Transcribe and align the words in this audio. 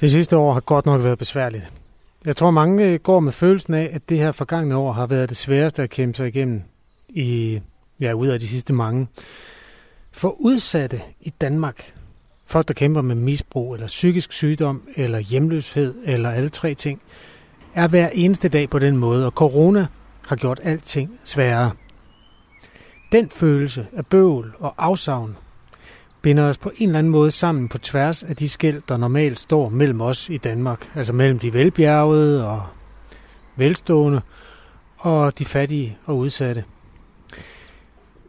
Det 0.00 0.10
sidste 0.10 0.36
år 0.36 0.52
har 0.52 0.60
godt 0.60 0.86
nok 0.86 1.02
været 1.02 1.18
besværligt. 1.18 1.64
Jeg 2.24 2.36
tror, 2.36 2.50
mange 2.50 2.98
går 2.98 3.20
med 3.20 3.32
følelsen 3.32 3.74
af, 3.74 3.90
at 3.92 4.08
det 4.08 4.18
her 4.18 4.32
forgangne 4.32 4.76
år 4.76 4.92
har 4.92 5.06
været 5.06 5.28
det 5.28 5.36
sværeste 5.36 5.82
at 5.82 5.90
kæmpe 5.90 6.16
sig 6.16 6.28
igennem 6.28 6.62
i, 7.08 7.60
ja, 8.00 8.12
ud 8.12 8.26
af 8.26 8.40
de 8.40 8.48
sidste 8.48 8.72
mange. 8.72 9.08
For 10.12 10.36
udsatte 10.40 11.00
i 11.20 11.30
Danmark, 11.30 11.94
folk 12.46 12.68
der 12.68 12.74
kæmper 12.74 13.02
med 13.02 13.14
misbrug 13.14 13.74
eller 13.74 13.86
psykisk 13.86 14.32
sygdom 14.32 14.82
eller 14.96 15.18
hjemløshed 15.18 15.94
eller 16.04 16.30
alle 16.30 16.48
tre 16.48 16.74
ting, 16.74 17.00
er 17.74 17.88
hver 17.88 18.08
eneste 18.08 18.48
dag 18.48 18.70
på 18.70 18.78
den 18.78 18.96
måde, 18.96 19.26
og 19.26 19.32
corona 19.32 19.86
har 20.26 20.36
gjort 20.36 20.60
alting 20.62 21.18
sværere. 21.24 21.70
Den 23.12 23.28
følelse 23.28 23.86
af 23.92 24.06
bøvl 24.06 24.54
og 24.58 24.74
afsavn 24.78 25.36
binder 26.22 26.44
os 26.44 26.58
på 26.58 26.72
en 26.76 26.88
eller 26.88 26.98
anden 26.98 27.12
måde 27.12 27.30
sammen 27.30 27.68
på 27.68 27.78
tværs 27.78 28.22
af 28.22 28.36
de 28.36 28.48
skæld, 28.48 28.82
der 28.88 28.96
normalt 28.96 29.38
står 29.38 29.68
mellem 29.68 30.00
os 30.00 30.28
i 30.28 30.36
Danmark. 30.36 30.90
Altså 30.94 31.12
mellem 31.12 31.38
de 31.38 31.52
velbjergede 31.52 32.46
og 32.46 32.62
velstående 33.56 34.20
og 34.96 35.38
de 35.38 35.44
fattige 35.44 35.98
og 36.04 36.18
udsatte. 36.18 36.64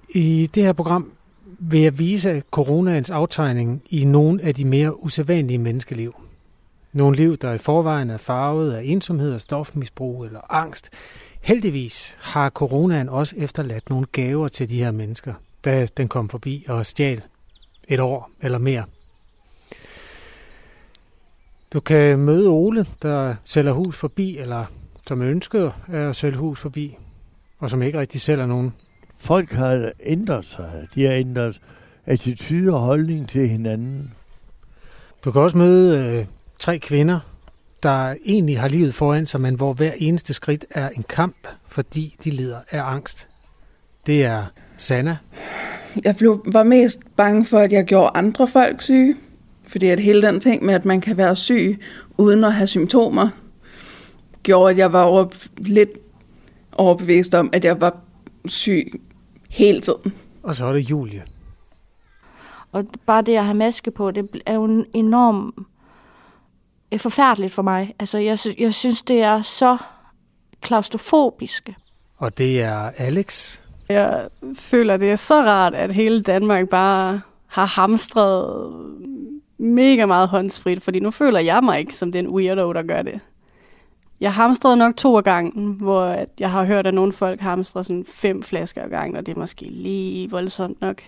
I 0.09 0.49
det 0.55 0.63
her 0.63 0.73
program 0.73 1.11
vil 1.59 1.81
jeg 1.81 1.99
vise 1.99 2.43
coronaens 2.51 3.09
aftegning 3.09 3.81
i 3.89 4.05
nogle 4.05 4.43
af 4.43 4.55
de 4.55 4.65
mere 4.65 5.03
usædvanlige 5.03 5.57
menneskeliv. 5.57 6.15
Nogle 6.93 7.17
liv, 7.17 7.37
der 7.37 7.53
i 7.53 7.57
forvejen 7.57 8.09
er 8.09 8.17
farvet 8.17 8.73
af 8.73 8.81
ensomhed 8.85 9.33
og 9.33 9.41
stofmisbrug 9.41 10.25
eller 10.25 10.53
angst. 10.53 10.89
Heldigvis 11.41 12.15
har 12.19 12.49
coronaen 12.49 13.09
også 13.09 13.35
efterladt 13.37 13.89
nogle 13.89 14.05
gaver 14.11 14.47
til 14.47 14.69
de 14.69 14.79
her 14.79 14.91
mennesker, 14.91 15.33
da 15.65 15.87
den 15.97 16.07
kom 16.07 16.29
forbi 16.29 16.65
og 16.67 16.85
stjal 16.85 17.21
et 17.89 17.99
år 17.99 18.31
eller 18.41 18.57
mere. 18.57 18.83
Du 21.73 21.79
kan 21.79 22.19
møde 22.19 22.47
Ole, 22.47 22.85
der 23.01 23.35
sælger 23.43 23.71
hus 23.71 23.97
forbi, 23.97 24.37
eller 24.37 24.65
som 25.07 25.21
ønsker 25.21 25.71
at 25.93 26.15
sælge 26.15 26.37
hus 26.37 26.59
forbi, 26.59 26.97
og 27.59 27.69
som 27.69 27.81
ikke 27.81 27.99
rigtig 27.99 28.21
sælger 28.21 28.45
nogen. 28.45 28.73
Folk 29.17 29.51
har 29.51 29.91
ændret 30.03 30.45
sig. 30.45 30.87
De 30.95 31.03
har 31.05 31.13
ændret 31.13 31.61
attitude 32.05 32.73
og 32.73 32.79
holdning 32.79 33.29
til 33.29 33.49
hinanden. 33.49 34.13
Du 35.25 35.31
kan 35.31 35.41
også 35.41 35.57
møde 35.57 36.07
øh, 36.07 36.25
tre 36.59 36.79
kvinder, 36.79 37.19
der 37.83 38.15
egentlig 38.25 38.59
har 38.59 38.67
livet 38.67 38.93
foran 38.93 39.25
sig, 39.25 39.41
men 39.41 39.55
hvor 39.55 39.73
hver 39.73 39.91
eneste 39.97 40.33
skridt 40.33 40.65
er 40.71 40.89
en 40.89 41.03
kamp, 41.03 41.47
fordi 41.67 42.15
de 42.23 42.29
lider 42.29 42.59
af 42.71 42.81
angst. 42.81 43.27
Det 44.05 44.25
er 44.25 44.45
Sanna. 44.77 45.17
Jeg 46.03 46.15
blev, 46.15 46.43
var 46.45 46.63
mest 46.63 46.99
bange 47.15 47.45
for, 47.45 47.59
at 47.59 47.71
jeg 47.71 47.85
gjorde 47.85 48.11
andre 48.15 48.47
folk 48.47 48.81
syge. 48.81 49.15
Fordi 49.67 49.87
at 49.87 49.99
hele 49.99 50.21
den 50.21 50.39
ting 50.39 50.65
med, 50.65 50.73
at 50.73 50.85
man 50.85 51.01
kan 51.01 51.17
være 51.17 51.35
syg 51.35 51.79
uden 52.17 52.43
at 52.43 52.53
have 52.53 52.67
symptomer, 52.67 53.29
gjorde, 54.43 54.71
at 54.71 54.77
jeg 54.77 54.93
var 54.93 55.03
over, 55.03 55.25
lidt 55.57 55.89
overbevist 56.71 57.35
om, 57.35 57.49
at 57.53 57.65
jeg 57.65 57.81
var 57.81 57.97
syg 58.45 59.01
hele 59.49 59.81
tiden. 59.81 60.13
Og 60.43 60.55
så 60.55 60.65
er 60.65 60.73
det 60.73 60.89
Julie. 60.89 61.23
Og 62.71 62.85
bare 63.05 63.21
det 63.21 63.35
at 63.35 63.43
have 63.43 63.57
maske 63.57 63.91
på, 63.91 64.11
det 64.11 64.27
er 64.45 64.53
jo 64.53 64.63
en 64.63 64.85
enorm 64.93 65.65
er 66.91 66.97
forfærdeligt 66.97 67.53
for 67.53 67.61
mig. 67.61 67.95
Altså, 67.99 68.17
jeg, 68.17 68.39
sy- 68.39 68.59
jeg 68.59 68.73
synes, 68.73 69.01
det 69.01 69.21
er 69.21 69.41
så 69.41 69.77
klaustrofobiske. 70.61 71.75
Og 72.17 72.37
det 72.37 72.61
er 72.61 72.91
Alex. 72.97 73.59
Jeg 73.89 74.27
føler, 74.55 74.97
det 74.97 75.11
er 75.11 75.15
så 75.15 75.41
rart, 75.41 75.75
at 75.75 75.93
hele 75.93 76.21
Danmark 76.21 76.69
bare 76.69 77.21
har 77.47 77.65
hamstret 77.65 78.73
mega 79.57 80.05
meget 80.05 80.27
håndsprit, 80.27 80.83
fordi 80.83 80.99
nu 80.99 81.11
føler 81.11 81.39
jeg 81.39 81.63
mig 81.63 81.79
ikke 81.79 81.95
som 81.95 82.11
den 82.11 82.27
weirdo, 82.27 82.73
der 82.73 82.83
gør 82.83 83.01
det. 83.01 83.19
Jeg 84.21 84.33
hamstrede 84.33 84.77
nok 84.77 84.95
to 84.95 85.17
af 85.17 85.23
gangen, 85.23 85.73
hvor 85.73 86.25
jeg 86.39 86.51
har 86.51 86.65
hørt, 86.65 86.87
at 86.87 86.93
nogle 86.93 87.13
folk 87.13 87.39
hamstrer 87.39 87.83
sådan 87.83 88.05
fem 88.07 88.43
flasker 88.43 88.81
af 88.81 88.89
gangen, 88.89 89.15
og 89.15 89.25
det 89.25 89.35
er 89.35 89.39
måske 89.39 89.65
lige 89.65 90.29
voldsomt 90.29 90.81
nok. 90.81 91.01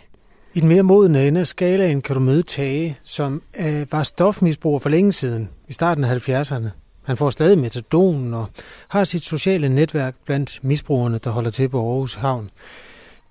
I 0.53 0.59
den 0.59 0.67
mere 0.67 0.83
modne 0.83 1.27
ende 1.27 1.39
af 1.39 1.47
skalaen 1.47 2.01
kan 2.01 2.13
du 2.13 2.19
møde 2.19 2.43
Tage, 2.43 2.97
som 3.03 3.41
øh, 3.59 3.91
var 3.91 4.03
stofmisbruger 4.03 4.79
for 4.79 4.89
længe 4.89 5.13
siden, 5.13 5.49
i 5.67 5.73
starten 5.73 6.03
af 6.03 6.29
70'erne. 6.29 6.80
Han 7.03 7.17
får 7.17 7.29
stadig 7.29 7.57
metadon 7.57 8.33
og 8.33 8.45
har 8.87 9.03
sit 9.03 9.23
sociale 9.23 9.69
netværk 9.69 10.15
blandt 10.25 10.59
misbrugerne, 10.61 11.17
der 11.17 11.31
holder 11.31 11.49
til 11.49 11.69
på 11.69 11.77
Aarhus 11.77 12.13
Havn. 12.13 12.49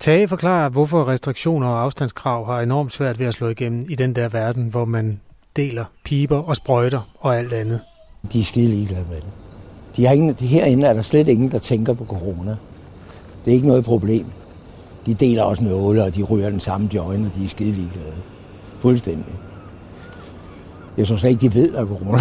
Tage 0.00 0.28
forklarer, 0.28 0.69
hvorfor 0.69 1.08
restriktioner 1.08 1.69
og 1.69 1.82
afstandskrav 1.82 2.47
har 2.47 2.60
enormt 2.60 2.92
svært 2.92 3.19
ved 3.19 3.26
at 3.26 3.34
slå 3.34 3.48
igennem 3.48 3.86
i 3.88 3.94
den 3.94 4.14
der 4.16 4.28
verden, 4.28 4.69
hvor 4.69 4.84
man 4.84 5.20
deler 5.56 5.84
piber 6.04 6.38
og 6.38 6.56
sprøjter 6.56 7.10
og 7.19 7.38
alt 7.38 7.53
andet. 7.53 7.80
De 8.32 8.41
er 8.41 8.44
skide 8.44 8.70
ligeglade 8.70 9.06
med 9.09 9.16
det. 9.16 9.30
De 9.97 10.06
har 10.06 10.14
ingen, 10.14 10.34
herinde 10.34 10.86
er 10.86 10.92
der 10.92 11.03
slet 11.03 11.28
ingen, 11.28 11.50
der 11.50 11.59
tænker 11.59 11.94
på 11.94 12.04
corona. 12.04 12.56
Det 13.44 13.50
er 13.50 13.54
ikke 13.54 13.66
noget 13.66 13.84
problem. 13.84 14.26
De 15.06 15.14
deler 15.14 15.42
også 15.42 15.64
nåle, 15.64 16.04
og 16.04 16.14
de 16.14 16.22
ryger 16.22 16.50
den 16.50 16.60
samme 16.60 16.88
joint, 16.94 17.26
og 17.26 17.34
de 17.34 17.44
er 17.44 17.48
skide 17.48 17.70
ligeglade. 17.70 18.14
Fuldstændig. 18.80 19.34
Jeg 20.97 21.06
tror 21.06 21.16
slet 21.16 21.30
ikke, 21.30 21.41
de 21.41 21.54
ved, 21.54 21.75
at 21.75 21.88
corona. 21.88 22.19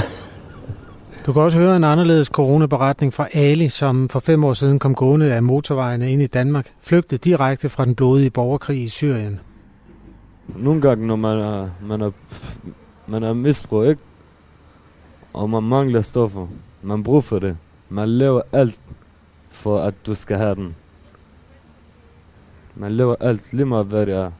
Du 1.25 1.33
kan 1.33 1.41
også 1.41 1.57
høre 1.57 1.75
en 1.75 1.83
anderledes 1.83 2.27
coronaberetning 2.27 3.13
fra 3.13 3.27
Ali, 3.33 3.69
som 3.69 4.09
for 4.09 4.19
fem 4.19 4.43
år 4.43 4.53
siden 4.53 4.79
kom 4.79 4.95
gående 4.95 5.33
af 5.33 5.43
motorvejene 5.43 6.11
ind 6.11 6.21
i 6.21 6.27
Danmark, 6.27 6.73
flygtede 6.81 7.29
direkte 7.29 7.69
fra 7.69 7.85
den 7.85 7.95
blodige 7.95 8.29
borgerkrig 8.29 8.83
i 8.83 8.87
Syrien. 8.87 9.39
Nogle 10.47 10.81
gange, 10.81 11.07
når 11.07 11.15
man 11.15 11.37
er, 11.37 11.69
man 11.81 12.01
er, 12.01 12.11
man 13.07 13.23
er 13.23 13.33
misbrug, 13.33 13.85
ikke? 13.85 14.01
og 15.33 15.49
man 15.49 15.63
mangler 15.63 16.01
stoffer, 16.01 16.47
man 16.81 17.03
bruger 17.03 17.21
for 17.21 17.39
det. 17.39 17.57
Man 17.89 18.09
laver 18.09 18.41
alt 18.51 18.79
for, 19.49 19.79
at 19.79 19.93
du 20.05 20.15
skal 20.15 20.37
have 20.37 20.55
den. 20.55 20.75
Man 22.75 22.91
laver 22.91 23.15
alt, 23.19 23.53
lige 23.53 23.65
meget 23.65 23.85
hvad 23.85 24.05
det 24.05 24.15
er. 24.15 24.31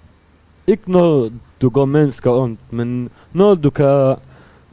Ikke 0.67 0.91
når 0.91 1.29
du 1.61 1.69
går 1.69 1.85
mennesker 1.85 2.31
ondt, 2.31 2.59
men 2.73 3.09
når 3.33 3.55
du 3.55 3.69
kan, 3.69 4.15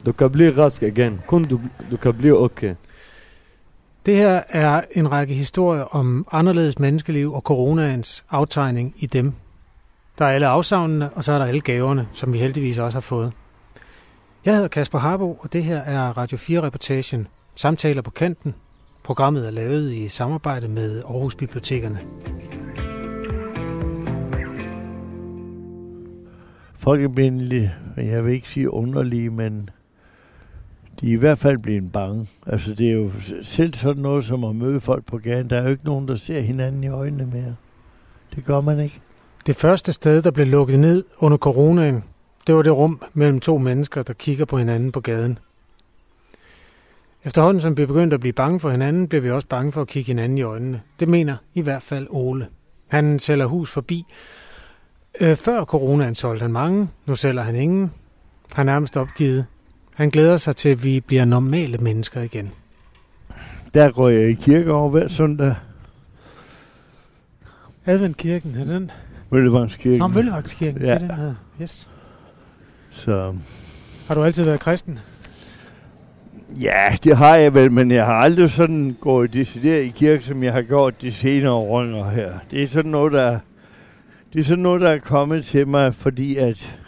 du 0.05 0.11
kan 0.11 0.31
blive 0.31 0.63
rask 0.63 0.83
igen. 0.83 1.21
Kun 1.27 1.43
du, 1.43 1.59
du 1.91 1.97
kan 1.97 2.13
blive 2.13 2.37
okay. 2.37 2.75
Det 4.05 4.15
her 4.15 4.41
er 4.49 4.81
en 4.91 5.11
række 5.11 5.33
historier 5.33 5.83
om 5.83 6.27
anderledes 6.31 6.79
menneskeliv 6.79 7.33
og 7.33 7.41
coronaens 7.41 8.23
aftegning 8.29 8.93
i 8.97 9.05
dem. 9.05 9.33
Der 10.17 10.25
er 10.25 10.29
alle 10.29 10.47
afsavnene, 10.47 11.09
og 11.09 11.23
så 11.23 11.33
er 11.33 11.37
der 11.37 11.45
alle 11.45 11.61
gaverne, 11.61 12.07
som 12.13 12.33
vi 12.33 12.37
heldigvis 12.37 12.77
også 12.77 12.95
har 12.95 13.01
fået. 13.01 13.31
Jeg 14.45 14.53
hedder 14.53 14.67
Kasper 14.67 14.99
Harbo, 14.99 15.39
og 15.41 15.53
det 15.53 15.63
her 15.63 15.77
er 15.77 16.17
Radio 16.17 16.37
4-reportagen 16.37 17.27
Samtaler 17.55 18.01
på 18.01 18.11
kanten. 18.11 18.55
Programmet 19.03 19.47
er 19.47 19.51
lavet 19.51 19.93
i 19.93 20.09
samarbejde 20.09 20.67
med 20.67 21.03
Aarhus 21.03 21.35
Bibliotekerne. 21.35 21.99
Folk 26.75 27.03
er 27.03 27.07
blevet, 27.07 27.71
jeg 27.97 28.25
vil 28.25 28.33
ikke 28.33 28.49
sige 28.49 28.73
underlige, 28.73 29.29
men 29.29 29.69
de 31.01 31.09
er 31.09 31.13
i 31.13 31.19
hvert 31.19 31.39
fald 31.39 31.57
blevet 31.57 31.91
bange. 31.91 32.27
Altså 32.45 32.73
det 32.73 32.87
er 32.87 32.93
jo 32.93 33.11
selv 33.41 33.73
sådan 33.73 34.01
noget 34.01 34.25
som 34.25 34.43
at 34.43 34.55
møde 34.55 34.79
folk 34.79 35.05
på 35.05 35.17
gaden. 35.17 35.49
Der 35.49 35.57
er 35.57 35.63
jo 35.63 35.69
ikke 35.69 35.85
nogen, 35.85 36.07
der 36.07 36.15
ser 36.15 36.41
hinanden 36.41 36.83
i 36.83 36.87
øjnene 36.87 37.25
mere. 37.25 37.55
Det 38.35 38.45
gør 38.45 38.61
man 38.61 38.79
ikke. 38.79 38.99
Det 39.45 39.55
første 39.55 39.93
sted, 39.93 40.21
der 40.21 40.31
blev 40.31 40.47
lukket 40.47 40.79
ned 40.79 41.03
under 41.17 41.37
coronaen, 41.37 42.03
det 42.47 42.55
var 42.55 42.61
det 42.61 42.77
rum 42.77 43.01
mellem 43.13 43.39
to 43.39 43.57
mennesker, 43.57 44.03
der 44.03 44.13
kigger 44.13 44.45
på 44.45 44.57
hinanden 44.57 44.91
på 44.91 44.99
gaden. 44.99 45.39
Efterhånden 47.23 47.61
som 47.61 47.77
vi 47.77 47.85
begyndte 47.85 48.13
at 48.13 48.19
blive 48.19 48.33
bange 48.33 48.59
for 48.59 48.69
hinanden, 48.69 49.07
blev 49.07 49.23
vi 49.23 49.31
også 49.31 49.47
bange 49.47 49.71
for 49.71 49.81
at 49.81 49.87
kigge 49.87 50.07
hinanden 50.07 50.37
i 50.37 50.41
øjnene. 50.41 50.81
Det 50.99 51.07
mener 51.07 51.35
i 51.53 51.61
hvert 51.61 51.83
fald 51.83 52.07
Ole. 52.09 52.47
Han 52.87 53.19
sælger 53.19 53.45
hus 53.45 53.71
forbi. 53.71 54.05
Øh, 55.19 55.35
før 55.35 55.65
coronaen 55.65 56.15
solgte 56.15 56.41
han 56.41 56.51
mange, 56.51 56.89
nu 57.05 57.15
sælger 57.15 57.41
han 57.41 57.55
ingen. 57.55 57.79
Han 57.79 57.91
har 58.55 58.63
nærmest 58.63 58.97
opgivet. 58.97 59.45
Han 59.97 60.09
glæder 60.09 60.37
sig 60.37 60.55
til, 60.55 60.69
at 60.69 60.83
vi 60.83 60.99
bliver 60.99 61.25
normale 61.25 61.77
mennesker 61.77 62.21
igen. 62.21 62.51
Der 63.73 63.91
går 63.91 64.09
jeg 64.09 64.29
i 64.29 64.33
kirke 64.33 64.71
over 64.73 64.89
hver 64.89 65.07
søndag. 65.07 65.55
Adventkirken, 67.85 68.55
er 68.55 68.63
den? 68.65 68.91
Møllevangskirken. 69.29 69.99
Nå, 69.99 70.07
Møllevangskirken, 70.07 70.81
Ja. 70.81 70.93
det 70.93 71.01
er 71.01 71.07
den 71.07 71.15
her. 71.15 71.33
Yes. 71.61 71.89
Så 72.91 73.35
Har 74.07 74.15
du 74.15 74.23
altid 74.23 74.43
været 74.43 74.59
kristen? 74.59 74.99
ja, 76.61 76.97
det 77.03 77.17
har 77.17 77.35
jeg 77.35 77.53
vel, 77.53 77.71
men 77.71 77.91
jeg 77.91 78.05
har 78.05 78.13
aldrig 78.13 78.51
sådan 78.51 78.97
gået 79.01 79.33
decideret 79.33 79.83
i 79.83 79.89
kirke, 79.89 80.23
som 80.25 80.43
jeg 80.43 80.53
har 80.53 80.61
gjort 80.61 81.01
de 81.01 81.11
senere 81.11 81.51
år 81.51 82.09
her. 82.09 82.33
Det 82.51 82.63
er 82.63 82.67
sådan 82.67 82.91
noget, 82.91 83.13
der, 83.13 83.39
det 84.33 84.39
er 84.39 84.43
sådan 84.43 84.63
noget, 84.63 84.81
der 84.81 84.89
er 84.89 84.99
kommet 84.99 85.45
til 85.45 85.67
mig, 85.67 85.95
fordi 85.95 86.35
at, 86.35 86.79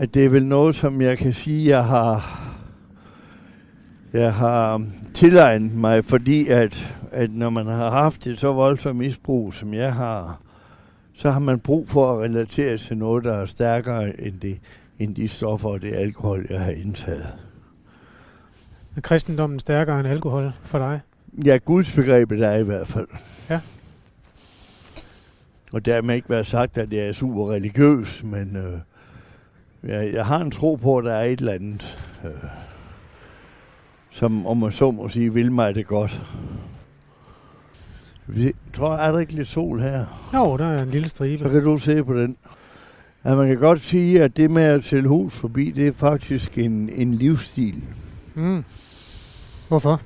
at 0.00 0.14
det 0.14 0.24
er 0.24 0.28
vel 0.28 0.46
noget, 0.46 0.74
som 0.74 1.00
jeg 1.00 1.18
kan 1.18 1.32
sige, 1.32 1.68
jeg 1.68 1.84
har, 1.84 2.40
jeg 4.12 4.34
har 4.34 4.86
tilegnet 5.14 5.74
mig, 5.74 6.04
fordi 6.04 6.48
at, 6.48 6.94
at 7.10 7.30
når 7.30 7.50
man 7.50 7.66
har 7.66 7.90
haft 7.90 8.26
et 8.26 8.38
så 8.38 8.52
voldsomt 8.52 8.96
misbrug, 8.96 9.54
som 9.54 9.74
jeg 9.74 9.94
har, 9.94 10.40
så 11.14 11.30
har 11.30 11.40
man 11.40 11.60
brug 11.60 11.88
for 11.88 12.12
at 12.12 12.30
relatere 12.30 12.78
til 12.78 12.98
noget, 12.98 13.24
der 13.24 13.34
er 13.34 13.46
stærkere 13.46 14.20
end, 14.20 14.40
det, 14.40 14.58
end 14.98 15.16
de 15.16 15.28
stoffer 15.28 15.68
og 15.68 15.82
det 15.82 15.94
alkohol, 15.94 16.46
jeg 16.50 16.60
har 16.60 16.70
indtaget. 16.70 17.26
Er 18.96 19.00
kristendommen 19.00 19.58
stærkere 19.58 20.00
end 20.00 20.08
alkohol 20.08 20.52
for 20.64 20.78
dig? 20.78 21.00
Ja, 21.44 21.56
Guds 21.56 21.94
begrebet 21.94 22.42
er 22.42 22.54
i 22.54 22.62
hvert 22.62 22.86
fald. 22.86 23.08
Ja. 23.50 23.60
Og 25.72 25.84
dermed 25.84 26.14
ikke 26.14 26.30
være 26.30 26.44
sagt, 26.44 26.78
at 26.78 26.92
jeg 26.92 27.08
er 27.08 27.12
super 27.12 27.50
religiøs, 27.50 28.22
men 28.24 28.56
øh, 28.56 28.78
jeg, 29.84 30.12
jeg 30.12 30.26
har 30.26 30.38
en 30.40 30.50
tro 30.50 30.74
på, 30.74 30.96
at 30.98 31.04
der 31.04 31.12
er 31.12 31.24
et 31.24 31.38
eller 31.38 31.52
andet, 31.52 31.98
øh, 32.24 32.30
som 34.10 34.46
om 34.46 34.56
man 34.56 34.72
så 34.72 34.90
må 34.90 35.08
sige, 35.08 35.34
vil 35.34 35.52
mig 35.52 35.74
det 35.74 35.86
godt. 35.86 36.22
Vi 38.26 38.52
tror, 38.74 38.94
er 38.94 39.12
der 39.12 39.18
ikke 39.18 39.32
lidt 39.32 39.48
sol 39.48 39.80
her? 39.80 40.04
Jo, 40.34 40.56
der 40.56 40.66
er 40.66 40.82
en 40.82 40.90
lille 40.90 41.08
Så 41.08 41.10
stribe. 41.10 41.50
kan 41.50 41.64
du 41.64 41.78
se 41.78 42.04
på 42.04 42.14
den. 42.14 42.36
Ja, 43.24 43.34
man 43.34 43.48
kan 43.48 43.56
godt 43.58 43.80
sige, 43.80 44.22
at 44.22 44.36
det 44.36 44.50
med 44.50 44.62
at 44.62 44.84
sælge 44.84 45.08
hus 45.08 45.32
forbi, 45.34 45.70
det 45.70 45.86
er 45.88 45.92
faktisk 45.92 46.58
en, 46.58 46.88
en 46.90 47.14
livsstil. 47.14 47.84
Mm. 48.34 48.64
Hvorfor? 49.68 50.00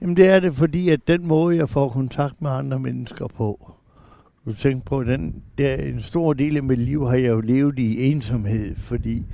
Jamen 0.00 0.16
det 0.16 0.28
er 0.28 0.40
det, 0.40 0.54
fordi 0.54 0.88
at 0.90 1.00
den 1.08 1.26
måde, 1.26 1.56
jeg 1.56 1.68
får 1.68 1.88
kontakt 1.88 2.42
med 2.42 2.50
andre 2.50 2.78
mennesker 2.78 3.26
på, 3.26 3.72
du 4.46 4.52
tænker 4.52 4.84
på, 4.84 5.04
den, 5.04 5.42
der 5.58 5.74
en 5.74 6.00
stor 6.00 6.32
del 6.32 6.56
af 6.56 6.62
mit 6.62 6.78
liv 6.78 7.08
har 7.08 7.16
jeg 7.16 7.28
jo 7.28 7.40
levet 7.40 7.78
i 7.78 8.10
ensomhed, 8.10 8.76
fordi 8.76 9.24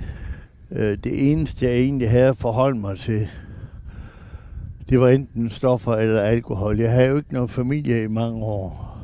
øh, 0.71 0.97
det 1.03 1.31
eneste, 1.31 1.65
jeg 1.65 1.75
egentlig 1.75 2.09
havde 2.09 2.27
at 2.27 2.37
forholde 2.37 2.79
mig 2.79 2.97
til, 2.97 3.27
det 4.89 4.99
var 4.99 5.09
enten 5.09 5.49
stoffer 5.49 5.93
eller 5.93 6.21
alkohol. 6.21 6.79
Jeg 6.79 6.91
havde 6.91 7.07
jo 7.07 7.17
ikke 7.17 7.33
nogen 7.33 7.49
familie 7.49 8.03
i 8.03 8.07
mange 8.07 8.43
år. 8.43 8.97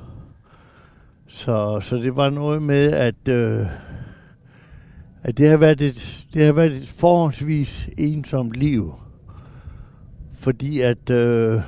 Så, 1.27 1.79
så 1.79 1.95
det 1.95 2.15
var 2.15 2.29
noget 2.29 2.61
med, 2.61 2.91
at, 2.91 3.27
øh, 3.29 3.65
at 5.23 5.37
det, 5.37 5.49
har 5.49 5.57
været 5.57 5.81
et, 5.81 6.27
det 6.33 6.45
har 6.45 6.53
været 6.53 6.71
et 6.71 6.87
forholdsvis 6.87 7.89
ensomt 7.97 8.53
liv. 8.53 8.93
Fordi 10.33 10.81
at, 10.81 11.09
øh, 11.09 11.61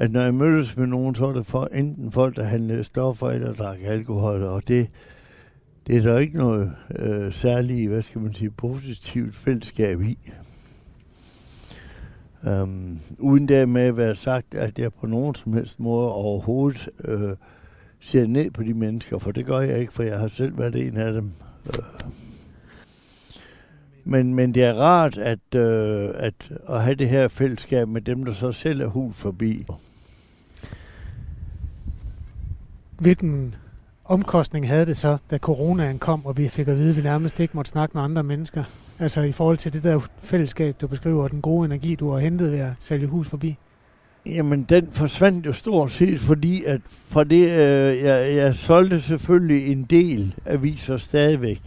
at 0.00 0.12
når 0.12 0.20
jeg 0.20 0.34
mødtes 0.34 0.76
med 0.76 0.86
nogen, 0.86 1.14
så 1.14 1.26
var 1.26 1.32
det 1.32 1.46
for, 1.46 1.68
enten 1.72 2.12
folk, 2.12 2.36
der 2.36 2.44
handlede 2.44 2.84
stoffer 2.84 3.26
eller 3.26 3.52
drak 3.52 3.78
alkohol, 3.82 4.42
og 4.42 4.68
det, 4.68 4.88
det 5.86 5.96
er 5.96 6.02
der 6.02 6.18
ikke 6.18 6.38
noget 6.38 6.72
øh, 6.96 7.32
særligt, 7.32 7.90
hvad 7.90 8.02
skal 8.02 8.20
man 8.20 8.34
sige, 8.34 8.50
positivt 8.50 9.36
fællesskab 9.36 10.02
i. 10.02 10.18
Um, 12.46 13.00
uden 13.18 13.48
dermed 13.48 13.82
at 13.82 13.96
være 13.96 14.14
sagt, 14.14 14.54
at 14.54 14.78
jeg 14.78 14.92
på 14.92 15.06
nogen 15.06 15.34
som 15.34 15.52
helst 15.52 15.80
måde 15.80 16.12
overhovedet 16.12 16.88
øh, 17.04 17.36
ser 18.00 18.26
ned 18.26 18.50
på 18.50 18.62
de 18.62 18.74
mennesker, 18.74 19.18
for 19.18 19.30
det 19.30 19.46
gør 19.46 19.60
jeg 19.60 19.78
ikke, 19.78 19.92
for 19.92 20.02
jeg 20.02 20.18
har 20.18 20.28
selv 20.28 20.58
været 20.58 20.86
en 20.86 20.96
af 20.96 21.12
dem. 21.12 21.32
Øh. 21.66 22.10
Men, 24.04 24.34
men 24.34 24.54
det 24.54 24.64
er 24.64 24.74
rart 24.74 25.18
at, 25.18 25.54
øh, 25.54 26.10
at, 26.14 26.52
at 26.68 26.82
have 26.82 26.94
det 26.94 27.08
her 27.08 27.28
fællesskab 27.28 27.88
med 27.88 28.00
dem, 28.00 28.24
der 28.24 28.32
så 28.32 28.52
selv 28.52 28.80
er 28.80 28.86
hul 28.86 29.12
forbi. 29.12 29.66
Hvilken 33.00 33.54
omkostning 34.04 34.68
havde 34.68 34.86
det 34.86 34.96
så, 34.96 35.18
da 35.30 35.38
coronaen 35.38 35.98
kom, 35.98 36.26
og 36.26 36.36
vi 36.36 36.48
fik 36.48 36.68
at 36.68 36.78
vide, 36.78 36.90
at 36.90 36.96
vi 36.96 37.02
nærmest 37.02 37.40
ikke 37.40 37.56
måtte 37.56 37.70
snakke 37.70 37.92
med 37.94 38.02
andre 38.02 38.22
mennesker? 38.22 38.64
Altså 38.98 39.20
i 39.20 39.32
forhold 39.32 39.56
til 39.56 39.72
det 39.72 39.84
der 39.84 40.00
fællesskab, 40.22 40.76
du 40.80 40.86
beskriver, 40.86 41.22
og 41.22 41.30
den 41.30 41.40
gode 41.40 41.66
energi, 41.66 41.94
du 41.94 42.10
har 42.10 42.18
hentet 42.18 42.52
ved 42.52 42.58
at 42.58 42.72
sælge 42.78 43.06
hus 43.06 43.28
forbi. 43.28 43.56
Jamen, 44.26 44.62
den 44.62 44.88
forsvandt 44.92 45.46
jo 45.46 45.52
stort 45.52 45.90
set, 45.90 46.18
fordi 46.18 46.64
at 46.64 46.80
for 46.84 47.24
det, 47.24 47.42
øh, 47.50 47.98
jeg, 47.98 48.34
jeg 48.34 48.54
solgte 48.54 49.00
selvfølgelig 49.00 49.72
en 49.72 49.84
del 49.84 50.34
aviser 50.46 50.96
stadigvæk. 50.96 51.60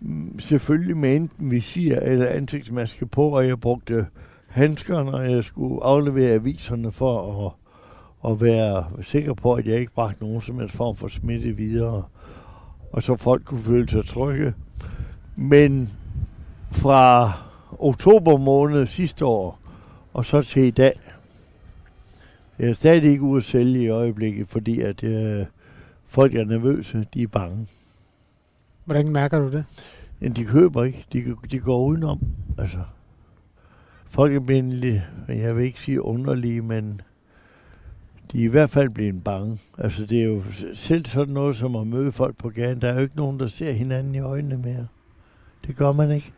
Mm, 0.00 0.38
selvfølgelig 0.38 0.96
med 0.96 1.16
enten 1.16 1.50
visir 1.50 1.96
eller 1.96 2.26
ansigtsmaske 2.26 3.06
på, 3.06 3.28
og 3.28 3.46
jeg 3.46 3.60
brugte 3.60 4.06
handsker, 4.48 5.02
når 5.02 5.20
jeg 5.20 5.44
skulle 5.44 5.84
aflevere 5.84 6.30
aviserne 6.30 6.92
for 6.92 7.46
at, 7.46 7.63
at 8.28 8.40
være 8.40 8.84
sikker 9.02 9.34
på, 9.34 9.54
at 9.54 9.66
jeg 9.66 9.78
ikke 9.80 9.92
bragte 9.92 10.24
nogen 10.24 10.42
som 10.42 10.58
helst 10.58 10.76
form 10.76 10.96
for 10.96 11.08
smitte 11.08 11.56
videre. 11.56 12.02
Og 12.92 13.02
så 13.02 13.16
folk 13.16 13.44
kunne 13.44 13.62
føle 13.62 13.88
sig 13.88 14.04
trygge. 14.06 14.54
Men 15.36 15.90
fra 16.70 17.32
oktober 17.78 18.36
måned 18.36 18.86
sidste 18.86 19.24
år, 19.24 19.58
og 20.12 20.24
så 20.24 20.42
til 20.42 20.62
i 20.62 20.70
dag, 20.70 21.00
jeg 22.58 22.68
er 22.68 22.72
stadig 22.72 23.10
ikke 23.10 23.22
ude 23.22 23.36
at 23.36 23.44
sælge 23.44 23.82
i 23.82 23.88
øjeblikket, 23.88 24.48
fordi 24.48 24.80
at 24.80 25.04
øh, 25.04 25.46
folk 26.06 26.34
er 26.34 26.44
nervøse, 26.44 27.06
de 27.14 27.22
er 27.22 27.26
bange. 27.26 27.66
Hvordan 28.84 29.08
mærker 29.08 29.38
du 29.38 29.50
det? 29.50 29.64
Men 30.20 30.32
de 30.32 30.44
køber 30.44 30.84
ikke, 30.84 31.04
de, 31.12 31.36
de 31.50 31.58
går 31.58 31.84
udenom. 31.84 32.20
Altså, 32.58 32.78
folk 34.08 34.34
er 34.34 34.40
blevet 34.40 35.02
jeg 35.28 35.56
vil 35.56 35.64
ikke 35.64 35.80
sige 35.80 36.02
underlige, 36.02 36.62
men 36.62 37.00
de 38.34 38.40
er 38.40 38.44
i 38.44 38.48
hvert 38.48 38.70
fald 38.70 38.90
blevet 38.90 39.24
bange. 39.24 39.58
Altså 39.78 40.06
det 40.06 40.20
er 40.20 40.24
jo 40.24 40.42
selv 40.74 41.06
sådan 41.06 41.34
noget 41.34 41.56
som 41.56 41.76
at 41.76 41.86
møde 41.86 42.12
folk 42.12 42.36
på 42.36 42.50
gaden. 42.50 42.80
Der 42.80 42.88
er 42.88 42.94
jo 42.94 43.00
ikke 43.00 43.16
nogen, 43.16 43.40
der 43.40 43.46
ser 43.46 43.72
hinanden 43.72 44.14
i 44.14 44.18
øjnene 44.18 44.56
mere. 44.56 44.86
Det 45.66 45.76
gør 45.76 45.92
man 45.92 46.10
ikke. 46.10 46.32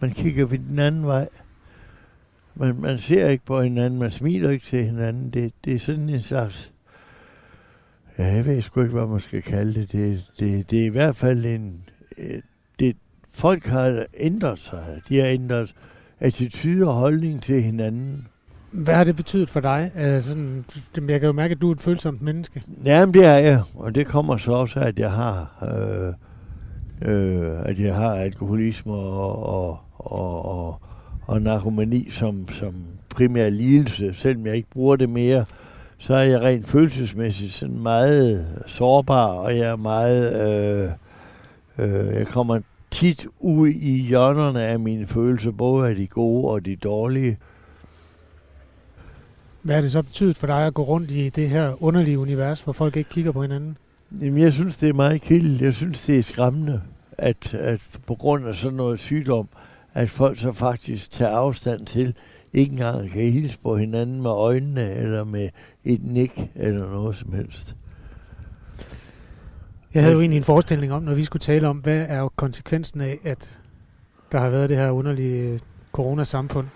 Man 0.00 0.10
kigger 0.10 0.46
ved 0.46 0.58
den 0.58 0.78
anden 0.78 1.06
vej. 1.06 1.28
Man, 2.54 2.80
man 2.80 2.98
ser 2.98 3.28
ikke 3.28 3.44
på 3.44 3.60
hinanden, 3.60 3.98
man 3.98 4.10
smiler 4.10 4.50
ikke 4.50 4.66
til 4.66 4.84
hinanden. 4.84 5.30
Det, 5.30 5.52
det 5.64 5.74
er 5.74 5.78
sådan 5.78 6.08
en 6.08 6.20
slags... 6.20 6.72
Ja, 8.18 8.24
jeg 8.26 8.46
ved 8.46 8.62
sgu 8.62 8.80
ikke, 8.80 8.92
hvad 8.92 9.06
man 9.06 9.20
skal 9.20 9.42
kalde 9.42 9.80
det. 9.80 9.92
Det, 9.92 10.30
det, 10.38 10.70
det 10.70 10.82
er 10.82 10.86
i 10.86 10.88
hvert 10.88 11.16
fald 11.16 11.44
en... 11.44 11.84
Øh, 12.18 12.42
det, 12.78 12.96
folk 13.30 13.66
har 13.66 14.06
ændret 14.16 14.58
sig. 14.58 15.00
De 15.08 15.18
har 15.18 15.26
ændret 15.26 15.74
attitude 16.20 16.88
og 16.88 16.94
holdning 16.94 17.42
til 17.42 17.62
hinanden. 17.62 18.28
Hvad 18.70 18.94
har 18.94 19.04
det 19.04 19.16
betydet 19.16 19.48
for 19.48 19.60
dig? 19.60 19.90
Altså, 19.94 20.28
sådan, 20.30 20.64
jeg 21.08 21.20
kan 21.20 21.26
jo 21.26 21.32
mærke, 21.32 21.52
at 21.52 21.60
du 21.60 21.68
er 21.68 21.72
et 21.72 21.80
følsomt 21.80 22.22
menneske. 22.22 22.62
Jamen, 22.84 23.14
det 23.14 23.24
er 23.24 23.36
jeg. 23.36 23.62
Og 23.74 23.94
det 23.94 24.06
kommer 24.06 24.36
så 24.36 24.52
også 24.52 24.80
at 24.80 24.98
jeg 24.98 25.10
har... 25.10 25.62
Øh, 25.62 26.12
øh, 27.02 27.52
at 27.64 27.78
jeg 27.78 27.94
har 27.94 28.14
alkoholisme 28.14 28.92
og, 28.92 29.46
og, 29.46 29.80
og, 29.98 30.44
og, 30.44 30.80
og 31.26 31.42
narkomani 31.42 32.10
som, 32.10 32.48
som 32.48 32.74
primær 33.08 33.48
lidelse. 33.48 34.14
Selvom 34.14 34.46
jeg 34.46 34.56
ikke 34.56 34.70
bruger 34.70 34.96
det 34.96 35.08
mere, 35.08 35.44
så 35.98 36.14
er 36.14 36.22
jeg 36.22 36.40
rent 36.40 36.66
følelsesmæssigt 36.66 37.52
sådan 37.52 37.78
meget 37.78 38.46
sårbar, 38.66 39.26
og 39.26 39.56
jeg 39.56 39.66
er 39.66 39.76
meget... 39.76 40.32
Øh, 40.48 40.90
øh, 41.78 42.14
jeg 42.14 42.26
kommer 42.26 42.60
tit 42.90 43.26
ud 43.40 43.68
i 43.68 44.02
hjørnerne 44.02 44.62
af 44.62 44.78
mine 44.78 45.06
følelser, 45.06 45.50
både 45.50 45.88
af 45.88 45.96
de 45.96 46.06
gode 46.06 46.48
og 46.50 46.64
de 46.64 46.76
dårlige. 46.76 47.36
Hvad 49.66 49.74
har 49.74 49.82
det 49.82 49.92
så 49.92 50.02
betydet 50.02 50.36
for 50.36 50.46
dig 50.46 50.66
at 50.66 50.74
gå 50.74 50.82
rundt 50.82 51.10
i 51.10 51.28
det 51.28 51.50
her 51.50 51.82
underlige 51.82 52.18
univers, 52.18 52.60
hvor 52.60 52.72
folk 52.72 52.96
ikke 52.96 53.10
kigger 53.10 53.32
på 53.32 53.42
hinanden? 53.42 53.76
Jamen, 54.20 54.42
jeg 54.42 54.52
synes, 54.52 54.76
det 54.76 54.88
er 54.88 54.92
meget 54.92 55.22
kildt. 55.22 55.62
Jeg 55.62 55.72
synes, 55.72 56.06
det 56.06 56.18
er 56.18 56.22
skræmmende, 56.22 56.82
at, 57.12 57.54
at 57.54 57.80
på 58.06 58.14
grund 58.14 58.46
af 58.46 58.54
sådan 58.54 58.76
noget 58.76 58.98
sygdom, 58.98 59.48
at 59.94 60.10
folk 60.10 60.38
så 60.38 60.52
faktisk 60.52 61.10
tager 61.10 61.30
afstand 61.30 61.86
til, 61.86 62.14
ikke 62.52 62.72
engang 62.72 63.10
kan 63.10 63.22
hilse 63.22 63.58
på 63.58 63.76
hinanden 63.76 64.22
med 64.22 64.30
øjnene, 64.30 64.90
eller 64.90 65.24
med 65.24 65.48
et 65.84 66.04
nik, 66.04 66.50
eller 66.54 66.90
noget 66.90 67.16
som 67.16 67.32
helst. 67.32 67.76
Jeg 69.94 70.02
havde 70.02 70.14
jo 70.14 70.20
egentlig 70.20 70.36
en 70.38 70.44
forestilling 70.44 70.92
om, 70.92 71.02
når 71.02 71.14
vi 71.14 71.24
skulle 71.24 71.40
tale 71.40 71.68
om, 71.68 71.76
hvad 71.76 72.06
er 72.08 72.18
jo 72.18 72.30
konsekvensen 72.36 73.00
af, 73.00 73.18
at 73.24 73.58
der 74.32 74.40
har 74.40 74.50
været 74.50 74.68
det 74.68 74.76
her 74.76 74.90
underlige 74.90 75.50
øh, 75.50 75.58
coronasamfund. 75.92 76.66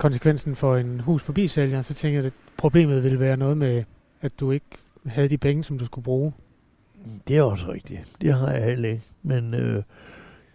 Konsekvensen 0.00 0.56
for 0.56 0.76
en 0.76 1.00
hus 1.00 1.22
forbi 1.22 1.46
sælger, 1.46 1.82
så 1.82 1.94
tænker 1.94 2.18
jeg, 2.18 2.26
at 2.26 2.32
problemet 2.56 3.04
ville 3.04 3.20
være 3.20 3.36
noget 3.36 3.56
med, 3.56 3.84
at 4.20 4.40
du 4.40 4.50
ikke 4.50 4.66
havde 5.06 5.28
de 5.28 5.38
penge, 5.38 5.64
som 5.64 5.78
du 5.78 5.84
skulle 5.84 6.04
bruge. 6.04 6.32
Det 7.28 7.36
er 7.36 7.42
også 7.42 7.72
rigtigt. 7.72 8.00
Det 8.20 8.34
har 8.34 8.50
jeg 8.50 8.64
heller 8.64 8.88
ikke. 8.88 9.04
Men 9.22 9.54
øh, 9.54 9.82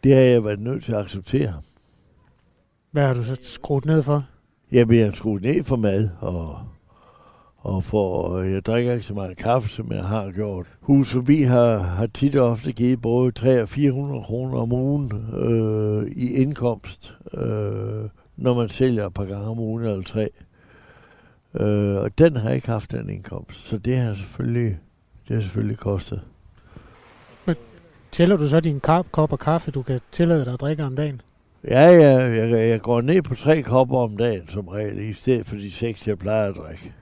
det 0.04 0.14
har 0.14 0.22
jeg 0.22 0.44
været 0.44 0.60
nødt 0.60 0.84
til 0.84 0.92
at 0.92 1.00
acceptere. 1.00 1.54
Hvad 2.92 3.04
har 3.04 3.14
du 3.14 3.24
så 3.24 3.38
skruet 3.42 3.86
ned 3.86 4.04
for? 4.04 4.26
Jeg 4.72 4.88
bliver 4.88 5.12
skruet 5.12 5.42
ned 5.42 5.64
for 5.64 5.76
mad, 5.76 6.10
og, 6.20 6.60
og 7.58 7.84
for, 7.84 8.40
jeg 8.42 8.66
drikker 8.66 8.94
ikke 8.94 9.06
så 9.06 9.14
meget 9.14 9.38
kaffe, 9.38 9.70
som 9.70 9.92
jeg 9.92 10.04
har 10.04 10.32
gjort. 10.32 10.68
Hus 10.80 11.12
forbi 11.12 11.42
har, 11.42 11.78
har 11.78 12.08
tit 12.08 12.36
og 12.36 12.50
ofte 12.50 12.72
givet 12.72 13.02
både 13.02 13.32
300 13.32 13.62
og 13.62 13.70
400 13.70 14.24
kroner 14.24 14.58
om 14.60 14.72
ugen 14.72 15.12
øh, 15.34 16.12
i 16.12 16.34
indkomst, 16.34 17.14
øh, 17.34 18.10
når 18.38 18.54
man 18.54 18.70
sælger 18.70 19.08
et 19.08 19.14
par 19.14 19.26
gange 19.26 19.48
om 19.48 19.60
ugen 19.60 19.86
eller 19.86 20.04
tre. 20.04 20.30
Øh, 21.54 21.96
og 21.96 22.18
den 22.18 22.36
har 22.36 22.50
ikke 22.50 22.68
haft 22.68 22.92
den 22.92 23.10
indkomst, 23.10 23.68
så 23.68 23.78
det 23.78 23.98
har 23.98 24.14
selvfølgelig, 24.14 24.80
det 25.28 25.36
har 25.36 25.42
selvfølgelig 25.42 25.78
kostet. 25.78 26.22
Tæller 28.12 28.38
du 28.38 28.48
så 28.48 28.60
din 28.60 28.80
kop, 28.80 29.12
kopper 29.12 29.38
kaffe, 29.38 29.72
du 29.72 29.82
kan 29.82 30.00
tillade 30.12 30.46
dig 30.46 30.54
at 30.54 30.62
drikke 30.62 30.84
om 30.84 30.96
dagen? 30.96 31.22
Ja, 31.68 31.88
ja, 31.90 32.18
jeg, 32.18 32.70
jeg 32.70 32.82
går 32.82 33.02
ned 33.02 33.22
på 33.22 33.36
tre 33.36 33.62
kopper 33.62 33.98
om 33.98 34.18
dagen 34.18 34.48
som 34.48 34.68
regel, 34.68 35.00
i 35.00 35.14
stedet 35.14 35.46
for 35.46 35.56
de 35.56 35.72
seks, 35.72 36.08
jeg 36.08 36.20
plejer 36.20 36.50
at 36.50 36.56
drikke. 36.56 36.94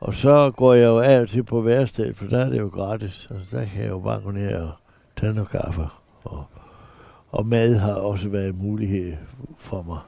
Og 0.00 0.14
så 0.14 0.50
går 0.50 0.74
jeg 0.74 0.86
jo 0.86 0.98
af 0.98 1.20
og 1.20 1.28
til 1.28 1.42
på 1.42 1.60
værsted, 1.60 2.14
for 2.14 2.26
der 2.26 2.44
er 2.44 2.48
det 2.48 2.58
jo 2.58 2.68
gratis. 2.68 3.12
Så 3.12 3.56
der 3.56 3.64
kan 3.64 3.82
jeg 3.82 3.90
jo 3.90 3.98
bare 3.98 4.20
gå 4.20 4.30
ned 4.30 4.54
og 4.54 4.70
tage 5.16 5.34
noget 5.34 5.50
kaffe. 5.50 5.82
Og, 6.24 6.44
og 7.32 7.46
mad 7.46 7.76
har 7.76 7.92
også 7.92 8.28
været 8.28 8.48
en 8.48 8.58
mulighed 8.62 9.12
for 9.58 9.82
mig. 9.82 9.98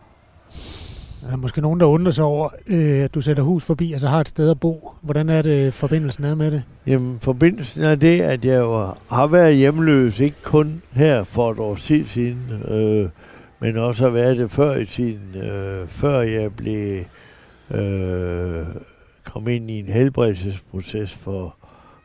Der 1.22 1.32
er 1.32 1.36
måske 1.36 1.60
nogen, 1.60 1.80
der 1.80 1.86
undrer 1.86 2.12
sig 2.12 2.24
over, 2.24 2.48
øh, 2.66 3.04
at 3.04 3.14
du 3.14 3.20
sætter 3.20 3.42
hus 3.42 3.64
forbi, 3.64 3.92
altså 3.92 4.08
har 4.08 4.20
et 4.20 4.28
sted 4.28 4.50
at 4.50 4.60
bo. 4.60 4.92
Hvordan 5.02 5.28
er 5.28 5.42
det, 5.42 5.74
forbindelsen 5.74 6.24
er 6.24 6.34
med 6.34 6.50
det? 6.50 6.62
Jamen, 6.86 7.18
forbindelsen 7.20 7.82
er 7.82 7.94
det, 7.94 8.20
at 8.20 8.44
jeg 8.44 8.58
jo 8.58 8.88
har 9.10 9.26
været 9.26 9.56
hjemløs, 9.56 10.20
ikke 10.20 10.42
kun 10.42 10.82
her 10.92 11.24
for 11.24 11.50
et 11.50 11.58
år 11.58 11.74
tid 11.74 12.04
siden, 12.04 12.62
øh, 12.68 13.08
men 13.60 13.76
også 13.76 14.04
har 14.04 14.10
været 14.10 14.38
det 14.38 14.50
før 14.50 14.76
i 14.76 14.84
tiden, 14.84 15.42
øh, 15.42 15.88
før 15.88 16.20
jeg 16.20 16.54
blev 16.54 17.04
øh, 17.70 18.66
kom 19.24 19.48
ind 19.48 19.70
i 19.70 19.78
en 19.78 19.86
helbredelsesproces 19.86 21.14
for, 21.14 21.56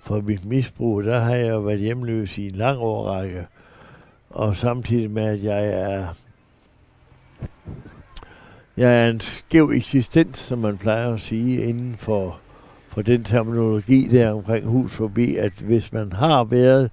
for 0.03 0.21
mit 0.21 0.45
misbrug. 0.45 1.03
Der 1.03 1.19
har 1.19 1.35
jeg 1.35 1.65
været 1.65 1.79
hjemløs 1.79 2.37
i 2.37 2.47
en 2.47 2.55
lang 2.55 2.79
årrække, 2.79 3.45
og 4.29 4.55
samtidig 4.55 5.11
med, 5.11 5.23
at 5.23 5.43
jeg 5.43 5.67
er 5.67 6.07
jeg 8.77 9.05
er 9.05 9.09
en 9.09 9.19
skæv 9.19 9.71
eksistens, 9.73 10.37
som 10.37 10.59
man 10.59 10.77
plejer 10.77 11.13
at 11.13 11.21
sige, 11.21 11.61
inden 11.61 11.95
for, 11.97 12.39
for 12.87 13.01
den 13.01 13.23
terminologi 13.23 14.07
der 14.07 14.31
omkring 14.31 14.67
hus 14.67 14.91
forbi, 14.91 15.35
at 15.35 15.53
hvis 15.53 15.93
man 15.93 16.11
har 16.11 16.43
været 16.43 16.89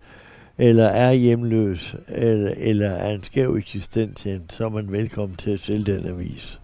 eller 0.59 0.87
er 0.87 1.13
hjemløs, 1.13 1.97
eller, 2.09 2.55
eller 2.57 2.91
er 2.91 3.15
en 3.15 3.23
skæv 3.23 3.57
eksistens, 3.57 4.27
så 4.49 4.65
er 4.65 4.69
man 4.69 4.93
velkommen 4.93 5.37
til 5.37 5.51
at 5.51 5.61
sælge 5.61 5.85
den 5.85 6.07
avis. 6.07 6.61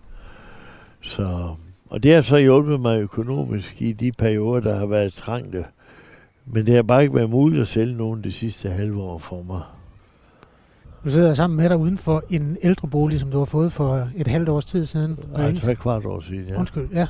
Så, 1.00 1.54
og 1.90 2.02
det 2.02 2.14
har 2.14 2.20
så 2.20 2.36
hjulpet 2.36 2.80
mig 2.80 3.00
økonomisk 3.00 3.82
i 3.82 3.92
de 3.92 4.12
perioder, 4.12 4.60
der 4.60 4.78
har 4.78 4.86
været 4.86 5.12
trængte. 5.12 5.64
Men 6.46 6.66
det 6.66 6.74
har 6.74 6.82
bare 6.82 7.02
ikke 7.02 7.14
været 7.14 7.30
muligt 7.30 7.62
at 7.62 7.68
sælge 7.68 7.96
nogen 7.96 8.24
de 8.24 8.32
sidste 8.32 8.68
halve 8.68 9.02
år 9.02 9.18
for 9.18 9.42
mig. 9.42 9.60
Du 11.04 11.10
sidder 11.10 11.34
sammen 11.34 11.56
med 11.56 11.68
dig 11.68 11.76
uden 11.76 11.98
for 11.98 12.24
en 12.30 12.56
ældrebolig, 12.62 13.20
som 13.20 13.30
du 13.30 13.38
har 13.38 13.44
fået 13.44 13.72
for 13.72 14.08
et 14.16 14.26
halvt 14.26 14.48
års 14.48 14.64
tid 14.64 14.84
siden. 14.84 15.18
Nej, 15.36 15.54
tre 15.54 15.74
kvart 15.74 16.04
år 16.04 16.20
siden, 16.20 16.44
ja. 16.48 16.58
Undskyld, 16.58 16.88
ja. 16.92 17.06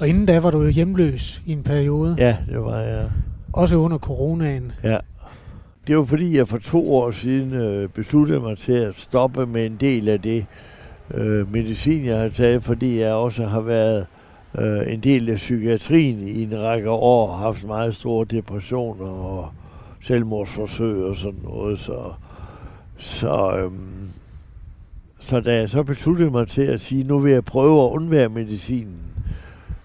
Og 0.00 0.08
inden 0.08 0.26
da 0.26 0.40
var 0.40 0.50
du 0.50 0.62
jo 0.62 0.68
hjemløs 0.68 1.42
i 1.46 1.52
en 1.52 1.62
periode. 1.62 2.16
Ja, 2.18 2.36
det 2.48 2.60
var 2.60 2.78
jeg. 2.78 3.10
Også 3.52 3.76
under 3.76 3.98
coronaen. 3.98 4.72
Ja. 4.82 4.98
Det 5.86 5.96
var 5.96 6.04
fordi, 6.04 6.36
jeg 6.36 6.48
for 6.48 6.58
to 6.58 6.94
år 6.94 7.10
siden 7.10 7.52
øh, 7.52 7.88
besluttede 7.88 8.40
mig 8.40 8.58
til 8.58 8.72
at 8.72 8.96
stoppe 8.96 9.46
med 9.46 9.66
en 9.66 9.76
del 9.76 10.08
af 10.08 10.20
det 10.20 10.46
øh, 11.14 11.52
medicin, 11.52 12.04
jeg 12.04 12.20
har 12.20 12.28
taget, 12.28 12.62
fordi 12.62 13.00
jeg 13.00 13.14
også 13.14 13.46
har 13.46 13.60
været 13.60 14.06
øh, 14.58 14.92
en 14.92 15.00
del 15.00 15.30
af 15.30 15.36
psykiatrien 15.36 16.28
i 16.28 16.42
en 16.42 16.62
række 16.62 16.90
år, 16.90 17.36
haft 17.36 17.66
meget 17.66 17.94
store 17.94 18.24
depressioner 18.24 19.06
og 19.10 19.48
selvmordsforsøg 20.02 21.04
og 21.04 21.16
sådan 21.16 21.40
noget, 21.44 21.78
så 21.78 22.12
så, 23.00 23.56
øhm, 23.56 24.08
så 25.20 25.40
da 25.40 25.54
jeg 25.54 25.70
så 25.70 25.82
besluttede 25.82 26.30
mig 26.30 26.48
til 26.48 26.62
at 26.62 26.80
sige, 26.80 27.04
nu 27.04 27.18
vil 27.18 27.32
jeg 27.32 27.44
prøve 27.44 27.84
at 27.84 27.90
undvære 27.90 28.28
medicinen, 28.28 29.00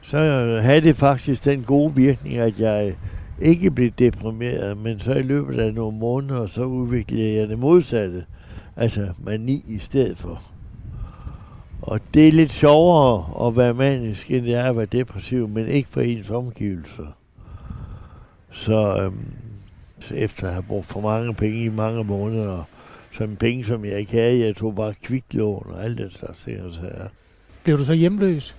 så 0.01 0.17
havde 0.61 0.81
det 0.81 0.95
faktisk 0.95 1.45
den 1.45 1.63
gode 1.63 1.95
virkning, 1.95 2.37
at 2.37 2.59
jeg 2.59 2.95
ikke 3.41 3.71
blev 3.71 3.89
deprimeret, 3.89 4.77
men 4.77 4.99
så 4.99 5.13
i 5.13 5.21
løbet 5.21 5.59
af 5.59 5.73
nogle 5.73 5.97
måneder, 5.97 6.47
så 6.47 6.63
udviklede 6.63 7.33
jeg 7.33 7.49
det 7.49 7.59
modsatte. 7.59 8.25
Altså 8.75 9.07
mani 9.23 9.61
i 9.67 9.79
stedet 9.79 10.17
for. 10.17 10.41
Og 11.81 11.99
det 12.13 12.27
er 12.27 12.31
lidt 12.31 12.53
sjovere 12.53 13.47
at 13.47 13.57
være 13.57 13.73
manisk, 13.73 14.31
end 14.31 14.45
det 14.45 14.55
er 14.55 14.63
at 14.63 14.77
være 14.77 14.85
depressiv, 14.85 15.47
men 15.47 15.67
ikke 15.67 15.89
for 15.89 16.01
ens 16.01 16.29
omgivelser. 16.29 17.17
Så 18.51 18.97
øhm, 19.01 19.25
efter 20.11 20.47
at 20.47 20.53
have 20.53 20.63
brugt 20.63 20.85
for 20.85 21.01
mange 21.01 21.33
penge 21.33 21.65
i 21.65 21.69
mange 21.69 22.03
måneder, 22.03 22.63
som 23.15 23.35
penge, 23.35 23.65
som 23.65 23.85
jeg 23.85 23.99
ikke 23.99 24.11
havde. 24.11 24.39
Jeg 24.39 24.55
tog 24.55 24.75
bare 24.75 24.93
kviklån 25.03 25.67
og 25.69 25.83
alt 25.83 25.97
det 25.97 26.11
slags 26.11 26.43
ting. 26.43 26.59
Så 26.71 26.81
ja. 26.81 27.05
Blev 27.63 27.77
du 27.77 27.83
så 27.83 27.93
hjemløs? 27.93 28.55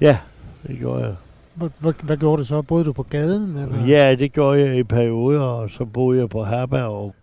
Ja, 0.00 0.18
det 0.66 0.78
gjorde 0.78 1.04
jeg. 1.04 1.14
Hvad, 1.54 1.92
hvad 2.02 2.16
gjorde 2.16 2.40
du 2.40 2.44
så? 2.44 2.62
Boede 2.62 2.84
du 2.84 2.92
på 2.92 3.02
gaden? 3.02 3.56
Eller? 3.56 3.86
Ja, 3.86 4.14
det 4.14 4.32
gjorde 4.32 4.60
jeg 4.60 4.78
i 4.78 4.82
perioder, 4.82 5.40
og 5.40 5.70
så 5.70 5.84
boede 5.84 6.20
jeg 6.20 6.28
på 6.28 6.44
herberg. 6.44 7.14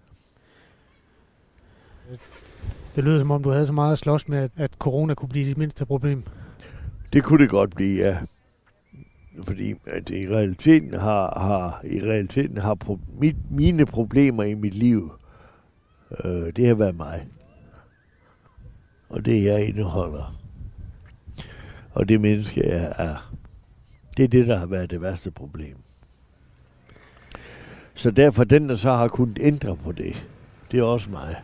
Det 2.96 3.04
lyder 3.04 3.20
som 3.20 3.32
om, 3.32 3.44
du 3.44 3.50
havde 3.50 3.66
så 3.66 3.74
meget 3.74 3.92
at 3.92 3.98
slås 3.98 4.28
med, 4.28 4.38
at, 4.38 4.52
at 4.58 4.72
corona 4.80 5.14
kunne 5.14 5.30
blive 5.30 5.46
dit 5.46 5.58
mindste 5.58 5.86
problem. 5.86 6.24
Det 7.14 7.24
kunne 7.24 7.44
det 7.44 7.50
godt 7.50 7.76
blive, 7.76 8.08
ja. 8.08 8.18
Fordi 9.44 9.74
at 9.88 10.10
i 10.10 10.28
realiteten 10.28 10.94
har, 10.94 11.40
har, 11.40 11.82
i 11.84 12.02
realiteten 12.02 12.58
har 12.58 12.76
pro, 12.76 13.00
mit, 13.20 13.36
mine 13.52 13.86
problemer 13.86 14.44
i 14.44 14.54
mit 14.54 14.74
liv 14.74 15.12
Øh, 16.12 16.54
det 16.56 16.68
har 16.68 16.76
været 16.76 16.96
mig. 16.96 17.28
Og 19.10 19.26
det 19.26 19.44
jeg 19.44 19.68
indeholder. 19.68 20.40
Og 21.92 22.10
det 22.10 22.22
menneske 22.22 22.62
jeg 22.68 22.94
er. 22.98 23.34
Det 24.18 24.24
er 24.24 24.28
det, 24.28 24.48
der 24.48 24.58
har 24.58 24.66
været 24.66 24.92
det 24.92 25.02
værste 25.02 25.32
problem. 25.32 25.78
Så 27.96 28.12
derfor 28.12 28.44
den, 28.44 28.70
der 28.70 28.76
så 28.76 28.92
har 28.94 29.08
kunnet 29.08 29.38
ændre 29.42 29.78
på 29.78 29.92
det, 29.92 30.28
det 30.72 30.80
er 30.80 30.84
også 30.84 31.10
mig. 31.10 31.42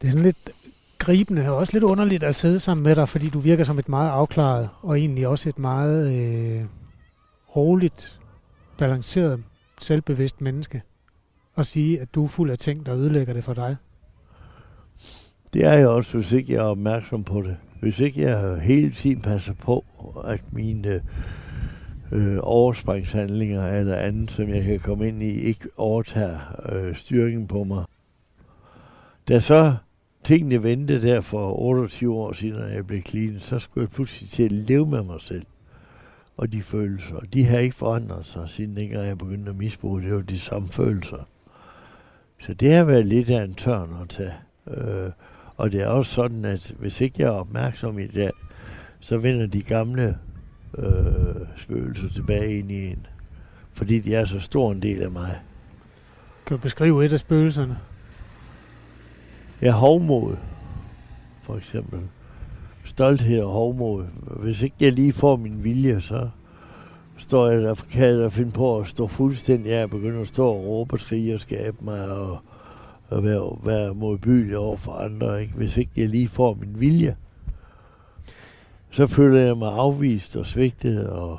Det 0.00 0.06
er 0.06 0.10
sådan 0.10 0.24
lidt 0.24 0.50
gribende 0.98 1.48
og 1.48 1.56
også 1.56 1.72
lidt 1.72 1.84
underligt 1.84 2.22
at 2.22 2.34
sidde 2.34 2.60
sammen 2.60 2.84
med 2.84 2.96
dig, 2.96 3.08
fordi 3.08 3.28
du 3.28 3.38
virker 3.38 3.64
som 3.64 3.78
et 3.78 3.88
meget 3.88 4.10
afklaret 4.10 4.68
og 4.82 4.98
egentlig 4.98 5.28
også 5.28 5.48
et 5.48 5.58
meget 5.58 6.12
øh, 6.12 6.64
roligt, 7.56 8.20
balanceret, 8.78 9.44
selvbevidst 9.78 10.40
menneske 10.40 10.82
at 11.56 11.66
sige, 11.66 12.00
at 12.00 12.14
du 12.14 12.24
er 12.24 12.28
fuld 12.28 12.50
af 12.50 12.58
ting, 12.58 12.86
der 12.86 12.96
ødelægger 12.96 13.34
det 13.34 13.44
for 13.44 13.54
dig? 13.54 13.76
Det 15.52 15.64
er 15.64 15.72
jeg 15.72 15.88
også, 15.88 16.18
hvis 16.18 16.32
ikke 16.32 16.52
jeg 16.52 16.58
er 16.58 16.66
opmærksom 16.66 17.24
på 17.24 17.42
det. 17.42 17.56
Hvis 17.80 18.00
ikke 18.00 18.22
jeg 18.22 18.60
hele 18.60 18.90
tiden 18.90 19.20
passer 19.20 19.54
på, 19.54 19.84
at 20.24 20.40
mine 20.52 21.02
øh, 22.12 22.38
overspringshandlinger 22.42 23.66
eller 23.66 23.96
andet, 23.96 24.30
som 24.30 24.48
jeg 24.48 24.64
kan 24.64 24.80
komme 24.80 25.08
ind 25.08 25.22
i, 25.22 25.40
ikke 25.40 25.68
overtager 25.76 26.38
øh, 26.72 26.96
styringen 26.96 27.46
på 27.46 27.64
mig. 27.64 27.84
Da 29.28 29.40
så 29.40 29.74
tingene 30.24 30.62
vendte 30.62 31.02
der 31.02 31.20
for 31.20 31.52
28 31.60 32.14
år 32.14 32.32
siden, 32.32 32.60
når 32.60 32.66
jeg 32.66 32.86
blev 32.86 33.02
clean, 33.02 33.40
så 33.40 33.58
skulle 33.58 33.82
jeg 33.82 33.90
pludselig 33.90 34.30
til 34.30 34.42
at 34.42 34.52
leve 34.52 34.86
med 34.86 35.02
mig 35.02 35.20
selv. 35.20 35.46
Og 36.36 36.52
de 36.52 36.62
følelser. 36.62 37.20
De 37.32 37.44
har 37.44 37.58
ikke 37.58 37.76
forandret 37.76 38.26
sig, 38.26 38.48
siden 38.48 38.76
dengang 38.76 39.06
jeg 39.06 39.18
begyndte 39.18 39.50
at 39.50 39.56
misbruge. 39.56 40.02
Det 40.02 40.14
var 40.14 40.22
de 40.22 40.38
samme 40.38 40.68
følelser. 40.68 41.26
Så 42.42 42.54
det 42.54 42.72
har 42.72 42.84
været 42.84 43.06
lidt 43.06 43.30
af 43.30 43.44
en 43.44 43.54
tørn 43.54 43.96
at 44.02 44.08
tage. 44.08 44.34
Øh, 44.66 45.10
og 45.56 45.72
det 45.72 45.80
er 45.80 45.86
også 45.86 46.12
sådan, 46.12 46.44
at 46.44 46.74
hvis 46.78 47.00
ikke 47.00 47.14
jeg 47.18 47.26
er 47.26 47.30
opmærksom 47.30 47.98
i 47.98 48.06
det, 48.06 48.30
så 49.00 49.18
vender 49.18 49.46
de 49.46 49.62
gamle 49.62 50.18
øh, 50.78 51.46
spøgelser 51.56 52.08
tilbage 52.08 52.58
ind 52.58 52.70
i 52.70 52.86
en. 52.86 53.06
Fordi 53.72 54.00
de 54.00 54.14
er 54.14 54.24
så 54.24 54.40
stor 54.40 54.72
en 54.72 54.82
del 54.82 55.02
af 55.02 55.10
mig. 55.10 55.40
Kan 56.46 56.56
du 56.56 56.62
beskrive 56.62 57.04
et 57.04 57.12
af 57.12 57.18
spøgelserne? 57.18 57.78
Ja, 59.62 59.70
hovmod, 59.70 60.36
for 61.42 61.56
eksempel. 61.56 62.00
Stolthed 62.84 63.40
og 63.40 63.52
hovmod. 63.52 64.04
Hvis 64.42 64.62
ikke 64.62 64.76
jeg 64.80 64.92
lige 64.92 65.12
får 65.12 65.36
min 65.36 65.64
vilje, 65.64 66.00
så 66.00 66.28
står 67.22 67.48
jeg 67.48 67.62
der, 67.62 67.74
forkert 67.74 68.20
og 68.20 68.32
finder 68.32 68.52
på 68.52 68.78
at 68.78 68.86
stå 68.86 69.06
fuldstændig 69.06 69.72
af 69.72 69.84
og 69.84 69.90
begynde 69.90 70.20
at 70.20 70.28
stå 70.28 70.46
og 70.46 70.64
råbe 70.64 70.94
og 70.94 71.00
skrige 71.00 71.34
og 71.34 71.40
skabe 71.40 71.76
mig 71.84 72.10
og, 72.10 72.38
og 73.08 73.24
være, 73.24 73.58
være 73.64 73.94
modbydelig 73.94 74.58
over 74.58 74.76
for 74.76 74.92
andre, 74.92 75.42
ikke? 75.42 75.54
hvis 75.54 75.76
ikke 75.76 75.92
jeg 75.96 76.08
lige 76.08 76.28
får 76.28 76.54
min 76.54 76.80
vilje. 76.80 77.16
Så 78.90 79.06
føler 79.06 79.40
jeg 79.40 79.56
mig 79.56 79.72
afvist 79.72 80.36
og 80.36 80.46
svigtet, 80.46 81.08
og 81.08 81.38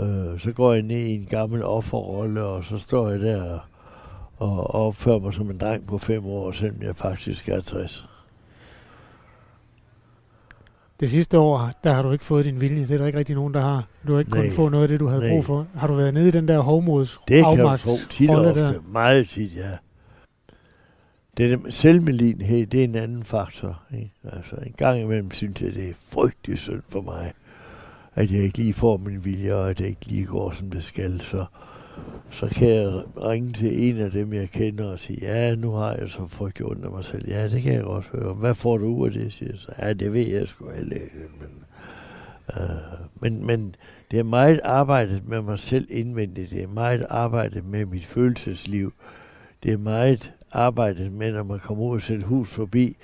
øh, 0.00 0.40
så 0.40 0.52
går 0.52 0.72
jeg 0.72 0.82
ned 0.82 1.06
i 1.06 1.14
en 1.14 1.26
gammel 1.30 1.64
offerrolle, 1.64 2.44
og 2.44 2.64
så 2.64 2.78
står 2.78 3.10
jeg 3.10 3.20
der 3.20 3.58
og, 4.38 4.74
og 4.74 4.86
opfører 4.86 5.18
mig 5.18 5.34
som 5.34 5.50
en 5.50 5.58
dreng 5.58 5.86
på 5.86 5.98
fem 5.98 6.26
år, 6.26 6.52
selvom 6.52 6.82
jeg 6.82 6.96
faktisk 6.96 7.48
er 7.48 7.60
60. 7.60 8.17
Det 11.00 11.10
sidste 11.10 11.38
år, 11.38 11.70
der 11.84 11.92
har 11.92 12.02
du 12.02 12.12
ikke 12.12 12.24
fået 12.24 12.44
din 12.44 12.60
vilje. 12.60 12.82
Det 12.82 12.90
er 12.90 12.98
der 12.98 13.06
ikke 13.06 13.18
rigtig 13.18 13.34
nogen, 13.34 13.54
der 13.54 13.60
har. 13.60 13.88
Du 14.06 14.12
har 14.12 14.18
ikke 14.18 14.30
kunnet 14.30 14.52
få 14.52 14.68
noget 14.68 14.82
af 14.82 14.88
det, 14.88 15.00
du 15.00 15.06
havde 15.06 15.22
nej. 15.22 15.30
brug 15.30 15.44
for. 15.44 15.66
Har 15.76 15.86
du 15.86 15.94
været 15.94 16.14
nede 16.14 16.28
i 16.28 16.30
den 16.30 16.48
der 16.48 16.60
hovmods 16.60 17.18
Det 17.28 17.44
kan 17.44 17.58
du 17.58 17.76
tro 17.76 18.08
tit 18.10 18.30
og 18.30 18.44
ofte. 18.46 18.60
Der? 18.60 18.80
Meget 18.92 19.28
tit, 19.28 19.56
ja. 19.56 19.70
Det 21.36 21.52
er 21.52 21.58
selvmedlidenhed, 21.70 22.66
det 22.66 22.80
er 22.80 22.84
en 22.84 22.94
anden 22.94 23.24
faktor. 23.24 23.82
Ikke? 23.94 24.12
Altså, 24.24 24.56
en 24.56 24.74
gang 24.76 25.02
imellem 25.02 25.30
synes 25.30 25.62
jeg, 25.62 25.74
det 25.74 25.88
er 25.88 25.94
frygtelig 26.08 26.58
synd 26.58 26.82
for 26.88 27.00
mig, 27.00 27.32
at 28.14 28.30
jeg 28.30 28.42
ikke 28.42 28.58
lige 28.58 28.74
får 28.74 28.96
min 28.96 29.24
vilje, 29.24 29.54
og 29.54 29.70
at 29.70 29.78
det 29.78 29.86
ikke 29.86 30.06
lige 30.06 30.24
går, 30.24 30.50
som 30.50 30.70
det 30.70 30.84
skal. 30.84 31.20
Så 31.20 31.44
så 32.30 32.46
kan 32.46 32.68
jeg 32.68 33.02
ringe 33.16 33.52
til 33.52 33.88
en 33.88 33.96
af 33.98 34.10
dem, 34.10 34.32
jeg 34.32 34.50
kender 34.50 34.90
og 34.92 34.98
sige, 34.98 35.18
ja, 35.22 35.54
nu 35.54 35.70
har 35.70 35.94
jeg 35.94 36.08
så 36.08 36.26
fået 36.26 36.54
gjort 36.54 36.76
af 36.84 36.90
mig 36.90 37.04
selv. 37.04 37.28
Ja, 37.28 37.48
det 37.48 37.62
kan 37.62 37.72
jeg 37.72 37.82
godt 37.82 38.10
høre. 38.12 38.34
Hvad 38.34 38.54
får 38.54 38.78
du 38.78 38.86
ud 38.86 39.06
af 39.06 39.12
det, 39.12 39.32
siger 39.32 39.50
jeg 39.50 39.58
så. 39.58 39.72
Ja, 39.78 39.92
det 39.92 40.12
ved 40.12 40.26
jeg 40.26 40.48
sgu 40.48 40.70
heller 40.70 40.94
ikke. 40.94 41.14
Men, 41.40 41.64
øh, 42.56 43.00
men, 43.20 43.46
men 43.46 43.74
det 44.10 44.18
er 44.18 44.22
meget 44.22 44.60
arbejdet 44.64 45.28
med 45.28 45.42
mig 45.42 45.58
selv 45.58 45.86
indvendigt. 45.90 46.50
Det 46.50 46.62
er 46.62 46.68
meget 46.68 47.06
arbejdet 47.10 47.64
med 47.64 47.86
mit 47.86 48.04
følelsesliv. 48.04 48.92
det 49.62 49.72
er 49.72 49.78
meget 49.78 50.32
arbejdet 50.52 51.12
med, 51.12 51.32
når 51.32 51.42
man 51.42 51.58
kommer 51.58 51.84
ud 51.84 51.94
og 51.94 52.02
sætter 52.02 52.26
hus 52.26 52.48
forbi. 52.48 52.96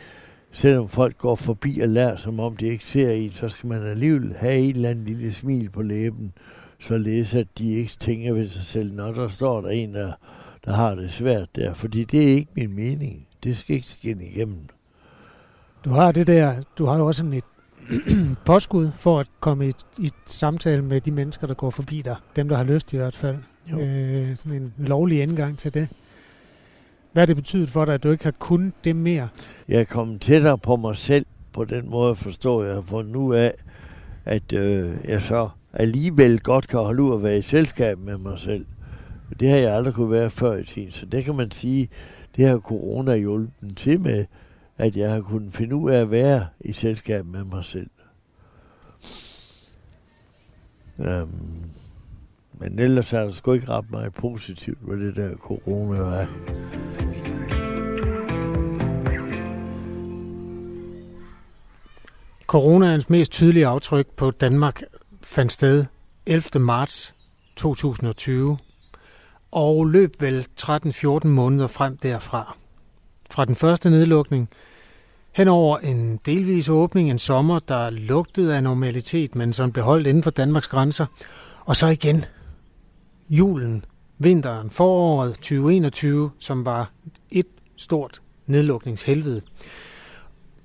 Selvom 0.53 0.89
folk 0.89 1.19
går 1.19 1.35
forbi 1.35 1.81
og 1.81 1.89
lærer, 1.89 2.17
som 2.17 2.41
om 2.41 2.57
de 2.57 2.67
ikke 2.67 2.85
ser 2.85 3.11
en, 3.11 3.31
så 3.31 3.49
skal 3.49 3.69
man 3.69 3.83
alligevel 3.83 4.35
have 4.39 4.59
et 4.59 4.77
eller 4.77 4.89
andet 4.89 5.05
lille 5.05 5.33
smil 5.33 5.71
på 5.71 5.83
læben, 5.83 6.33
således 6.85 7.35
at 7.35 7.47
de 7.59 7.73
ikke 7.73 7.93
tænker 8.01 8.33
ved 8.33 8.49
sig 8.49 8.63
selv, 8.63 8.95
når 8.95 9.13
der 9.13 9.29
står 9.29 9.61
der 9.61 9.69
en, 9.69 9.95
der, 9.95 10.13
der 10.65 10.73
har 10.73 10.95
det 10.95 11.13
svært 11.13 11.57
der. 11.57 11.75
Fordi 11.75 12.05
det 12.05 12.23
er 12.23 12.35
ikke 12.35 12.51
min 12.55 12.77
mening. 12.77 13.27
Det 13.45 13.57
skal 13.57 13.77
ikke 13.77 13.89
skinne 13.89 14.25
igennem. 14.25 14.59
Du 15.85 15.91
har 15.91 16.13
det 16.13 16.27
der, 16.27 16.55
du 16.79 16.87
har 16.87 16.97
jo 16.97 17.07
også 17.07 17.19
sådan 17.19 17.33
et 17.33 17.45
påskud 18.47 18.91
for 18.97 19.21
at 19.21 19.27
komme 19.41 19.69
i, 19.69 19.73
i 19.99 20.11
samtale 20.27 20.83
med 20.83 21.01
de 21.01 21.11
mennesker, 21.11 21.47
der 21.47 21.55
går 21.55 21.71
forbi 21.71 22.03
dig. 22.03 22.17
Dem, 22.37 22.49
der 22.49 22.57
har 22.57 22.65
lyst 22.65 22.93
i 22.93 22.97
hvert 22.97 23.17
fald. 23.17 23.37
Jo. 23.73 23.79
Øh, 23.79 24.37
sådan 24.37 24.63
en 24.63 24.73
lovlig 24.79 25.23
indgang 25.23 25.59
til 25.59 25.75
det. 25.75 25.89
Hvad 27.13 27.21
har 27.21 27.27
det 27.27 27.37
betydet 27.37 27.69
for 27.69 27.85
dig, 27.85 27.95
at 27.95 28.03
du 28.03 28.11
ikke 28.11 28.25
har 28.25 28.35
kunnet 28.39 28.73
det 28.85 28.97
mere? 28.97 29.29
Jeg 29.69 29.81
er 29.81 29.85
kommet 29.85 30.21
tættere 30.21 30.59
på 30.59 30.77
mig 30.77 30.97
selv, 30.97 31.27
på 31.53 31.65
den 31.65 31.91
måde 31.91 32.15
forstår 32.15 32.65
jeg, 32.65 32.85
for 32.85 33.03
nu 33.03 33.33
af, 33.33 33.55
at 34.25 34.53
øh, 34.53 34.95
jeg 35.05 35.23
så 35.23 35.49
alligevel 35.75 36.41
godt 36.41 36.69
kan 36.69 36.79
holde 36.79 37.03
ud 37.03 37.15
at 37.15 37.23
være 37.23 37.39
i 37.39 37.43
selskab 37.43 37.99
med 37.99 38.19
mig 38.19 38.39
selv. 38.39 38.67
Det 39.41 39.49
har 39.49 39.57
jeg 39.57 39.75
aldrig 39.75 39.95
kunne 39.95 40.11
være 40.11 40.31
før 40.31 40.57
i 40.57 40.65
tiden, 40.65 40.91
så 40.91 41.07
det 41.07 41.25
kan 41.25 41.37
man 41.37 41.51
sige, 41.51 41.89
det 42.37 42.49
har 42.49 42.59
corona 42.59 43.17
hjulpet 43.17 43.77
til 43.77 44.01
med, 44.01 44.25
at 44.79 44.97
jeg 44.97 45.11
har 45.11 45.21
kunnet 45.21 45.55
finde 45.55 45.75
ud 45.77 45.91
af 45.91 46.01
at 46.01 46.11
være 46.11 46.47
i 46.61 46.73
selskab 46.73 47.27
med 47.27 47.45
mig 47.45 47.65
selv. 47.65 47.91
Um, 50.99 51.71
men 52.53 52.79
ellers 52.79 53.13
er 53.13 53.21
der 53.21 53.33
sgu 53.33 53.53
ikke 53.53 53.69
ret 53.69 53.91
meget 53.91 54.15
positivt 54.15 54.79
ved 54.83 55.07
det 55.07 55.17
der 55.17 55.37
corona. 55.37 55.99
Er. 55.99 56.27
Coronaens 62.47 63.11
mest 63.11 63.33
tydelige 63.33 63.67
aftryk 63.67 64.07
på 64.17 64.31
Danmark 64.31 64.83
fandt 65.25 65.53
sted 65.53 65.85
11. 66.27 66.63
marts 66.65 67.15
2020 67.57 68.59
og 69.53 69.87
løb 69.87 70.21
vel 70.21 70.47
13-14 70.61 71.27
måneder 71.27 71.67
frem 71.67 71.97
derfra. 71.97 72.57
Fra 73.31 73.45
den 73.45 73.55
første 73.55 73.91
nedlukning 73.91 74.49
hen 75.33 75.49
over 75.49 75.79
en 75.79 76.17
delvis 76.27 76.69
åbning 76.69 77.11
en 77.11 77.19
sommer, 77.19 77.59
der 77.59 77.91
lugtede 77.91 78.57
af 78.57 78.63
normalitet, 78.63 79.35
men 79.35 79.53
som 79.53 79.73
blev 79.73 79.85
holdt 79.85 80.07
inden 80.07 80.23
for 80.23 80.31
Danmarks 80.31 80.69
grænser, 80.69 81.07
og 81.65 81.77
så 81.77 81.87
igen 81.87 82.25
julen, 83.31 83.85
vinteren, 84.19 84.71
foråret 84.71 85.35
2021, 85.35 86.31
som 86.39 86.67
var 86.67 86.91
et 87.31 87.47
stort 87.77 88.23
nedlukningshelvede 88.47 89.43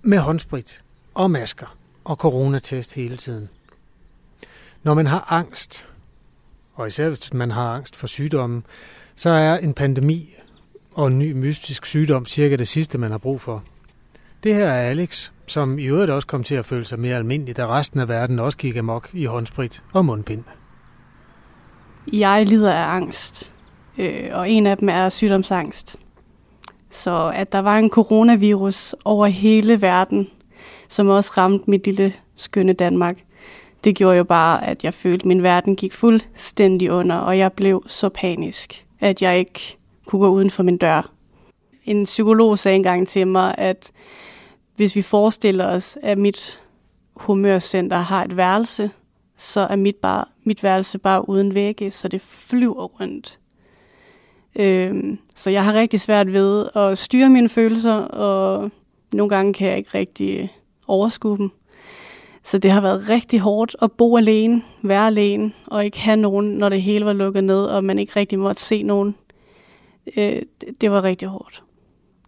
med 0.02 0.18
håndsprit 0.18 0.82
og 1.14 1.32
masker 1.32 1.78
og 2.04 2.16
coronatest 2.16 2.94
hele 2.94 3.18
tiden. 3.18 3.50
Når 4.84 4.94
man 4.94 5.06
har 5.08 5.34
angst, 5.34 5.88
og 6.74 6.88
især 6.88 7.08
hvis 7.08 7.34
man 7.34 7.52
har 7.52 7.76
angst 7.76 7.96
for 7.96 8.08
sygdommen, 8.08 8.66
så 9.16 9.30
er 9.30 9.58
en 9.58 9.74
pandemi 9.74 10.36
og 10.94 11.08
en 11.08 11.20
ny 11.20 11.32
mystisk 11.32 11.86
sygdom 11.86 12.26
cirka 12.26 12.56
det 12.56 12.68
sidste, 12.68 12.98
man 12.98 13.12
har 13.12 13.18
brug 13.18 13.42
for. 13.42 13.64
Det 14.44 14.56
her 14.56 14.68
er 14.68 14.90
Alex, 14.90 15.32
som 15.48 15.80
i 15.80 15.84
øvrigt 15.84 16.12
også 16.12 16.28
kom 16.28 16.44
til 16.44 16.56
at 16.56 16.66
føle 16.66 16.86
sig 16.86 17.00
mere 17.00 17.16
almindelig, 17.16 17.58
da 17.58 17.68
resten 17.68 18.00
af 18.00 18.10
verden 18.10 18.40
også 18.40 18.58
gik 18.58 18.76
amok 18.76 19.10
i 19.14 19.26
håndsprit 19.26 19.84
og 19.94 20.06
mundbind. 20.06 20.44
Jeg 22.14 22.46
lider 22.46 22.74
af 22.74 22.96
angst, 22.96 23.54
øh, 23.98 24.30
og 24.32 24.50
en 24.50 24.68
af 24.68 24.78
dem 24.78 24.90
er 24.90 25.10
sygdomsangst. 25.10 25.96
Så 26.90 27.32
at 27.36 27.52
der 27.52 27.60
var 27.60 27.78
en 27.78 27.90
coronavirus 27.90 28.96
over 29.06 29.26
hele 29.26 29.82
verden, 29.82 30.28
som 30.88 31.08
også 31.08 31.32
ramte 31.38 31.70
mit 31.70 31.86
lille 31.86 32.14
skønne 32.36 32.74
Danmark, 32.74 33.18
det 33.84 33.96
gjorde 33.96 34.18
jo 34.18 34.24
bare, 34.24 34.68
at 34.68 34.84
jeg 34.84 34.94
følte, 34.94 35.24
at 35.24 35.26
min 35.26 35.44
verden 35.44 35.76
gik 35.76 35.94
fuldstændig 35.94 36.92
under, 36.92 37.16
og 37.16 37.38
jeg 37.38 37.54
blev 37.54 37.84
så 37.88 38.10
panisk, 38.10 38.86
at 39.00 39.22
jeg 39.22 39.40
ikke 39.40 39.78
kunne 40.06 40.20
gå 40.20 40.30
uden 40.30 40.50
for 40.50 40.64
min 40.64 40.78
dør. 40.78 41.12
En 41.86 42.04
psykolog 42.04 42.60
sagde 42.60 42.76
engang 42.76 43.08
til 43.08 43.28
mig, 43.28 43.56
at 43.58 43.92
hvis 44.76 44.96
vi 44.96 45.02
forestiller 45.02 45.66
os, 45.66 45.98
at 46.04 46.18
mit 46.18 46.62
humørcenter 47.16 47.98
har 47.98 48.24
et 48.24 48.38
værelse, 48.38 48.92
så 49.38 49.60
er 49.60 49.76
mit, 49.76 49.96
bare, 49.96 50.26
mit 50.44 50.64
værelse 50.64 50.98
bare 50.98 51.30
uden 51.30 51.56
vægge, 51.56 51.92
så 51.92 52.08
det 52.08 52.22
flyver 52.22 52.84
rundt. 52.84 53.40
Øhm, 54.56 55.20
så 55.36 55.50
jeg 55.50 55.66
har 55.66 55.74
rigtig 55.74 56.00
svært 56.00 56.34
ved 56.34 56.70
at 56.76 56.98
styre 56.98 57.30
mine 57.30 57.50
følelser, 57.50 57.94
og 57.96 58.72
nogle 59.14 59.30
gange 59.30 59.54
kan 59.54 59.68
jeg 59.68 59.78
ikke 59.78 59.98
rigtig 59.98 60.54
overskue 60.88 61.38
dem. 61.38 61.52
Så 62.44 62.58
det 62.58 62.72
har 62.72 62.82
været 62.82 63.10
rigtig 63.10 63.40
hårdt 63.40 63.76
at 63.82 63.92
bo 63.92 64.18
alene, 64.18 64.62
være 64.82 65.08
alene, 65.08 65.52
og 65.68 65.86
ikke 65.86 66.00
have 66.00 66.18
nogen, 66.18 66.52
når 66.52 66.70
det 66.70 66.82
hele 66.82 67.06
var 67.06 67.14
lukket 67.14 67.44
ned, 67.44 67.66
og 67.66 67.84
man 67.84 68.00
ikke 68.00 68.14
rigtig 68.16 68.40
måtte 68.40 68.62
se 68.62 68.84
nogen. 68.84 69.16
Øh, 70.18 70.42
det, 70.82 70.92
var 70.92 71.04
rigtig 71.04 71.28
hårdt. 71.28 71.64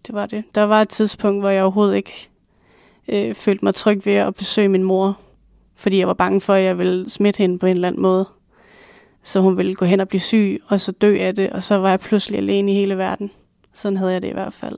Det 0.08 0.16
var 0.16 0.26
det. 0.26 0.44
Der 0.56 0.64
var 0.64 0.82
et 0.82 0.90
tidspunkt, 0.90 1.42
hvor 1.42 1.50
jeg 1.50 1.64
overhovedet 1.64 1.96
ikke 1.96 2.30
øh, 3.08 3.36
følte 3.36 3.66
mig 3.66 3.76
tryg 3.76 4.06
ved 4.06 4.14
at 4.14 4.36
besøge 4.36 4.70
min 4.70 4.84
mor, 4.84 5.20
fordi 5.76 6.00
jeg 6.00 6.08
var 6.08 6.14
bange 6.14 6.42
for, 6.42 6.54
at 6.54 6.64
jeg 6.64 6.78
ville 6.78 7.10
smitte 7.10 7.38
hende 7.38 7.60
på 7.60 7.66
en 7.66 7.76
eller 7.76 7.88
anden 7.88 8.02
måde. 8.02 8.28
Så 9.24 9.40
hun 9.40 9.58
ville 9.58 9.76
gå 9.76 9.86
hen 9.86 10.00
og 10.00 10.08
blive 10.08 10.22
syg, 10.22 10.62
og 10.68 10.80
så 10.80 10.92
dø 10.92 11.18
af 11.20 11.36
det, 11.36 11.50
og 11.50 11.64
så 11.64 11.76
var 11.76 11.90
jeg 11.90 12.00
pludselig 12.00 12.38
alene 12.38 12.72
i 12.72 12.76
hele 12.76 12.98
verden. 12.98 13.32
Sådan 13.74 13.98
havde 13.98 14.12
jeg 14.12 14.22
det 14.22 14.28
i 14.28 14.34
hvert 14.34 14.54
fald. 14.54 14.78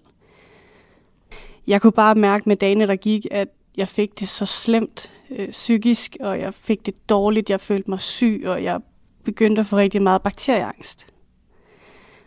Jeg 1.67 1.81
kunne 1.81 1.91
bare 1.91 2.15
mærke 2.15 2.49
med 2.49 2.55
dagene, 2.55 2.87
der 2.87 2.95
gik, 2.95 3.25
at 3.31 3.47
jeg 3.77 3.87
fik 3.87 4.19
det 4.19 4.27
så 4.27 4.45
slemt 4.45 5.11
øh, 5.29 5.49
psykisk, 5.51 6.17
og 6.19 6.39
jeg 6.39 6.53
fik 6.53 6.85
det 6.85 7.09
dårligt, 7.09 7.49
jeg 7.49 7.61
følte 7.61 7.89
mig 7.89 8.01
syg, 8.01 8.43
og 8.45 8.63
jeg 8.63 8.79
begyndte 9.23 9.59
at 9.59 9.67
få 9.67 9.77
rigtig 9.77 10.01
meget 10.01 10.21
bakterieangst. 10.21 11.07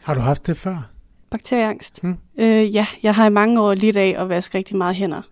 Har 0.03 0.15
du 0.15 0.21
haft 0.21 0.47
det 0.47 0.57
før? 0.57 0.91
Bakterieangst? 1.31 2.03
Hmm. 2.03 2.17
Øh, 2.39 2.75
ja, 2.75 2.87
jeg 3.03 3.15
har 3.15 3.27
i 3.27 3.31
mange 3.31 3.61
år 3.61 3.75
lidt 3.75 3.97
af 3.97 4.15
at 4.19 4.29
vaske 4.29 4.59
rigtig 4.59 4.77
meget 4.77 4.97
hænder. 4.97 5.23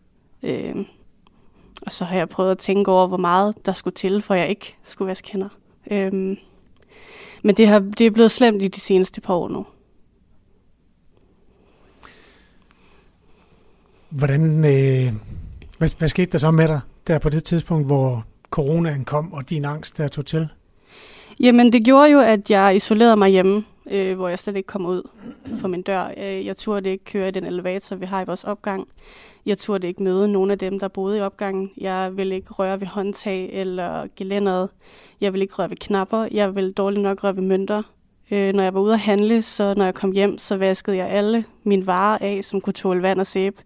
Øh, 0.43 0.77
og 1.87 1.93
så 1.93 2.05
har 2.05 2.17
jeg 2.17 2.29
prøvet 2.29 2.51
at 2.51 2.59
tænke 2.59 2.91
over, 2.91 3.07
hvor 3.07 3.17
meget 3.17 3.67
der 3.67 3.73
skulle 3.73 3.95
til, 3.95 4.23
for 4.23 4.35
jeg 4.35 4.49
ikke 4.49 4.77
skulle 4.83 5.09
vaske 5.09 5.33
hænder. 5.33 5.49
Øh, 5.91 6.13
men 7.43 7.57
det, 7.57 7.69
har, 7.69 7.79
det 7.79 8.07
er 8.07 8.11
blevet 8.11 8.31
slemt 8.31 8.63
i 8.63 8.69
de 8.69 8.81
seneste 8.81 9.21
par 9.21 9.35
år 9.35 9.49
nu. 9.49 9.67
Hvordan, 14.09 14.65
øh, 14.65 15.13
hvad, 15.85 15.99
hvad 15.99 16.09
skete 16.09 16.33
der 16.33 16.39
så 16.39 16.51
med 16.51 16.69
dig 16.69 16.81
der 17.07 17.19
på 17.19 17.29
det 17.29 17.45
tidspunkt, 17.45 17.87
hvor 17.87 18.25
coronaen 18.51 19.05
kom, 19.05 19.33
og 19.33 19.51
din 19.51 19.65
angst 19.65 19.99
der 19.99 20.09
tog 20.09 20.27
til? 20.27 20.49
Jamen, 21.41 21.73
det 21.73 21.85
gjorde 21.85 22.11
jo, 22.11 22.21
at 22.21 22.51
jeg 22.51 22.77
isolerede 22.77 23.17
mig 23.17 23.31
hjemme, 23.31 23.65
øh, 23.91 24.17
hvor 24.17 24.29
jeg 24.29 24.39
slet 24.39 24.57
ikke 24.57 24.67
kom 24.67 24.87
ud 24.87 25.09
fra 25.61 25.69
min 25.69 25.83
dør. 25.83 26.11
Øh, 26.17 26.47
jeg 26.47 26.57
turde 26.57 26.91
ikke 26.91 27.05
køre 27.05 27.29
i 27.29 27.31
den 27.31 27.45
elevator, 27.45 27.97
vi 27.97 28.07
har 28.07 28.23
i 28.23 28.25
vores 28.25 28.45
opgang. 28.45 28.89
Jeg 29.47 29.59
turde 29.59 29.87
ikke 29.87 30.03
møde 30.03 30.29
nogen 30.29 30.51
af 30.51 30.59
dem, 30.59 30.79
der 30.79 30.89
boede 30.89 31.19
i 31.19 31.21
opgangen. 31.21 31.71
Jeg 31.79 32.17
ville 32.17 32.35
ikke 32.35 32.53
røre 32.53 32.81
ved 32.81 32.87
håndtag 32.87 33.51
eller 33.53 34.07
gelænderet. 34.17 34.69
Jeg 35.21 35.33
ville 35.33 35.43
ikke 35.43 35.55
røre 35.55 35.71
ved 35.71 35.77
knapper. 35.77 36.29
Jeg 36.31 36.55
ville 36.55 36.73
dårligt 36.73 37.03
nok 37.03 37.25
røre 37.25 37.37
ved 37.37 37.43
mønter. 37.43 37.83
Øh, 38.31 38.55
når 38.55 38.63
jeg 38.63 38.75
var 38.75 38.81
ude 38.81 38.93
at 38.93 39.01
handle, 39.01 39.43
så 39.43 39.75
når 39.77 39.85
jeg 39.85 39.95
kom 39.95 40.13
hjem, 40.13 40.39
så 40.39 40.57
vaskede 40.57 40.97
jeg 40.97 41.09
alle 41.09 41.45
mine 41.65 41.87
varer 41.87 42.19
af, 42.21 42.41
som 42.45 42.61
kunne 42.61 42.73
tåle 42.73 43.03
vand 43.03 43.21
og 43.21 43.27
sæbe. 43.27 43.63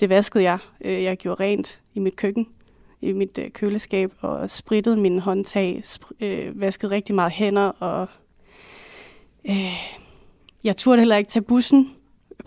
Det 0.00 0.08
vaskede 0.08 0.44
jeg. 0.44 0.58
Øh, 0.84 1.02
jeg 1.02 1.16
gjorde 1.16 1.44
rent 1.44 1.80
i 1.94 1.98
mit 1.98 2.16
køkken, 2.16 2.48
i 3.00 3.12
mit 3.12 3.38
øh, 3.38 3.50
køleskab, 3.50 4.12
og 4.20 4.50
sprittede 4.50 4.96
mine 4.96 5.20
håndtag, 5.20 5.82
øh, 6.20 6.60
vaskede 6.60 6.90
rigtig 6.90 7.14
meget 7.14 7.32
hænder, 7.32 7.68
og 7.68 8.08
øh, 9.48 9.72
jeg 10.64 10.76
turde 10.76 10.98
heller 10.98 11.16
ikke 11.16 11.30
tage 11.30 11.42
bussen, 11.42 11.92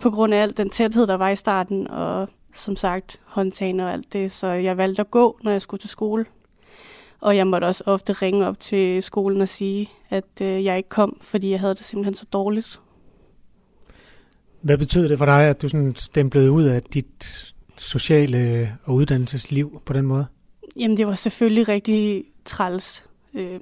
på 0.00 0.10
grund 0.10 0.34
af 0.34 0.42
al 0.42 0.56
den 0.56 0.70
tæthed, 0.70 1.06
der 1.06 1.14
var 1.14 1.28
i 1.28 1.36
starten, 1.36 1.88
og 1.88 2.28
som 2.54 2.76
sagt 2.76 3.20
håndtagene 3.24 3.84
og 3.84 3.92
alt 3.92 4.12
det, 4.12 4.32
så 4.32 4.46
jeg 4.46 4.76
valgte 4.76 5.00
at 5.00 5.10
gå, 5.10 5.38
når 5.42 5.50
jeg 5.50 5.62
skulle 5.62 5.80
til 5.80 5.90
skole. 5.90 6.26
Og 7.20 7.36
jeg 7.36 7.46
måtte 7.46 7.64
også 7.64 7.84
ofte 7.86 8.12
ringe 8.12 8.46
op 8.46 8.60
til 8.60 9.02
skolen 9.02 9.40
og 9.40 9.48
sige, 9.48 9.90
at 10.10 10.40
øh, 10.42 10.64
jeg 10.64 10.76
ikke 10.76 10.88
kom, 10.88 11.16
fordi 11.20 11.50
jeg 11.50 11.60
havde 11.60 11.74
det 11.74 11.84
simpelthen 11.84 12.14
så 12.14 12.26
dårligt. 12.32 12.80
Hvad 14.62 14.78
betød 14.78 15.08
det 15.08 15.18
for 15.18 15.24
dig, 15.24 15.42
at 15.42 15.62
du 15.62 15.68
sådan 15.68 15.96
stemplede 15.96 16.50
ud 16.50 16.64
af 16.64 16.82
dit 16.82 17.54
sociale 17.76 18.38
øh, 18.38 18.68
og 18.84 18.94
uddannelsesliv 18.94 19.82
på 19.86 19.92
den 19.92 20.06
måde? 20.06 20.26
Jamen, 20.76 20.96
det 20.96 21.06
var 21.06 21.14
selvfølgelig 21.14 21.68
rigtig 21.68 22.24
træls. 22.44 23.04
Øh, 23.34 23.60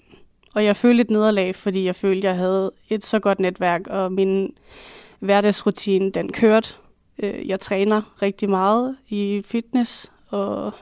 og 0.54 0.64
jeg 0.64 0.76
følte 0.76 1.00
et 1.00 1.10
nederlag, 1.10 1.54
fordi 1.54 1.84
jeg 1.84 1.96
følte, 1.96 2.26
jeg 2.26 2.36
havde 2.36 2.70
et 2.88 3.04
så 3.04 3.18
godt 3.18 3.40
netværk, 3.40 3.86
og 3.86 4.12
min 4.12 4.54
hverdagsrutine, 5.18 6.10
den 6.10 6.32
kørte. 6.32 6.74
Øh, 7.22 7.48
jeg 7.48 7.60
træner 7.60 8.22
rigtig 8.22 8.50
meget 8.50 8.96
i 9.08 9.42
fitness, 9.46 10.12
og 10.28 10.72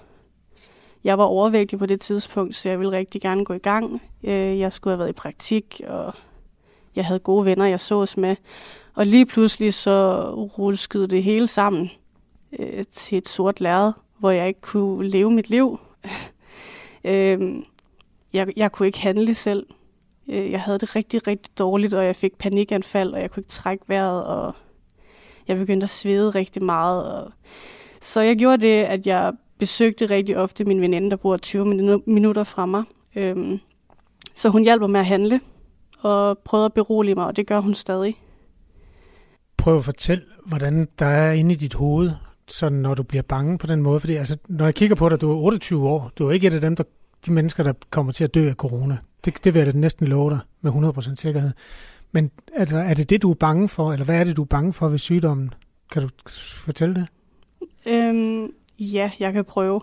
jeg 1.05 1.19
var 1.19 1.25
overvægtig 1.25 1.79
på 1.79 1.87
det 1.87 2.01
tidspunkt, 2.01 2.57
så 2.57 2.69
jeg 2.69 2.79
ville 2.79 2.93
rigtig 2.93 3.21
gerne 3.21 3.45
gå 3.45 3.55
i 3.55 3.59
gang. 3.59 4.03
Øh, 4.25 4.59
jeg 4.59 4.73
skulle 4.73 4.93
have 4.93 4.99
været 4.99 5.11
i 5.11 5.13
praktik, 5.13 5.81
og 5.89 6.15
Jeg 6.97 7.05
havde 7.05 7.21
gode 7.21 7.45
venner, 7.45 7.67
jeg 7.67 7.81
sås 7.81 8.17
med. 8.17 8.37
Og 8.97 9.07
lige 9.07 9.27
pludselig 9.27 9.75
så 9.75 10.21
rulleskede 10.59 11.07
det 11.07 11.23
hele 11.23 11.47
sammen 11.47 11.91
øh, 12.59 12.85
til 12.93 13.19
et 13.19 13.29
sort 13.29 13.61
lærred, 13.61 13.93
hvor 14.19 14.31
jeg 14.31 14.49
ikke 14.49 14.61
kunne 14.61 15.09
leve 15.09 15.31
mit 15.31 15.51
liv. 15.51 15.81
øh, 17.05 17.57
jeg, 18.33 18.49
jeg 18.57 18.73
kunne 18.73 18.87
ikke 18.87 19.01
handle 19.01 19.35
selv. 19.35 19.67
Øh, 20.29 20.51
jeg 20.51 20.61
havde 20.61 20.79
det 20.79 20.97
rigtig, 20.97 21.27
rigtig 21.27 21.59
dårligt, 21.59 21.95
og 21.95 22.05
jeg 22.05 22.17
fik 22.17 22.39
panikanfald, 22.39 23.13
og 23.13 23.21
jeg 23.21 23.31
kunne 23.31 23.41
ikke 23.41 23.51
trække 23.51 23.85
vejret, 23.89 24.25
og 24.25 24.55
jeg 25.49 25.57
begyndte 25.57 25.85
at 25.85 25.91
svede 25.91 26.31
rigtig 26.31 26.65
meget. 26.65 27.13
Og... 27.13 27.33
Så 28.01 28.21
jeg 28.21 28.37
gjorde 28.37 28.67
det, 28.67 28.83
at 28.83 29.07
jeg 29.07 29.33
besøgte 29.59 30.07
rigtig 30.07 30.37
ofte 30.37 30.65
min 30.65 30.81
veninde, 30.81 31.11
der 31.11 31.17
bor 31.17 31.37
20 31.37 32.03
minutter 32.07 32.45
fra 32.45 32.67
mig. 32.67 32.85
Øhm, 33.17 33.59
så 34.35 34.49
hun 34.49 34.63
hjælper 34.63 34.87
med 34.87 35.01
at 35.01 35.07
handle, 35.07 35.41
og 36.01 36.39
prøvede 36.39 36.67
at 36.67 36.73
berolige 36.73 37.15
mig, 37.15 37.27
og 37.27 37.37
det 37.37 37.47
gør 37.47 37.61
hun 37.61 37.75
stadig. 37.75 38.17
Prøv 39.67 39.77
at 39.77 39.85
fortælle, 39.85 40.25
hvordan 40.45 40.89
der 40.99 41.07
er 41.07 41.33
inde 41.33 41.53
i 41.53 41.57
dit 41.57 41.75
hoved, 41.75 42.11
sådan 42.49 42.79
når 42.79 42.95
du 42.95 43.03
bliver 43.03 43.23
bange 43.23 43.59
på 43.59 43.67
den 43.67 43.83
måde. 43.83 44.01
Fordi 44.01 44.15
altså, 44.15 44.37
når 44.49 44.65
jeg 44.65 44.75
kigger 44.75 44.97
på 44.97 45.09
dig, 45.09 45.21
du 45.21 45.31
er 45.31 45.37
28 45.37 45.89
år. 45.89 46.13
Du 46.19 46.29
er 46.29 46.33
ikke 46.33 46.47
et 46.47 46.55
af 46.55 46.61
dem, 46.61 46.77
der, 46.77 46.85
de 47.27 47.33
mennesker, 47.33 47.63
der 47.63 47.73
kommer 47.91 48.13
til 48.13 48.25
at 48.25 48.35
dø 48.35 48.49
af 48.49 48.55
corona. 48.55 48.99
Det, 49.25 49.45
det 49.45 49.55
vil 49.55 49.61
jeg 49.61 49.75
da 49.75 49.79
næsten 49.79 50.07
love 50.07 50.31
dig 50.31 50.39
med 50.61 50.73
100% 50.73 51.15
sikkerhed. 51.15 51.53
Men 52.13 52.31
er 52.55 52.77
er 52.77 52.95
det 52.95 53.11
det, 53.11 53.23
du 53.23 53.31
er 53.31 53.35
bange 53.35 53.69
for, 53.69 53.93
eller 53.93 54.05
hvad 54.05 54.21
er 54.21 54.25
det, 54.25 54.37
du 54.37 54.43
er 54.43 54.47
bange 54.47 54.73
for 54.73 54.89
ved 54.89 54.99
sygdommen? 54.99 55.55
Kan 55.93 56.03
du 56.03 56.09
fortælle 56.65 56.95
det? 56.95 57.07
Øhm, 57.87 58.53
ja, 58.79 59.11
jeg 59.21 59.33
kan 59.33 59.45
prøve. 59.45 59.81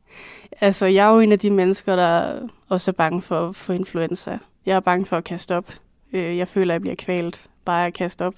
altså, 0.60 0.86
jeg 0.86 1.08
er 1.08 1.14
jo 1.14 1.20
en 1.20 1.32
af 1.32 1.38
de 1.38 1.50
mennesker, 1.50 1.96
der 1.96 2.40
også 2.68 2.90
er 2.90 2.92
bange 2.92 3.22
for, 3.22 3.52
for 3.52 3.72
influenza. 3.72 4.38
Jeg 4.66 4.76
er 4.76 4.80
bange 4.80 5.06
for 5.06 5.16
at 5.16 5.24
kaste 5.24 5.56
op. 5.56 5.72
Øh, 6.12 6.36
jeg 6.36 6.48
føler, 6.48 6.72
at 6.72 6.74
jeg 6.74 6.80
bliver 6.80 6.96
kvalt 6.96 7.42
bare 7.64 7.86
at 7.86 7.94
kaste 7.94 8.24
op. 8.24 8.34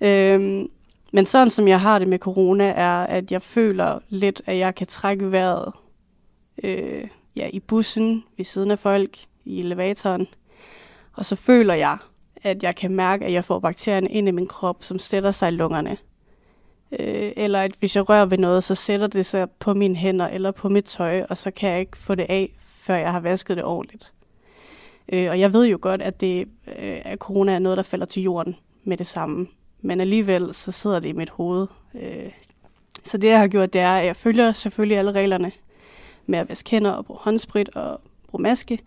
Øhm, 0.00 0.70
men 1.12 1.26
sådan 1.26 1.50
som 1.50 1.68
jeg 1.68 1.80
har 1.80 1.98
det 1.98 2.08
med 2.08 2.18
corona, 2.18 2.64
er, 2.64 3.02
at 3.02 3.32
jeg 3.32 3.42
føler 3.42 3.98
lidt, 4.08 4.42
at 4.46 4.58
jeg 4.58 4.74
kan 4.74 4.86
trække 4.86 5.32
vejret 5.32 5.72
øh, 6.62 7.08
ja, 7.36 7.48
i 7.52 7.60
bussen, 7.60 8.24
ved 8.36 8.44
siden 8.44 8.70
af 8.70 8.78
folk, 8.78 9.18
i 9.44 9.60
elevatoren. 9.60 10.26
Og 11.12 11.24
så 11.24 11.36
føler 11.36 11.74
jeg, 11.74 11.98
at 12.42 12.62
jeg 12.62 12.76
kan 12.76 12.90
mærke, 12.90 13.24
at 13.24 13.32
jeg 13.32 13.44
får 13.44 13.58
bakterierne 13.58 14.08
ind 14.08 14.28
i 14.28 14.30
min 14.30 14.46
krop, 14.46 14.76
som 14.80 14.98
sætter 14.98 15.30
sig 15.30 15.48
i 15.48 15.56
lungerne. 15.56 15.96
Øh, 16.92 17.32
eller 17.36 17.60
at 17.60 17.72
hvis 17.78 17.96
jeg 17.96 18.08
rører 18.08 18.26
ved 18.26 18.38
noget, 18.38 18.64
så 18.64 18.74
sætter 18.74 19.06
det 19.06 19.26
sig 19.26 19.50
på 19.50 19.74
mine 19.74 19.96
hænder 19.96 20.28
eller 20.28 20.50
på 20.50 20.68
mit 20.68 20.84
tøj, 20.84 21.22
og 21.30 21.36
så 21.36 21.50
kan 21.50 21.70
jeg 21.70 21.80
ikke 21.80 21.96
få 21.96 22.14
det 22.14 22.26
af, 22.28 22.50
før 22.80 22.94
jeg 22.94 23.12
har 23.12 23.20
vasket 23.20 23.56
det 23.56 23.64
ordentligt. 23.64 24.12
Øh, 25.12 25.30
og 25.30 25.40
jeg 25.40 25.52
ved 25.52 25.66
jo 25.66 25.78
godt, 25.80 26.02
at, 26.02 26.20
det, 26.20 26.48
øh, 26.66 27.00
at 27.04 27.18
corona 27.18 27.52
er 27.52 27.58
noget, 27.58 27.76
der 27.76 27.82
falder 27.82 28.06
til 28.06 28.22
jorden 28.22 28.56
med 28.84 28.96
det 28.96 29.06
samme. 29.06 29.46
Men 29.86 30.00
alligevel, 30.00 30.54
så 30.54 30.72
sidder 30.72 31.00
det 31.00 31.08
i 31.08 31.12
mit 31.12 31.30
hoved. 31.30 31.66
Øh, 31.94 32.30
så 33.04 33.18
det, 33.18 33.28
jeg 33.28 33.38
har 33.38 33.48
gjort, 33.48 33.72
det 33.72 33.80
er, 33.80 33.96
at 33.96 34.06
jeg 34.06 34.16
følger 34.16 34.52
selvfølgelig 34.52 34.98
alle 34.98 35.12
reglerne 35.12 35.52
med 36.26 36.38
at 36.38 36.48
vaske 36.48 36.70
hænder 36.70 36.90
og 36.90 37.06
bruge 37.06 37.20
håndsprit 37.22 37.76
og 37.76 38.00
bruge 38.28 38.42
maske. 38.42 38.78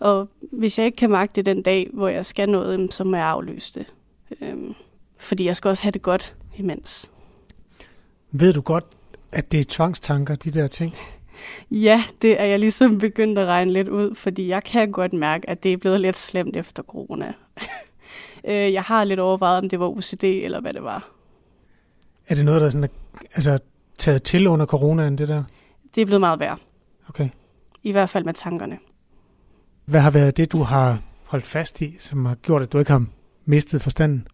Og 0.00 0.28
hvis 0.40 0.78
jeg 0.78 0.86
ikke 0.86 0.96
kan 0.96 1.10
magte 1.10 1.36
det 1.36 1.46
den 1.46 1.62
dag, 1.62 1.90
hvor 1.92 2.08
jeg 2.08 2.26
skal 2.26 2.48
noget, 2.48 2.94
så 2.94 3.04
må 3.04 3.16
jeg 3.16 3.26
aflyse 3.26 3.72
det. 3.74 3.86
Øhm, 4.40 4.74
fordi 5.16 5.44
jeg 5.44 5.56
skal 5.56 5.68
også 5.68 5.82
have 5.82 5.92
det 5.92 6.02
godt 6.02 6.34
imens. 6.56 7.10
Ved 8.30 8.52
du 8.52 8.60
godt, 8.60 8.84
at 9.32 9.52
det 9.52 9.60
er 9.60 9.64
tvangstanker, 9.68 10.34
de 10.34 10.50
der 10.50 10.66
ting? 10.66 10.94
Ja, 11.70 12.04
det 12.22 12.40
er 12.40 12.44
jeg 12.44 12.58
ligesom 12.58 12.98
begyndt 12.98 13.38
at 13.38 13.46
regne 13.46 13.72
lidt 13.72 13.88
ud, 13.88 14.14
fordi 14.14 14.48
jeg 14.48 14.64
kan 14.64 14.92
godt 14.92 15.12
mærke, 15.12 15.50
at 15.50 15.62
det 15.62 15.72
er 15.72 15.76
blevet 15.76 16.00
lidt 16.00 16.16
slemt 16.16 16.56
efter 16.56 16.82
corona. 16.82 17.32
Øh, 18.44 18.72
jeg 18.72 18.82
har 18.82 19.04
lidt 19.04 19.20
overvejet, 19.20 19.58
om 19.58 19.68
det 19.68 19.80
var 19.80 19.88
OCD 19.88 20.24
eller 20.24 20.60
hvad 20.60 20.72
det 20.72 20.82
var. 20.82 21.08
Er 22.28 22.34
det 22.34 22.44
noget, 22.44 22.60
der 22.60 22.66
er 22.66 22.70
sådan, 22.70 22.90
altså, 23.34 23.58
taget 23.98 24.22
til 24.22 24.46
under 24.46 24.66
coronaen, 24.66 25.18
det 25.18 25.28
der? 25.28 25.44
Det 25.94 26.00
er 26.00 26.06
blevet 26.06 26.20
meget 26.20 26.40
værd. 26.40 26.58
Okay. 27.08 27.28
I 27.82 27.92
hvert 27.92 28.10
fald 28.10 28.24
med 28.24 28.34
tankerne. 28.34 28.78
Hvad 29.84 30.00
har 30.00 30.10
været 30.10 30.36
det, 30.36 30.52
du 30.52 30.62
har 30.62 30.98
holdt 31.24 31.44
fast 31.44 31.80
i, 31.80 31.96
som 31.98 32.26
har 32.26 32.34
gjort, 32.34 32.62
at 32.62 32.72
du 32.72 32.78
ikke 32.78 32.90
har 32.90 33.04
mistet 33.44 33.82
forstanden? 33.82 34.26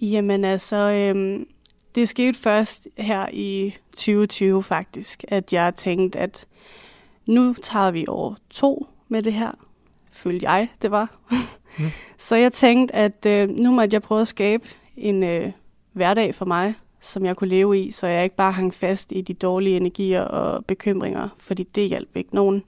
Jamen 0.00 0.44
altså, 0.44 0.76
øhm, 0.76 1.46
det 1.94 2.08
skete 2.08 2.38
først 2.38 2.88
her 2.98 3.26
i 3.32 3.76
2020 3.90 4.62
faktisk, 4.62 5.24
at 5.28 5.52
jeg 5.52 5.74
tænkte, 5.74 6.18
at 6.18 6.46
nu 7.26 7.54
tager 7.62 7.90
vi 7.90 8.04
over 8.08 8.34
to 8.50 8.88
med 9.08 9.22
det 9.22 9.32
her. 9.32 9.52
Følte 10.12 10.50
jeg, 10.50 10.68
det 10.82 10.90
var. 10.90 11.16
Mm. 11.78 11.84
Så 12.18 12.36
jeg 12.36 12.52
tænkte, 12.52 12.94
at 12.94 13.26
øh, 13.26 13.48
nu 13.48 13.70
måtte 13.70 13.94
jeg 13.94 14.02
prøve 14.02 14.20
at 14.20 14.28
skabe 14.28 14.68
en 14.96 15.22
øh, 15.22 15.52
hverdag 15.92 16.34
for 16.34 16.44
mig, 16.44 16.74
som 17.00 17.24
jeg 17.24 17.36
kunne 17.36 17.50
leve 17.50 17.78
i, 17.78 17.90
så 17.90 18.06
jeg 18.06 18.24
ikke 18.24 18.36
bare 18.36 18.52
hang 18.52 18.74
fast 18.74 19.12
i 19.12 19.20
de 19.20 19.34
dårlige 19.34 19.76
energier 19.76 20.22
og 20.22 20.64
bekymringer, 20.64 21.28
fordi 21.38 21.62
det 21.62 21.88
hjalp 21.88 22.16
ikke 22.16 22.34
nogen. 22.34 22.64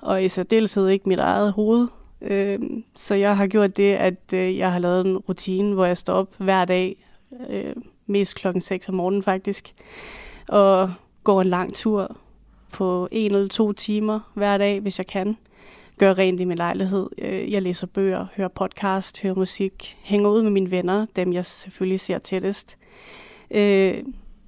Og 0.00 0.24
i 0.24 0.28
særdeleshed 0.28 0.88
ikke 0.88 1.08
mit 1.08 1.20
eget 1.20 1.52
hoved. 1.52 1.88
Øh, 2.22 2.58
så 2.94 3.14
jeg 3.14 3.36
har 3.36 3.46
gjort 3.46 3.76
det, 3.76 3.94
at 3.94 4.32
øh, 4.34 4.58
jeg 4.58 4.72
har 4.72 4.78
lavet 4.78 5.06
en 5.06 5.18
rutine, 5.18 5.74
hvor 5.74 5.84
jeg 5.84 5.96
står 5.96 6.14
op 6.14 6.28
hver 6.38 6.64
dag, 6.64 7.06
øh, 7.50 7.74
mest 8.06 8.34
klokken 8.34 8.60
6 8.60 8.88
om 8.88 8.94
morgenen 8.94 9.22
faktisk, 9.22 9.74
og 10.48 10.92
går 11.24 11.40
en 11.40 11.46
lang 11.46 11.74
tur 11.74 12.16
på 12.72 13.08
en 13.10 13.34
eller 13.34 13.48
to 13.48 13.72
timer 13.72 14.20
hver 14.34 14.58
dag, 14.58 14.80
hvis 14.80 14.98
jeg 14.98 15.06
kan 15.06 15.36
gør 16.00 16.18
rent 16.18 16.40
i 16.40 16.44
min 16.44 16.56
lejlighed. 16.56 17.08
Øh, 17.18 17.52
jeg 17.52 17.62
læser 17.62 17.86
bøger, 17.86 18.26
hører 18.36 18.48
podcast, 18.48 19.22
hører 19.22 19.34
musik, 19.34 19.96
hænger 20.02 20.30
ud 20.30 20.42
med 20.42 20.50
mine 20.50 20.70
venner, 20.70 21.06
dem 21.16 21.32
jeg 21.32 21.46
selvfølgelig 21.46 22.00
ser 22.00 22.18
tættest. 22.18 22.78
Øh, 23.50 23.94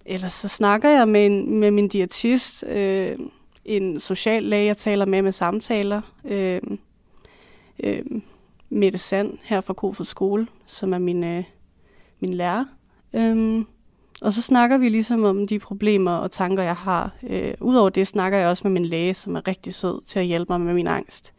ellers 0.07 0.33
så 0.33 0.49
snakker 0.49 0.91
jeg 0.91 1.09
med, 1.09 1.27
en, 1.27 1.59
med 1.59 1.71
min 1.71 1.89
diætist, 1.89 2.65
øh, 2.69 3.19
en 3.65 4.01
social 4.01 4.43
læge, 4.43 4.67
jeg 4.67 4.77
taler 4.77 5.05
med 5.05 5.23
med 5.23 5.33
samtaler. 5.33 6.01
Øh, 6.25 6.61
øh, 7.83 8.03
Mette 8.71 8.99
Sand 8.99 9.39
her 9.43 9.61
fra 9.61 9.75
Kofod 9.75 10.07
Skole, 10.07 10.47
som 10.67 10.93
er 10.93 10.99
min, 10.99 11.25
øh, 11.25 11.45
min 12.21 12.35
lærer. 12.35 12.65
Øh, 13.13 13.65
og 14.23 14.33
så 14.33 14.43
snakker 14.43 14.79
vi 14.79 14.89
ligesom 14.89 15.25
om 15.25 15.47
de 15.47 15.59
problemer 15.59 16.13
og 16.13 16.31
tanker, 16.31 16.63
jeg 16.63 16.77
har. 16.77 17.11
Øh, 17.23 17.55
Udover 17.61 17.91
det 17.91 18.07
snakker 18.07 18.39
jeg 18.39 18.49
også 18.49 18.63
med 18.65 18.73
min 18.73 18.85
læge, 18.85 19.15
som 19.15 19.37
er 19.37 19.49
rigtig 19.49 19.75
sød 19.75 20.01
til 20.07 20.19
at 20.19 20.27
hjælpe 20.27 20.53
mig 20.53 20.61
med 20.61 20.75
min 20.75 20.87
angst. 20.87 21.35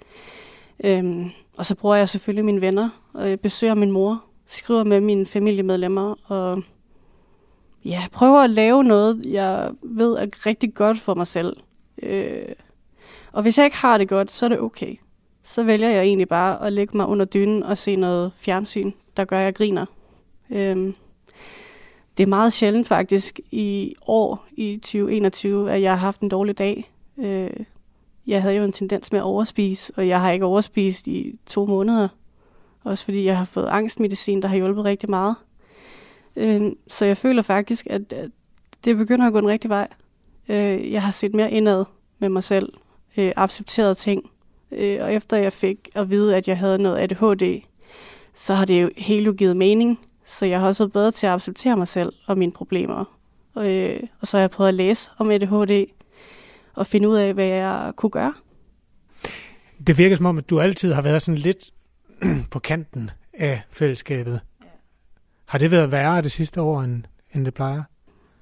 Øhm, 0.83 1.29
og 1.57 1.65
så 1.65 1.75
bruger 1.75 1.95
jeg 1.95 2.09
selvfølgelig 2.09 2.45
mine 2.45 2.61
venner, 2.61 2.89
og 3.13 3.29
jeg 3.29 3.39
besøger 3.39 3.73
min 3.73 3.91
mor, 3.91 4.23
skriver 4.45 4.83
med 4.83 5.01
mine 5.01 5.25
familiemedlemmer, 5.25 6.15
og 6.23 6.63
ja, 7.85 8.03
prøver 8.11 8.39
at 8.39 8.49
lave 8.49 8.83
noget, 8.83 9.25
jeg 9.25 9.71
ved 9.83 10.13
er 10.13 10.45
rigtig 10.45 10.73
godt 10.73 10.99
for 10.99 11.15
mig 11.15 11.27
selv. 11.27 11.57
Øh, 12.03 12.45
og 13.31 13.41
hvis 13.41 13.57
jeg 13.57 13.65
ikke 13.65 13.77
har 13.77 13.97
det 13.97 14.09
godt, 14.09 14.31
så 14.31 14.45
er 14.45 14.49
det 14.49 14.59
okay. 14.59 14.95
Så 15.43 15.63
vælger 15.63 15.89
jeg 15.89 16.03
egentlig 16.03 16.27
bare 16.27 16.65
at 16.65 16.73
lægge 16.73 16.97
mig 16.97 17.05
under 17.05 17.25
dynen 17.25 17.63
og 17.63 17.77
se 17.77 17.95
noget 17.95 18.31
fjernsyn, 18.37 18.91
der 19.17 19.25
gør, 19.25 19.39
at 19.39 19.45
jeg 19.45 19.55
griner. 19.55 19.85
Øh, 20.49 20.93
det 22.17 22.23
er 22.23 22.27
meget 22.27 22.53
sjældent 22.53 22.87
faktisk 22.87 23.39
i 23.51 23.95
år, 24.07 24.45
i 24.51 24.77
2021, 24.77 25.71
at 25.71 25.81
jeg 25.81 25.91
har 25.91 25.97
haft 25.97 26.21
en 26.21 26.29
dårlig 26.29 26.57
dag. 26.57 26.91
Øh, 27.17 27.49
jeg 28.27 28.41
havde 28.41 28.55
jo 28.55 28.63
en 28.63 28.71
tendens 28.71 29.11
med 29.11 29.19
at 29.19 29.23
overspise, 29.23 29.93
og 29.95 30.07
jeg 30.07 30.21
har 30.21 30.31
ikke 30.31 30.45
overspist 30.45 31.07
i 31.07 31.39
to 31.45 31.65
måneder. 31.65 32.07
Også 32.83 33.05
fordi 33.05 33.25
jeg 33.25 33.37
har 33.37 33.45
fået 33.45 33.67
angstmedicin, 33.67 34.41
der 34.41 34.47
har 34.47 34.55
hjulpet 34.55 34.83
rigtig 34.83 35.09
meget. 35.09 35.35
Øh, 36.35 36.71
så 36.87 37.05
jeg 37.05 37.17
føler 37.17 37.41
faktisk, 37.41 37.87
at, 37.89 38.13
at 38.13 38.29
det 38.85 38.97
begynder 38.97 39.27
at 39.27 39.33
gå 39.33 39.39
en 39.39 39.47
rigtig 39.47 39.69
vej. 39.69 39.87
Øh, 40.49 40.91
jeg 40.91 41.01
har 41.01 41.11
set 41.11 41.35
mere 41.35 41.51
indad 41.51 41.85
med 42.19 42.29
mig 42.29 42.43
selv, 42.43 42.73
øh, 43.17 43.31
accepteret 43.35 43.97
ting. 43.97 44.29
Øh, 44.71 44.97
og 45.01 45.13
efter 45.13 45.37
jeg 45.37 45.53
fik 45.53 45.89
at 45.95 46.09
vide, 46.09 46.35
at 46.35 46.47
jeg 46.47 46.57
havde 46.57 46.77
noget 46.77 46.97
ADHD, 46.99 47.61
så 48.33 48.53
har 48.53 48.65
det 48.65 48.81
jo 48.81 48.89
helt 48.97 49.27
jo 49.27 49.33
givet 49.37 49.57
mening. 49.57 49.99
Så 50.25 50.45
jeg 50.45 50.59
har 50.59 50.67
også 50.67 50.83
været 50.83 50.93
bedre 50.93 51.11
til 51.11 51.27
at 51.27 51.33
acceptere 51.33 51.77
mig 51.77 51.87
selv 51.87 52.13
og 52.25 52.37
mine 52.37 52.51
problemer. 52.51 53.05
Og, 53.53 53.71
øh, 53.71 53.99
og 54.21 54.27
så 54.27 54.37
har 54.37 54.41
jeg 54.41 54.51
prøvet 54.51 54.67
at 54.67 54.73
læse 54.73 55.11
om 55.17 55.31
ADHD, 55.31 55.85
og 56.73 56.87
finde 56.87 57.09
ud 57.09 57.15
af, 57.15 57.33
hvad 57.33 57.45
jeg 57.45 57.93
kunne 57.95 58.09
gøre. 58.09 58.33
Det 59.87 59.97
virker 59.97 60.15
som 60.15 60.25
om, 60.25 60.37
at 60.37 60.49
du 60.49 60.59
altid 60.59 60.93
har 60.93 61.01
været 61.01 61.21
sådan 61.21 61.37
lidt 61.37 61.73
på 62.51 62.59
kanten 62.59 63.11
af 63.33 63.61
fællesskabet. 63.71 64.39
Ja. 64.61 64.65
Har 65.45 65.57
det 65.57 65.71
været 65.71 65.91
værre 65.91 66.21
det 66.21 66.31
sidste 66.31 66.61
år, 66.61 66.81
end, 66.81 67.03
end 67.33 67.45
det 67.45 67.53
plejer? 67.53 67.83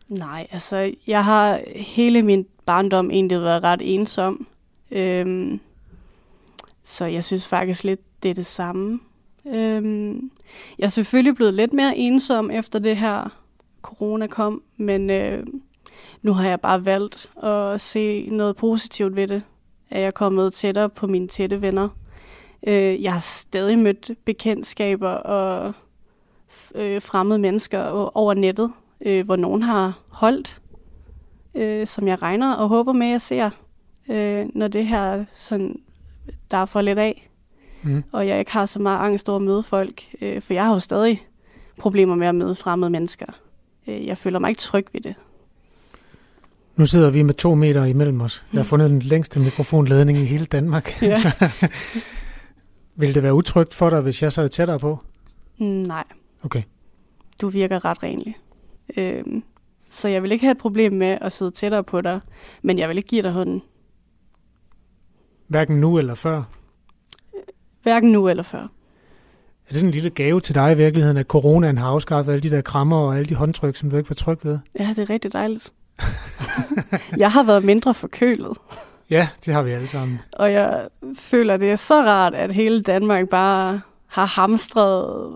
Nej, 0.08 0.48
altså 0.52 0.94
jeg 1.08 1.26
har 1.26 1.62
hele 1.76 2.22
min 2.22 2.46
barndom 2.66 3.12
egentlig 3.12 3.42
været 3.42 3.64
ret 3.64 3.82
ensom. 3.84 4.48
Øhm, 4.92 5.60
så 6.84 7.06
jeg 7.06 7.24
synes 7.24 7.48
faktisk 7.48 7.84
lidt, 7.84 8.24
det 8.24 8.32
er 8.32 8.36
det 8.36 8.46
samme. 8.46 9.00
Øhm, 9.48 10.32
jeg 10.78 10.86
er 10.86 10.90
selvfølgelig 10.90 11.36
blevet 11.36 11.54
lidt 11.54 11.74
mere 11.74 11.98
ensom 11.98 12.52
efter 12.52 12.80
det 12.80 12.98
her 12.98 13.42
corona 13.82 14.28
kom, 14.28 14.64
men 14.78 15.10
øh, 15.10 15.44
nu 16.22 16.34
har 16.34 16.50
jeg 16.50 16.62
bare 16.62 16.86
valgt 16.86 17.30
at 17.44 17.82
se 17.82 18.28
noget 18.32 18.56
positivt 18.56 19.16
ved 19.16 19.28
det. 19.28 19.44
At 19.90 20.00
jeg 20.00 20.08
er 20.08 20.12
kommet 20.12 20.54
tættere 20.54 20.90
på 20.90 21.08
mine 21.08 21.28
tætte 21.28 21.62
venner. 21.62 21.90
Øh, 22.68 23.04
jeg 23.04 23.14
har 23.14 23.20
stadig 23.20 23.80
mødt 23.80 24.12
bekendtskaber 24.26 25.10
og 25.10 25.74
øh, 26.76 27.02
fremmede 27.02 27.40
mennesker 27.40 27.84
over 28.18 28.34
nettet, 28.34 28.72
øh, 29.06 29.26
hvor 29.26 29.36
nogen 29.36 29.64
har 29.64 30.00
holdt, 30.10 30.62
øh, 31.56 31.88
som 31.88 32.08
jeg 32.08 32.22
regner 32.22 32.54
og 32.54 32.68
håber 32.68 32.94
med, 32.94 33.08
at 33.08 33.12
jeg 33.12 33.22
ser, 33.22 33.50
øh, 34.10 34.46
når 34.56 34.68
det 34.68 34.88
her 34.88 35.26
sådan, 35.36 35.80
der 36.52 36.58
er 36.58 36.66
for 36.66 36.82
lidt 36.82 37.00
af. 37.00 37.30
Mm. 37.84 38.04
Og 38.12 38.28
jeg 38.28 38.40
ikke 38.40 38.52
har 38.52 38.66
så 38.66 38.80
meget 38.80 39.00
angst 39.00 39.30
over 39.30 39.36
at 39.36 39.46
møde 39.46 39.64
folk, 39.64 40.04
øh, 40.22 40.42
for 40.42 40.54
jeg 40.54 40.66
har 40.66 40.74
jo 40.74 40.80
stadig 40.80 41.28
problemer 41.80 42.16
med 42.16 42.28
at 42.28 42.36
møde 42.36 42.56
fremmede 42.56 42.90
mennesker. 42.90 43.26
Øh, 43.88 44.06
jeg 44.06 44.18
føler 44.18 44.40
mig 44.40 44.50
ikke 44.50 44.60
tryg 44.60 44.88
ved 44.94 45.02
det. 45.02 45.16
Nu 46.82 46.86
sidder 46.86 47.10
vi 47.10 47.22
med 47.22 47.34
to 47.34 47.56
meter 47.56 47.86
imellem 47.86 48.22
os. 48.22 48.46
Jeg 48.54 48.60
har 48.60 48.64
fundet 48.64 48.90
den 48.90 49.00
længste 49.00 49.40
mikrofonledning 49.40 50.18
i 50.18 50.26
hele 50.26 50.46
Danmark. 50.46 51.02
Ja. 51.02 51.16
Vil 53.00 53.16
det 53.16 53.24
være 53.24 53.34
utrygt 53.34 53.74
for 53.74 53.90
dig, 53.90 54.02
hvis 54.02 54.24
jeg 54.24 54.34
sad 54.34 54.50
tættere 54.50 54.80
på? 54.80 55.00
Nej. 55.58 56.04
Okay. 56.44 56.64
Du 57.42 57.50
virker 57.50 57.86
ret 57.86 58.04
renlig. 58.04 58.38
Øhm, 58.98 59.44
så 59.90 60.08
jeg 60.08 60.24
vil 60.24 60.32
ikke 60.32 60.46
have 60.46 60.52
et 60.52 60.58
problem 60.58 60.94
med 60.94 61.18
at 61.22 61.32
sidde 61.32 61.52
tættere 61.52 61.84
på 61.84 62.02
dig, 62.02 62.20
men 62.62 62.80
jeg 62.80 62.90
vil 62.90 62.98
ikke 62.98 63.10
give 63.10 63.22
dig 63.22 63.32
hånden. 63.32 63.62
Hverken 65.48 65.82
nu 65.82 65.98
eller 65.98 66.16
før? 66.16 66.44
Hverken 67.84 68.12
nu 68.12 68.30
eller 68.30 68.44
før. 68.44 68.62
Er 68.62 69.68
det 69.68 69.76
sådan 69.76 69.88
en 69.90 69.94
lille 69.94 70.10
gave 70.10 70.40
til 70.40 70.56
dig 70.56 70.72
i 70.72 70.78
virkeligheden, 70.78 71.18
at 71.18 71.26
coronaen 71.26 71.78
har 71.78 71.88
afskaffet 71.88 72.34
alle 72.34 72.44
de 72.50 72.56
der 72.56 72.62
krammer 72.62 72.98
og 72.98 73.18
alle 73.18 73.30
de 73.30 73.36
håndtryk, 73.36 73.76
som 73.76 73.90
du 73.90 73.98
ikke 73.98 74.10
var 74.10 74.16
tryg 74.16 74.38
ved? 74.44 74.60
Ja, 74.80 74.94
det 74.96 75.00
er 75.00 75.10
rigtig 75.10 75.34
dejligt. 75.34 75.74
jeg 77.18 77.32
har 77.32 77.44
været 77.44 77.64
mindre 77.64 77.94
forkølet. 77.94 78.58
Ja, 79.10 79.28
det 79.46 79.54
har 79.54 79.62
vi 79.62 79.72
alle 79.72 79.88
sammen. 79.88 80.20
Og 80.34 80.54
jeg 80.54 80.88
føler, 81.20 81.58
det 81.58 81.72
er 81.72 81.76
så 81.76 82.02
rart, 82.02 82.34
at 82.34 82.54
hele 82.54 82.82
Danmark 82.82 83.30
bare 83.30 83.82
har 84.08 84.26
hamstret 84.26 85.32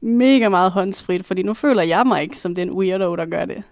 mega 0.00 0.48
meget 0.48 0.70
håndsprit, 0.70 1.26
fordi 1.26 1.42
nu 1.42 1.54
føler 1.54 1.82
jeg 1.82 2.06
mig 2.06 2.22
ikke 2.22 2.38
som 2.38 2.54
den 2.54 2.70
weirdo, 2.70 3.16
der 3.16 3.26
gør 3.26 3.44
det. 3.44 3.62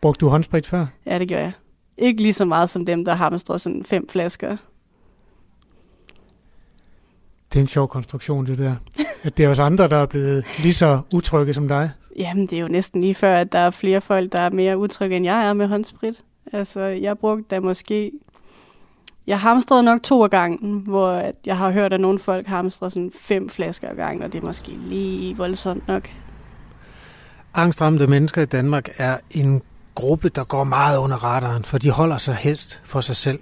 Brugte 0.00 0.20
du 0.20 0.28
håndsprit 0.30 0.66
før? 0.66 0.86
Ja, 1.06 1.18
det 1.18 1.28
gør 1.28 1.38
jeg. 1.38 1.52
Ikke 1.98 2.22
lige 2.22 2.32
så 2.32 2.44
meget 2.44 2.70
som 2.70 2.86
dem, 2.86 3.04
der 3.04 3.14
hamstrer 3.14 3.56
sådan 3.56 3.84
fem 3.84 4.08
flasker. 4.08 4.56
Det 7.52 7.58
er 7.58 7.60
en 7.60 7.66
sjov 7.66 7.88
konstruktion, 7.88 8.46
det 8.46 8.58
der. 8.58 8.74
At 9.22 9.36
det 9.36 9.44
er 9.44 9.48
også 9.48 9.62
andre, 9.62 9.88
der 9.88 9.96
er 9.96 10.06
blevet 10.06 10.44
lige 10.62 10.74
så 10.74 11.00
utrygge 11.14 11.54
som 11.54 11.68
dig. 11.68 11.90
Jamen, 12.18 12.46
det 12.46 12.58
er 12.58 12.62
jo 12.62 12.68
næsten 12.68 13.00
lige 13.00 13.14
før, 13.14 13.36
at 13.36 13.52
der 13.52 13.58
er 13.58 13.70
flere 13.70 14.00
folk, 14.00 14.32
der 14.32 14.40
er 14.40 14.50
mere 14.50 14.78
utrygge, 14.78 15.16
end 15.16 15.24
jeg 15.24 15.48
er 15.48 15.52
med 15.52 15.66
håndsprit. 15.66 16.24
Altså, 16.52 16.80
jeg 16.80 17.18
brugte 17.18 17.44
da 17.50 17.60
måske... 17.60 18.12
Jeg 19.26 19.40
hamstrede 19.40 19.82
nok 19.82 20.02
to 20.02 20.24
af 20.24 20.30
gangen, 20.30 20.82
hvor 20.86 21.32
jeg 21.46 21.56
har 21.56 21.70
hørt, 21.70 21.92
at 21.92 22.00
nogle 22.00 22.18
folk 22.18 22.46
hamstrer 22.46 22.88
sådan 22.88 23.12
fem 23.14 23.48
flasker 23.48 23.88
af 23.88 23.96
gangen, 23.96 24.22
og 24.22 24.32
det 24.32 24.38
er 24.38 24.46
måske 24.46 24.70
lige 24.70 25.36
voldsomt 25.36 25.88
nok. 25.88 26.10
Angstramte 27.54 28.06
mennesker 28.06 28.42
i 28.42 28.46
Danmark 28.46 28.88
er 28.96 29.18
en 29.30 29.62
gruppe, 29.94 30.28
der 30.28 30.44
går 30.44 30.64
meget 30.64 30.98
under 30.98 31.16
radaren, 31.16 31.64
for 31.64 31.78
de 31.78 31.90
holder 31.90 32.16
sig 32.16 32.34
helst 32.34 32.80
for 32.84 33.00
sig 33.00 33.16
selv. 33.16 33.38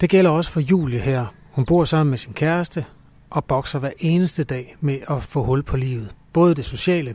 Det 0.00 0.10
gælder 0.10 0.30
også 0.30 0.50
for 0.50 0.60
Julie 0.60 0.98
her. 0.98 1.26
Hun 1.50 1.64
bor 1.64 1.84
sammen 1.84 2.10
med 2.10 2.18
sin 2.18 2.32
kæreste 2.32 2.84
og 3.30 3.44
bokser 3.44 3.78
hver 3.78 3.90
eneste 3.98 4.44
dag 4.44 4.76
med 4.80 4.98
at 5.10 5.22
få 5.22 5.42
hul 5.42 5.62
på 5.62 5.76
livet. 5.76 6.14
Både 6.32 6.54
det 6.54 6.64
sociale 6.64 7.14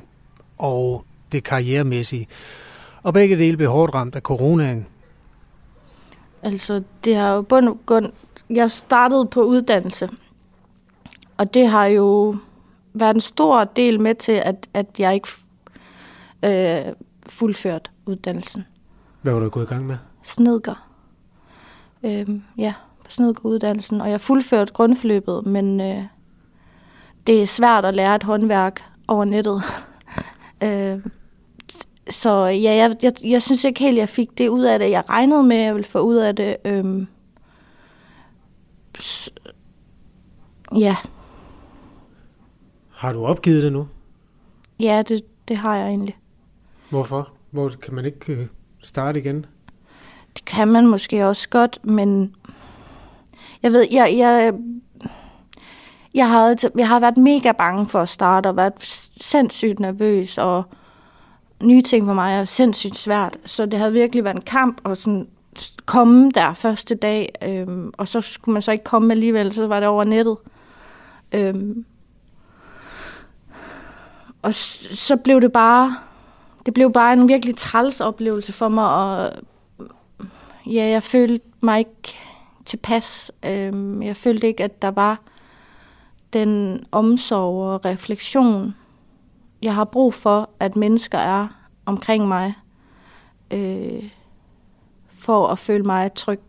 og 0.57 1.05
det 1.31 1.43
karrieremæssige. 1.43 2.27
Og 3.03 3.13
begge 3.13 3.37
dele 3.37 3.57
blev 3.57 3.69
hårdt 3.69 3.95
ramt 3.95 4.15
af 4.15 4.21
coronaen. 4.21 4.85
Altså, 6.43 6.83
det 7.03 7.15
har 7.15 7.33
jo 7.33 7.41
bund 7.41 7.77
grund... 7.85 8.11
Jeg 8.49 8.71
startede 8.71 9.25
på 9.25 9.43
uddannelse, 9.43 10.09
og 11.37 11.53
det 11.53 11.67
har 11.67 11.85
jo 11.85 12.35
været 12.93 13.15
en 13.15 13.21
stor 13.21 13.63
del 13.63 14.01
med 14.01 14.15
til, 14.15 14.31
at, 14.31 14.67
at 14.73 14.85
jeg 14.99 15.13
ikke 15.13 15.27
øh, 16.45 16.93
fuldført 17.29 17.91
uddannelsen. 18.05 18.65
Hvad 19.21 19.33
var 19.33 19.39
du 19.39 19.49
gået 19.49 19.63
i 19.63 19.67
gang 19.67 19.87
med? 19.87 19.97
Snedker. 20.23 20.89
Øh, 22.03 22.29
ja, 22.57 22.73
på 23.05 23.11
snedkeruddannelsen, 23.11 24.01
og 24.01 24.11
jeg 24.11 24.21
fuldførte 24.21 24.73
grundforløbet, 24.73 25.45
men 25.45 25.81
øh, 25.81 26.03
det 27.27 27.41
er 27.41 27.45
svært 27.45 27.85
at 27.85 27.93
lære 27.93 28.15
et 28.15 28.23
håndværk 28.23 28.83
over 29.07 29.25
nettet. 29.25 29.63
Øh, 30.63 30.99
så 32.09 32.45
ja, 32.45 32.73
jeg, 32.73 32.95
jeg, 33.03 33.11
jeg 33.23 33.41
synes 33.41 33.63
ikke 33.63 33.79
helt, 33.79 33.97
jeg 33.97 34.09
fik 34.09 34.37
det 34.37 34.47
ud 34.47 34.63
af 34.63 34.79
det, 34.79 34.89
jeg 34.89 35.09
regnede 35.09 35.43
med, 35.43 35.57
at 35.57 35.63
jeg 35.65 35.75
ville 35.75 35.87
få 35.87 35.99
ud 35.99 36.15
af 36.15 36.35
det. 36.35 36.57
Øh, 36.65 37.05
ja. 40.75 40.95
Har 42.89 43.13
du 43.13 43.25
opgivet 43.25 43.63
det 43.63 43.73
nu? 43.73 43.87
Ja, 44.79 45.03
det, 45.07 45.21
det 45.47 45.57
har 45.57 45.75
jeg 45.75 45.87
egentlig. 45.87 46.17
Hvorfor? 46.89 47.29
Hvor 47.51 47.69
kan 47.69 47.93
man 47.93 48.05
ikke 48.05 48.33
øh, 48.33 48.47
starte 48.79 49.19
igen? 49.19 49.45
Det 50.35 50.45
kan 50.45 50.67
man 50.67 50.87
måske 50.87 51.25
også 51.25 51.49
godt, 51.49 51.79
men 51.83 52.35
jeg 53.63 53.71
ved, 53.71 53.87
jeg, 53.91 54.13
jeg, 54.17 54.53
jeg, 56.15 56.29
har, 56.29 56.69
jeg 56.77 56.87
har 56.87 56.99
været 56.99 57.17
mega 57.17 57.51
bange 57.51 57.87
for 57.87 58.01
at 58.01 58.09
starte, 58.09 58.47
og 58.47 58.55
været 58.55 58.73
sindssygt 59.21 59.79
nervøs, 59.79 60.37
og 60.37 60.63
nye 61.63 61.81
ting 61.81 62.05
for 62.05 62.13
mig 62.13 62.35
er 62.35 62.45
sindssygt 62.45 62.97
svært. 62.97 63.37
Så 63.45 63.65
det 63.65 63.79
havde 63.79 63.93
virkelig 63.93 64.23
været 64.23 64.35
en 64.35 64.41
kamp 64.41 64.89
at 64.89 64.97
sådan 64.97 65.27
komme 65.85 66.31
der 66.31 66.53
første 66.53 66.95
dag, 66.95 67.35
øhm, 67.41 67.91
og 67.97 68.07
så 68.07 68.21
skulle 68.21 68.53
man 68.53 68.61
så 68.61 68.71
ikke 68.71 68.83
komme 68.83 69.13
alligevel, 69.13 69.53
så 69.53 69.67
var 69.67 69.79
det 69.79 69.89
over 69.89 70.03
nettet. 70.03 70.37
Øhm, 71.31 71.85
og 74.41 74.53
så 74.53 75.15
blev 75.15 75.41
det 75.41 75.51
bare, 75.51 75.97
det 76.65 76.73
blev 76.73 76.93
bare 76.93 77.13
en 77.13 77.27
virkelig 77.27 77.55
træls 77.55 78.01
oplevelse 78.01 78.53
for 78.53 78.67
mig, 78.67 78.95
og 78.95 79.31
ja, 80.65 80.85
jeg 80.85 81.03
følte 81.03 81.45
mig 81.61 81.79
ikke 81.79 82.15
tilpas. 82.65 83.31
Øhm, 83.45 84.03
jeg 84.03 84.15
følte 84.15 84.47
ikke, 84.47 84.63
at 84.63 84.81
der 84.81 84.91
var 84.91 85.19
den 86.35 86.83
omsorg 86.91 87.73
og 87.73 87.85
refleksion, 87.85 88.75
jeg 89.61 89.75
har 89.75 89.85
brug 89.85 90.13
for, 90.13 90.49
at 90.59 90.75
mennesker 90.75 91.17
er 91.17 91.47
omkring 91.85 92.27
mig, 92.27 92.53
øh, 93.51 94.09
for 95.17 95.47
at 95.47 95.59
føle 95.59 95.83
mig 95.83 96.13
tryg. 96.13 96.41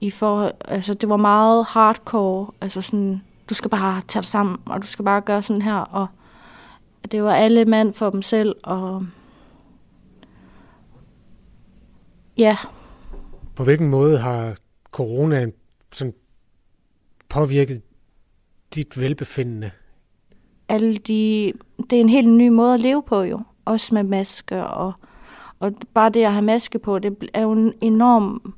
I 0.00 0.10
for, 0.10 0.52
altså, 0.64 0.94
det 0.94 1.08
var 1.08 1.16
meget 1.16 1.64
hardcore, 1.64 2.46
altså 2.60 2.82
sådan, 2.82 3.22
du 3.48 3.54
skal 3.54 3.70
bare 3.70 4.02
tage 4.08 4.22
dig 4.22 4.28
sammen, 4.28 4.58
og 4.66 4.82
du 4.82 4.86
skal 4.86 5.04
bare 5.04 5.20
gøre 5.20 5.42
sådan 5.42 5.62
her, 5.62 5.76
og 5.76 6.06
det 7.12 7.22
var 7.22 7.34
alle 7.34 7.64
mand 7.64 7.94
for 7.94 8.10
dem 8.10 8.22
selv, 8.22 8.56
og 8.62 9.06
ja. 12.38 12.56
På 13.54 13.64
hvilken 13.64 13.88
måde 13.88 14.18
har 14.18 14.56
coronaen 14.90 15.52
sådan 15.92 16.14
påvirket 17.28 17.82
dit 18.74 19.00
velbefindende? 19.00 19.70
Alle 20.68 20.96
de, 20.96 21.52
det 21.90 21.96
er 21.96 22.00
en 22.00 22.08
helt 22.08 22.28
ny 22.28 22.48
måde 22.48 22.74
at 22.74 22.80
leve 22.80 23.02
på 23.02 23.22
jo. 23.22 23.40
Også 23.64 23.94
med 23.94 24.02
maske 24.02 24.66
og, 24.66 24.92
og 25.60 25.72
bare 25.94 26.10
det 26.10 26.24
at 26.24 26.32
have 26.32 26.44
maske 26.44 26.78
på, 26.78 26.98
det 26.98 27.30
er 27.34 27.42
jo 27.42 27.52
en 27.52 27.74
enorm 27.80 28.54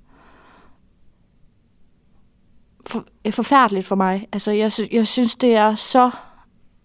for, 2.86 3.04
øh, 3.24 3.32
forfærdeligt 3.32 3.86
for 3.86 3.96
mig. 3.96 4.28
Altså 4.32 4.52
jeg, 4.52 4.72
jeg 4.92 5.06
synes, 5.06 5.36
det 5.36 5.54
er 5.54 5.74
så 5.74 6.10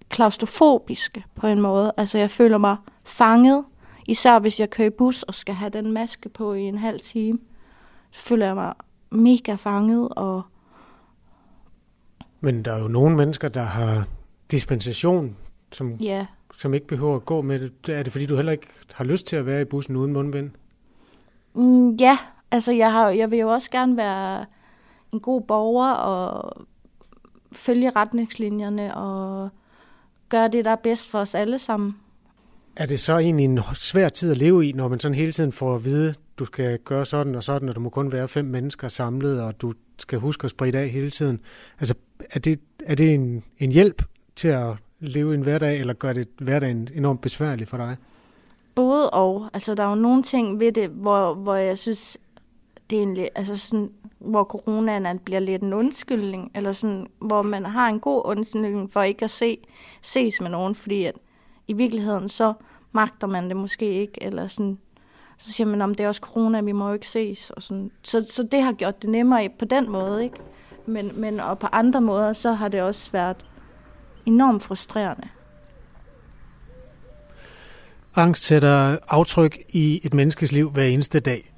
klaustrofobisk 0.09 1.17
på 1.35 1.47
en 1.47 1.61
måde. 1.61 1.91
Altså 1.97 2.17
jeg 2.17 2.31
føler 2.31 2.57
mig 2.57 2.77
fanget, 3.03 3.65
især 4.07 4.39
hvis 4.39 4.59
jeg 4.59 4.69
kører 4.69 4.87
i 4.87 4.97
bus 4.97 5.23
og 5.23 5.35
skal 5.35 5.55
have 5.55 5.69
den 5.69 5.91
maske 5.91 6.29
på 6.29 6.53
i 6.53 6.61
en 6.61 6.77
halv 6.77 6.99
time. 6.99 7.39
Så 8.11 8.21
føler 8.21 8.45
jeg 8.45 8.55
mig 8.55 8.73
mega 9.11 9.55
fanget. 9.55 10.09
Og 10.09 10.41
men 12.39 12.65
der 12.65 12.73
er 12.73 12.79
jo 12.79 12.87
nogle 12.87 13.15
mennesker, 13.15 13.47
der 13.47 13.63
har 13.63 14.07
dispensation, 14.51 15.37
som, 15.71 15.93
ja. 15.93 16.25
som 16.57 16.73
ikke 16.73 16.87
behøver 16.87 17.15
at 17.15 17.25
gå 17.25 17.41
med 17.41 17.59
det. 17.59 17.89
Er 17.89 18.03
det 18.03 18.11
fordi, 18.11 18.25
du 18.25 18.35
heller 18.35 18.51
ikke 18.51 18.67
har 18.93 19.03
lyst 19.03 19.27
til 19.27 19.35
at 19.35 19.45
være 19.45 19.61
i 19.61 19.65
bussen 19.65 19.95
uden 19.95 20.13
mundbind? 20.13 20.51
Mm, 21.53 21.95
ja, 21.95 22.17
altså 22.51 22.71
jeg, 22.71 22.91
har, 22.91 23.09
jeg 23.09 23.31
vil 23.31 23.39
jo 23.39 23.49
også 23.49 23.71
gerne 23.71 23.97
være 23.97 24.45
en 25.13 25.19
god 25.19 25.41
borger 25.41 25.91
og 25.91 26.65
følge 27.51 27.89
retningslinjerne 27.89 28.97
og 28.97 29.49
gøre 30.29 30.47
det, 30.47 30.65
der 30.65 30.71
er 30.71 30.75
bedst 30.75 31.09
for 31.09 31.19
os 31.19 31.35
alle 31.35 31.59
sammen. 31.59 31.95
Er 32.75 32.85
det 32.85 32.99
så 32.99 33.17
egentlig 33.17 33.43
en 33.43 33.59
svær 33.73 34.09
tid 34.09 34.31
at 34.31 34.37
leve 34.37 34.67
i, 34.67 34.71
når 34.71 34.87
man 34.87 34.99
sådan 34.99 35.15
hele 35.15 35.31
tiden 35.31 35.51
får 35.51 35.75
at 35.75 35.85
vide, 35.85 36.15
du 36.39 36.45
skal 36.45 36.79
gøre 36.79 37.05
sådan 37.05 37.35
og 37.35 37.43
sådan, 37.43 37.69
og 37.69 37.75
du 37.75 37.79
må 37.79 37.89
kun 37.89 38.11
være 38.11 38.27
fem 38.27 38.45
mennesker 38.45 38.87
samlet, 38.87 39.41
og 39.41 39.61
du 39.61 39.73
skal 39.99 40.19
huske 40.19 40.45
at 40.45 40.51
sprede 40.51 40.77
af 40.77 40.89
hele 40.89 41.09
tiden. 41.09 41.39
Altså, 41.79 41.95
er 42.31 42.39
det, 42.39 42.59
er 42.85 42.95
det 42.95 43.13
en, 43.13 43.43
en 43.59 43.71
hjælp 43.71 44.01
til 44.35 44.47
at 44.47 44.73
leve 44.99 45.33
en 45.33 45.41
hverdag, 45.41 45.79
eller 45.79 45.93
gør 45.93 46.13
det 46.13 46.27
hverdagen 46.37 46.89
enormt 46.95 47.21
besværlig 47.21 47.67
for 47.67 47.77
dig? 47.77 47.97
Både 48.75 49.09
og. 49.09 49.49
Altså, 49.53 49.75
der 49.75 49.83
er 49.83 49.89
jo 49.89 49.95
nogle 49.95 50.23
ting 50.23 50.59
ved 50.59 50.71
det, 50.71 50.89
hvor, 50.89 51.33
hvor 51.33 51.55
jeg 51.55 51.77
synes, 51.77 52.17
det 52.89 52.95
er 52.95 52.99
egentlig, 52.99 53.29
altså 53.35 53.57
sådan, 53.57 53.91
hvor 54.19 54.43
coronaen 54.43 55.19
bliver 55.19 55.39
lidt 55.39 55.61
en 55.61 55.73
undskyldning, 55.73 56.51
eller 56.55 56.71
sådan, 56.71 57.07
hvor 57.19 57.41
man 57.41 57.65
har 57.65 57.89
en 57.89 57.99
god 57.99 58.21
undskyldning 58.25 58.93
for 58.93 59.01
ikke 59.01 59.25
at 59.25 59.31
se, 59.31 59.57
ses 60.01 60.41
med 60.41 60.49
nogen, 60.49 60.75
fordi 60.75 61.05
at 61.05 61.15
i 61.67 61.73
virkeligheden 61.73 62.29
så 62.29 62.53
magter 62.91 63.27
man 63.27 63.47
det 63.47 63.57
måske 63.57 63.85
ikke, 63.85 64.23
eller 64.23 64.47
sådan, 64.47 64.77
så 65.37 65.53
siger 65.53 65.67
man, 65.67 65.81
om 65.81 65.95
det 65.95 66.03
er 66.03 66.07
også 66.07 66.21
corona, 66.21 66.61
vi 66.61 66.71
må 66.71 66.87
jo 66.87 66.93
ikke 66.93 67.07
ses, 67.07 67.49
og 67.49 67.61
sådan. 67.63 67.91
Så, 68.03 68.25
så 68.29 68.43
det 68.43 68.61
har 68.61 68.73
gjort 68.73 69.01
det 69.01 69.09
nemmere 69.09 69.49
på 69.59 69.65
den 69.65 69.91
måde, 69.91 70.23
ikke? 70.23 70.37
Men, 70.85 71.11
men 71.15 71.39
og 71.39 71.59
på 71.59 71.67
andre 71.71 72.01
måder, 72.01 72.33
så 72.33 72.53
har 72.53 72.67
det 72.67 72.81
også 72.81 73.11
været 73.11 73.37
enormt 74.25 74.63
frustrerende. 74.63 75.27
Angst 78.15 78.43
sætter 78.43 78.97
aftryk 79.07 79.57
i 79.69 80.01
et 80.03 80.13
menneskes 80.13 80.51
liv 80.51 80.69
hver 80.69 80.83
eneste 80.83 81.19
dag. 81.19 81.51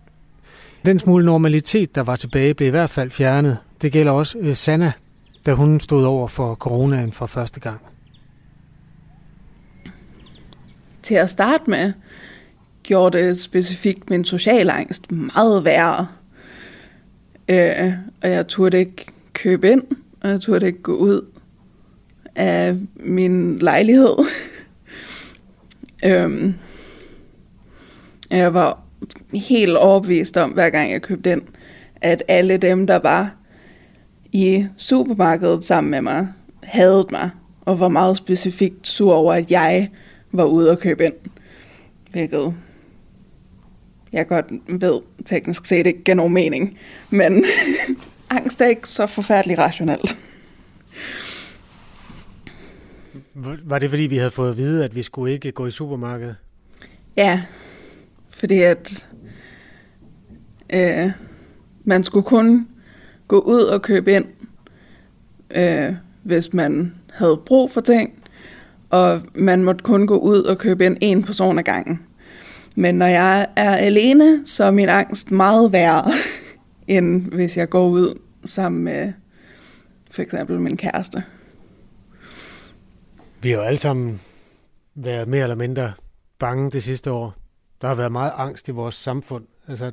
Den 0.86 1.00
smule 1.00 1.26
normalitet, 1.26 1.96
der 1.96 2.04
var 2.04 2.16
tilbage, 2.16 2.54
blev 2.54 2.68
i 2.68 2.72
hvert 2.72 2.90
fald 2.90 3.12
fjernet. 3.12 3.58
Det 3.82 3.92
gælder 3.92 4.12
også 4.12 4.38
øh, 4.38 4.56
Sanna, 4.56 4.92
da 5.46 5.54
hun 5.54 5.80
stod 5.80 6.06
over 6.06 6.28
for 6.28 6.56
coronaen 6.56 7.12
for 7.12 7.26
første 7.26 7.60
gang. 7.60 7.82
Til 11.04 11.16
at 11.16 11.30
starte 11.30 11.70
med, 11.70 11.94
gjorde 12.84 13.18
det 13.18 13.40
specifikt 13.40 14.10
min 14.10 14.26
social 14.26 14.70
angst 14.70 15.12
meget 15.12 15.66
værre. 15.66 16.08
Øh, 17.48 17.94
og 18.24 18.30
jeg 18.30 18.48
turde 18.48 18.80
ikke 18.80 19.06
købe 19.38 19.72
ind, 19.72 19.84
og 20.22 20.30
jeg 20.30 20.42
turde 20.42 20.68
ikke 20.68 20.82
gå 20.82 20.96
ud 20.96 21.26
af 22.36 22.76
min 22.96 23.60
lejlighed. 23.60 24.16
øhm, 26.06 26.54
jeg 28.32 28.54
var 28.54 28.80
helt 29.34 29.78
overbevist 29.78 30.38
om, 30.38 30.52
hver 30.52 30.70
gang 30.70 30.92
jeg 30.92 31.02
købte 31.02 31.32
ind, 31.32 31.42
at 31.96 32.24
alle 32.28 32.58
dem, 32.58 32.88
der 32.88 33.00
var 33.00 33.36
i 34.32 34.66
supermarkedet 34.78 35.64
sammen 35.64 35.92
med 35.92 36.02
mig, 36.02 36.28
havde 36.64 37.06
mig, 37.12 37.30
og 37.62 37.80
var 37.80 37.88
meget 37.88 38.18
specifikt 38.18 38.88
sur 38.88 39.14
over, 39.14 39.34
at 39.34 39.52
jeg 39.52 39.90
var 40.32 40.44
ude 40.44 40.72
og 40.72 40.80
købe 40.80 41.06
ind. 41.06 41.14
Hvilket 42.12 42.54
jeg 44.14 44.28
godt 44.28 44.46
ved 44.68 45.02
teknisk 45.26 45.66
set 45.66 45.88
ikke 45.88 46.04
gav 46.04 46.16
nogen 46.16 46.34
mening. 46.34 46.78
Men 47.10 47.46
angst 48.30 48.62
er 48.62 48.68
ikke 48.68 48.90
så 48.90 49.06
forfærdeligt 49.06 49.60
rationelt. 49.60 50.18
Var 53.64 53.80
det 53.80 53.90
fordi, 53.90 54.04
vi 54.04 54.18
havde 54.18 54.32
fået 54.32 54.50
at 54.50 54.58
vide, 54.58 54.86
at 54.86 54.96
vi 54.96 55.04
skulle 55.04 55.34
ikke 55.34 55.52
gå 55.52 55.66
i 55.66 55.72
supermarkedet? 55.72 56.36
Ja, 57.18 57.42
fordi 58.30 58.62
at 58.62 59.08
øh, 60.70 61.12
man 61.84 62.04
skulle 62.04 62.26
kun 62.26 62.68
gå 63.28 63.40
ud 63.40 63.62
og 63.62 63.82
købe 63.82 64.14
ind, 64.14 64.26
øh, 65.52 65.94
hvis 66.24 66.54
man 66.54 66.96
havde 67.14 67.38
brug 67.38 67.72
for 67.72 67.82
ting, 67.82 68.24
og 68.90 69.22
man 69.36 69.64
måtte 69.64 69.84
kun 69.84 70.08
gå 70.08 70.18
ud 70.18 70.44
og 70.44 70.58
købe 70.58 70.86
ind 70.86 70.98
en 71.02 71.24
person 71.24 71.60
ad 71.60 71.64
gangen. 71.64 72.00
Men 72.76 72.96
når 72.96 73.06
jeg 73.06 73.48
er 73.56 73.76
alene, 73.76 74.42
så 74.46 74.64
er 74.64 74.72
min 74.72 74.90
angst 74.90 75.32
meget 75.32 75.72
værre, 75.72 76.12
end 76.88 77.22
hvis 77.22 77.58
jeg 77.58 77.70
går 77.70 77.88
ud 77.88 78.20
sammen 78.46 78.84
med 78.84 79.14
for 80.12 80.22
eksempel 80.22 80.60
min 80.60 80.78
kæreste. 80.78 81.24
Vi 83.42 83.50
har 83.50 83.58
jo 83.58 83.64
alle 83.64 83.80
sammen 83.80 84.22
været 84.96 85.28
mere 85.28 85.44
eller 85.44 85.56
mindre 85.56 85.94
bange 86.40 86.72
det 86.72 86.84
sidste 86.84 87.12
år. 87.12 87.36
Der 87.82 87.88
har 87.88 87.96
været 87.96 88.12
meget 88.12 88.32
angst 88.36 88.68
i 88.68 88.72
vores 88.72 88.96
samfund. 88.96 89.46
Altså, 89.68 89.92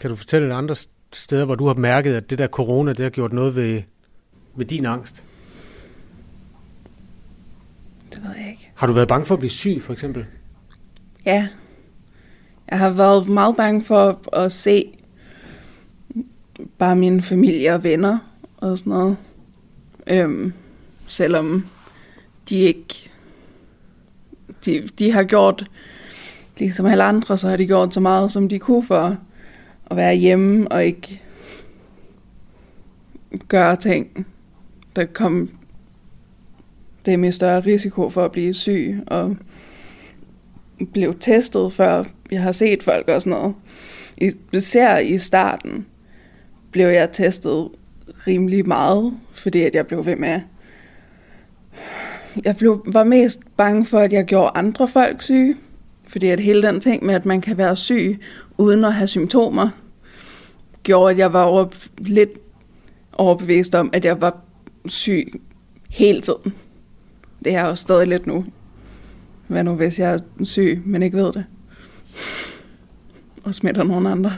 kan 0.00 0.10
du 0.10 0.16
fortælle 0.16 0.54
andre 0.54 0.74
steder, 1.12 1.44
hvor 1.44 1.54
du 1.54 1.66
har 1.66 1.74
mærket, 1.74 2.14
at 2.14 2.30
det 2.30 2.38
der 2.38 2.46
corona, 2.46 2.92
det 2.92 3.00
har 3.00 3.10
gjort 3.10 3.32
noget 3.32 3.56
ved, 3.56 3.82
ved 4.56 4.66
din 4.66 4.86
angst? 4.86 5.24
Det 8.14 8.22
ved 8.24 8.30
jeg 8.36 8.50
ikke. 8.50 8.70
Har 8.74 8.86
du 8.86 8.92
været 8.92 9.08
bange 9.08 9.26
for 9.26 9.34
at 9.34 9.38
blive 9.38 9.50
syg, 9.50 9.78
for 9.82 9.92
eksempel? 9.92 10.26
Ja. 11.24 11.48
Jeg 12.70 12.78
har 12.78 12.90
været 12.90 13.28
meget 13.28 13.56
bange 13.56 13.84
for 13.84 14.36
at 14.36 14.52
se 14.52 14.97
bare 16.78 16.96
min 16.96 17.22
familie 17.22 17.74
og 17.74 17.84
venner 17.84 18.18
og 18.56 18.78
sådan 18.78 18.90
noget. 18.90 19.16
Øhm, 20.06 20.52
selvom 21.08 21.66
de 22.48 22.56
ikke... 22.58 23.10
De, 24.64 24.88
de 24.98 25.12
har 25.12 25.22
gjort, 25.22 25.64
ligesom 26.58 26.86
alle 26.86 27.04
andre, 27.04 27.38
så 27.38 27.48
har 27.48 27.56
de 27.56 27.66
gjort 27.66 27.94
så 27.94 28.00
meget, 28.00 28.32
som 28.32 28.48
de 28.48 28.58
kunne 28.58 28.82
for 28.82 29.16
at 29.90 29.96
være 29.96 30.14
hjemme 30.14 30.72
og 30.72 30.84
ikke 30.84 31.22
gøre 33.48 33.76
ting, 33.76 34.26
der 34.96 35.04
kom 35.04 35.50
dem 37.06 37.24
i 37.24 37.32
større 37.32 37.60
risiko 37.60 38.10
for 38.10 38.24
at 38.24 38.32
blive 38.32 38.54
syg, 38.54 39.00
og 39.06 39.36
blev 40.92 41.18
testet, 41.18 41.72
før 41.72 42.04
jeg 42.30 42.42
har 42.42 42.52
set 42.52 42.82
folk 42.82 43.08
og 43.08 43.22
sådan 43.22 43.30
noget. 43.30 43.54
Især 44.52 44.98
i 44.98 45.18
starten 45.18 45.86
blev 46.70 46.86
jeg 46.86 47.12
testet 47.12 47.68
rimelig 48.26 48.68
meget, 48.68 49.14
fordi 49.32 49.62
at 49.62 49.74
jeg 49.74 49.86
blev 49.86 50.06
ved 50.06 50.16
med. 50.16 50.40
Jeg 52.44 52.56
blev, 52.56 52.82
var 52.86 53.04
mest 53.04 53.40
bange 53.56 53.84
for, 53.84 53.98
at 53.98 54.12
jeg 54.12 54.24
gjorde 54.24 54.50
andre 54.54 54.88
folk 54.88 55.22
syge, 55.22 55.56
fordi 56.06 56.26
at 56.26 56.40
hele 56.40 56.62
den 56.62 56.80
ting 56.80 57.04
med, 57.04 57.14
at 57.14 57.26
man 57.26 57.40
kan 57.40 57.58
være 57.58 57.76
syg 57.76 58.18
uden 58.58 58.84
at 58.84 58.94
have 58.94 59.06
symptomer, 59.06 59.70
gjorde, 60.82 61.10
at 61.10 61.18
jeg 61.18 61.32
var 61.32 61.42
over, 61.42 61.66
lidt 61.98 62.30
overbevist 63.12 63.74
om, 63.74 63.90
at 63.92 64.04
jeg 64.04 64.20
var 64.20 64.40
syg 64.86 65.40
hele 65.90 66.20
tiden. 66.20 66.54
Det 67.44 67.52
er 67.52 67.58
jeg 67.58 67.66
også 67.66 67.82
stadig 67.82 68.06
lidt 68.06 68.26
nu. 68.26 68.44
Hvad 69.46 69.64
nu, 69.64 69.74
hvis 69.74 70.00
jeg 70.00 70.14
er 70.14 70.18
syg, 70.42 70.82
men 70.84 71.02
ikke 71.02 71.16
ved 71.16 71.32
det? 71.32 71.44
Og 73.44 73.54
smitter 73.54 73.82
nogen 73.82 74.06
andre. 74.06 74.32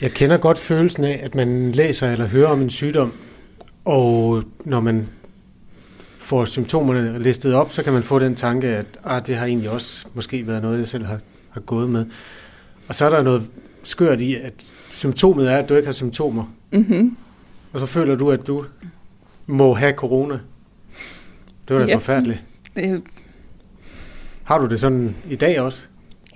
Jeg 0.00 0.10
kender 0.10 0.36
godt 0.36 0.58
følelsen 0.58 1.04
af, 1.04 1.20
at 1.22 1.34
man 1.34 1.72
læser 1.72 2.12
eller 2.12 2.26
hører 2.26 2.48
om 2.48 2.62
en 2.62 2.70
sygdom, 2.70 3.12
og 3.84 4.42
når 4.64 4.80
man 4.80 5.08
får 6.18 6.44
symptomerne 6.44 7.22
listet 7.22 7.54
op, 7.54 7.72
så 7.72 7.82
kan 7.82 7.92
man 7.92 8.02
få 8.02 8.18
den 8.18 8.34
tanke, 8.34 8.68
at 8.68 8.86
ah, 9.04 9.26
det 9.26 9.36
har 9.36 9.46
egentlig 9.46 9.70
også 9.70 10.06
måske 10.14 10.46
været 10.46 10.62
noget, 10.62 10.78
jeg 10.78 10.88
selv 10.88 11.04
har, 11.04 11.20
har 11.50 11.60
gået 11.60 11.90
med. 11.90 12.06
Og 12.88 12.94
så 12.94 13.04
er 13.04 13.10
der 13.10 13.22
noget 13.22 13.50
skørt 13.82 14.20
i, 14.20 14.34
at 14.34 14.72
symptomet 14.90 15.52
er, 15.52 15.56
at 15.56 15.68
du 15.68 15.74
ikke 15.74 15.86
har 15.86 15.92
symptomer. 15.92 16.44
Mm-hmm. 16.72 17.16
Og 17.72 17.80
så 17.80 17.86
føler 17.86 18.16
du, 18.16 18.30
at 18.30 18.46
du 18.46 18.64
må 19.46 19.74
have 19.74 19.92
corona. 19.92 20.38
Det 21.68 21.76
var 21.76 21.82
da 21.82 21.88
ja, 21.88 21.94
forfærdeligt. 21.94 22.44
Det... 22.76 23.02
Har 24.44 24.58
du 24.58 24.66
det 24.66 24.80
sådan 24.80 25.16
i 25.30 25.36
dag 25.36 25.60
også? 25.60 25.82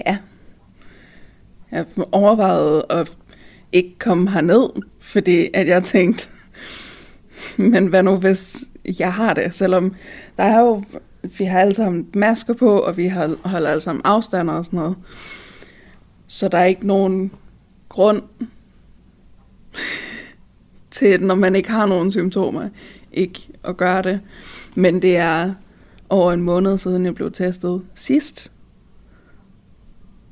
Ja. 0.06 0.18
Jeg 1.72 1.86
overvejede 2.12 2.86
at 2.90 3.16
ikke 3.72 3.98
komme 3.98 4.30
herned, 4.30 4.82
fordi 5.00 5.48
at 5.54 5.68
jeg 5.68 5.84
tænkte, 5.84 6.28
men 7.56 7.86
hvad 7.86 8.02
nu 8.02 8.16
hvis 8.16 8.64
jeg 8.98 9.12
har 9.12 9.34
det? 9.34 9.54
Selvom 9.54 9.94
der 10.36 10.42
er 10.42 10.60
jo, 10.60 10.82
vi 11.38 11.44
har 11.44 11.60
alle 11.60 11.74
sammen 11.74 12.06
masker 12.14 12.54
på, 12.54 12.78
og 12.78 12.96
vi 12.96 13.06
har, 13.06 13.36
holder 13.44 13.70
alle 13.70 13.80
sammen 13.80 14.02
afstand 14.04 14.50
og 14.50 14.64
sådan 14.64 14.78
noget. 14.78 14.96
Så 16.26 16.48
der 16.48 16.58
er 16.58 16.64
ikke 16.64 16.86
nogen 16.86 17.32
grund 17.88 18.22
til, 20.90 21.22
når 21.22 21.34
man 21.34 21.56
ikke 21.56 21.70
har 21.70 21.86
nogen 21.86 22.12
symptomer, 22.12 22.68
ikke 23.12 23.48
at 23.64 23.76
gøre 23.76 24.02
det. 24.02 24.20
Men 24.74 25.02
det 25.02 25.16
er 25.16 25.54
over 26.08 26.32
en 26.32 26.42
måned 26.42 26.78
siden, 26.78 27.04
jeg 27.04 27.14
blev 27.14 27.32
testet 27.32 27.82
sidst. 27.94 28.52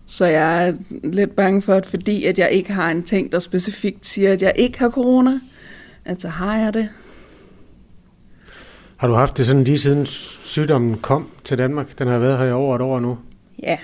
Så 0.07 0.25
jeg 0.25 0.69
er 0.69 0.73
lidt 1.05 1.37
bange 1.37 1.63
for, 1.63 1.75
at 1.75 1.87
fordi 1.87 2.25
at 2.25 2.39
jeg 2.39 2.51
ikke 2.51 2.73
har 2.73 2.91
en 2.91 3.03
ting, 3.03 3.33
der 3.33 3.39
specifikt 3.39 4.07
siger, 4.07 4.33
at 4.33 4.43
jeg 4.43 4.53
ikke 4.57 4.79
har 4.79 4.91
corona, 4.91 5.41
at 6.05 6.23
så 6.23 6.29
har 6.29 6.57
jeg 6.59 6.75
det. 6.75 6.89
Har 8.97 9.09
du 9.09 9.15
haft 9.15 9.37
det 9.37 9.47
sådan 9.47 9.65
lige 9.65 9.79
siden 9.79 10.07
sygdommen 10.07 10.99
kom 10.99 11.31
til 11.45 11.59
Danmark? 11.59 11.99
Den 11.99 12.09
har 12.09 12.19
været 12.19 12.39
her 12.39 12.45
i 12.45 12.53
over 12.53 12.77
et 12.77 12.83
år 12.83 13.01
nu. 13.01 13.19
Ja. 13.63 13.79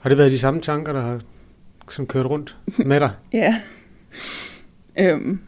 Har 0.00 0.08
det 0.08 0.18
været 0.18 0.32
de 0.32 0.38
samme 0.38 0.60
tanker, 0.60 0.92
der 0.92 1.00
har 1.00 1.20
som 1.90 2.06
kørt 2.06 2.26
rundt 2.26 2.56
med 2.78 3.00
dig? 3.00 3.10
ja. 3.32 3.60
Øhm, 4.98 5.40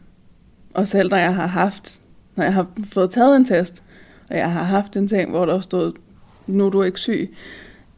og 0.73 0.87
selv 0.87 1.09
når 1.09 1.17
jeg 1.17 1.35
har 1.35 1.47
haft, 1.47 2.01
når 2.35 2.43
jeg 2.43 2.53
har 2.53 2.67
fået 2.93 3.11
taget 3.11 3.35
en 3.35 3.45
test, 3.45 3.83
og 4.29 4.37
jeg 4.37 4.51
har 4.51 4.63
haft 4.63 4.95
en 4.95 5.07
ting, 5.07 5.29
hvor 5.29 5.45
der 5.45 5.59
stod, 5.59 5.93
nu 6.47 6.65
er 6.65 6.69
du 6.69 6.83
ikke 6.83 6.99
syg, 6.99 7.35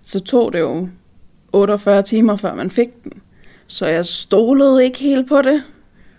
så 0.04 0.20
tog 0.20 0.54
det 0.54 0.60
jo 0.60 0.90
48 1.54 2.04
timer, 2.04 2.36
før 2.36 2.56
man 2.56 2.70
fik 2.70 3.04
den. 3.04 3.12
Så 3.68 3.88
jeg 3.88 4.06
stolede 4.06 4.84
ikke 4.84 5.00
helt 5.00 5.28
på 5.28 5.42
det. 5.42 5.64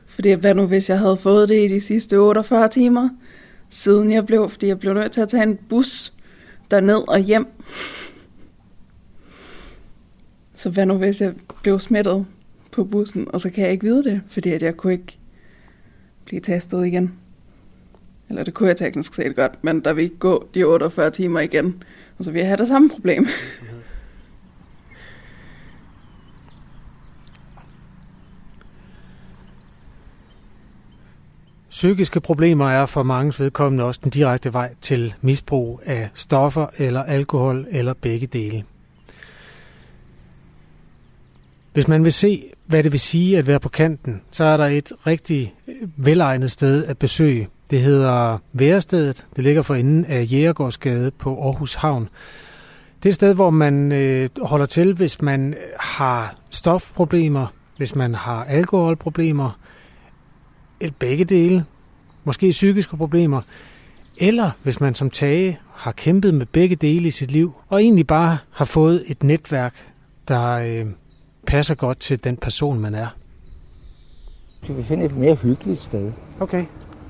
Fordi 0.06 0.32
hvad 0.32 0.54
nu, 0.54 0.66
hvis 0.66 0.90
jeg 0.90 0.98
havde 0.98 1.16
fået 1.16 1.48
det 1.48 1.70
i 1.70 1.74
de 1.74 1.80
sidste 1.80 2.16
48 2.16 2.68
timer, 2.68 3.08
siden 3.68 4.10
jeg 4.10 4.26
blev, 4.26 4.48
fordi 4.48 4.66
jeg 4.66 4.80
blev 4.80 4.94
nødt 4.94 5.12
til 5.12 5.20
at 5.20 5.28
tage 5.28 5.42
en 5.42 5.58
bus 5.68 6.12
derned 6.70 7.08
og 7.08 7.18
hjem. 7.18 7.46
Så 10.54 10.70
hvad 10.70 10.86
nu, 10.86 10.94
hvis 10.94 11.20
jeg 11.20 11.34
blev 11.62 11.78
smittet 11.78 12.26
på 12.70 12.84
bussen, 12.84 13.28
og 13.32 13.40
så 13.40 13.50
kan 13.50 13.64
jeg 13.64 13.72
ikke 13.72 13.84
vide 13.84 14.04
det, 14.04 14.20
fordi 14.28 14.50
at 14.50 14.62
jeg 14.62 14.76
kunne 14.76 14.92
ikke 14.92 15.18
blive 16.24 16.40
testet 16.40 16.86
igen. 16.86 17.12
Eller 18.28 18.44
det 18.44 18.54
kunne 18.54 18.68
jeg 18.68 18.76
teknisk 18.76 19.14
set 19.14 19.36
godt, 19.36 19.64
men 19.64 19.80
der 19.80 19.92
vil 19.92 20.04
ikke 20.04 20.16
gå 20.16 20.48
de 20.54 20.64
48 20.64 21.10
timer 21.10 21.40
igen, 21.40 21.82
og 22.18 22.24
så 22.24 22.30
vil 22.30 22.38
jeg 22.38 22.48
have 22.48 22.56
det 22.56 22.68
samme 22.68 22.90
problem. 22.90 23.26
Psykiske 31.80 32.20
problemer 32.20 32.70
er 32.70 32.86
for 32.86 33.02
mange 33.02 33.34
vedkommende 33.38 33.84
også 33.84 34.00
den 34.04 34.10
direkte 34.10 34.52
vej 34.52 34.74
til 34.80 35.14
misbrug 35.20 35.80
af 35.86 36.08
stoffer 36.14 36.66
eller 36.76 37.02
alkohol 37.02 37.66
eller 37.70 37.92
begge 37.92 38.26
dele. 38.26 38.64
Hvis 41.72 41.88
man 41.88 42.04
vil 42.04 42.12
se, 42.12 42.44
hvad 42.66 42.82
det 42.82 42.92
vil 42.92 43.00
sige 43.00 43.38
at 43.38 43.46
være 43.46 43.60
på 43.60 43.68
kanten, 43.68 44.22
så 44.30 44.44
er 44.44 44.56
der 44.56 44.64
et 44.64 44.92
rigtig 45.06 45.54
velegnet 45.96 46.50
sted 46.50 46.84
at 46.84 46.98
besøge. 46.98 47.48
Det 47.70 47.80
hedder 47.80 48.38
Værestedet. 48.52 49.26
Det 49.36 49.44
ligger 49.44 49.62
for 49.62 49.74
enden 49.74 50.04
af 50.04 50.26
Jægergårdsgade 50.32 51.10
på 51.10 51.44
Aarhus 51.44 51.74
Havn. 51.74 52.08
Det 53.02 53.08
er 53.08 53.10
et 53.10 53.14
sted, 53.14 53.34
hvor 53.34 53.50
man 53.50 53.92
øh, 53.92 54.28
holder 54.42 54.66
til, 54.66 54.94
hvis 54.94 55.22
man 55.22 55.54
har 55.80 56.34
stofproblemer, 56.50 57.46
hvis 57.76 57.94
man 57.94 58.14
har 58.14 58.44
alkoholproblemer, 58.44 59.58
begge 60.98 61.24
dele, 61.24 61.64
måske 62.24 62.50
psykiske 62.50 62.96
problemer, 62.96 63.40
eller 64.18 64.50
hvis 64.62 64.80
man 64.80 64.94
som 64.94 65.10
Tage 65.10 65.58
har 65.72 65.92
kæmpet 65.92 66.34
med 66.34 66.46
begge 66.46 66.76
dele 66.76 67.08
i 67.08 67.10
sit 67.10 67.30
liv, 67.30 67.52
og 67.68 67.82
egentlig 67.82 68.06
bare 68.06 68.38
har 68.50 68.64
fået 68.64 69.04
et 69.06 69.22
netværk, 69.22 69.74
der 70.28 70.50
øh, 70.50 70.86
passer 71.46 71.74
godt 71.74 72.00
til 72.00 72.24
den 72.24 72.36
person, 72.36 72.80
man 72.80 72.94
er. 72.94 73.06
Skal 74.62 74.76
vi 74.76 74.82
finde 74.82 75.04
et 75.04 75.16
mere 75.16 75.34
hyggeligt 75.34 75.82
sted? 75.82 76.12
Okay. 76.40 76.64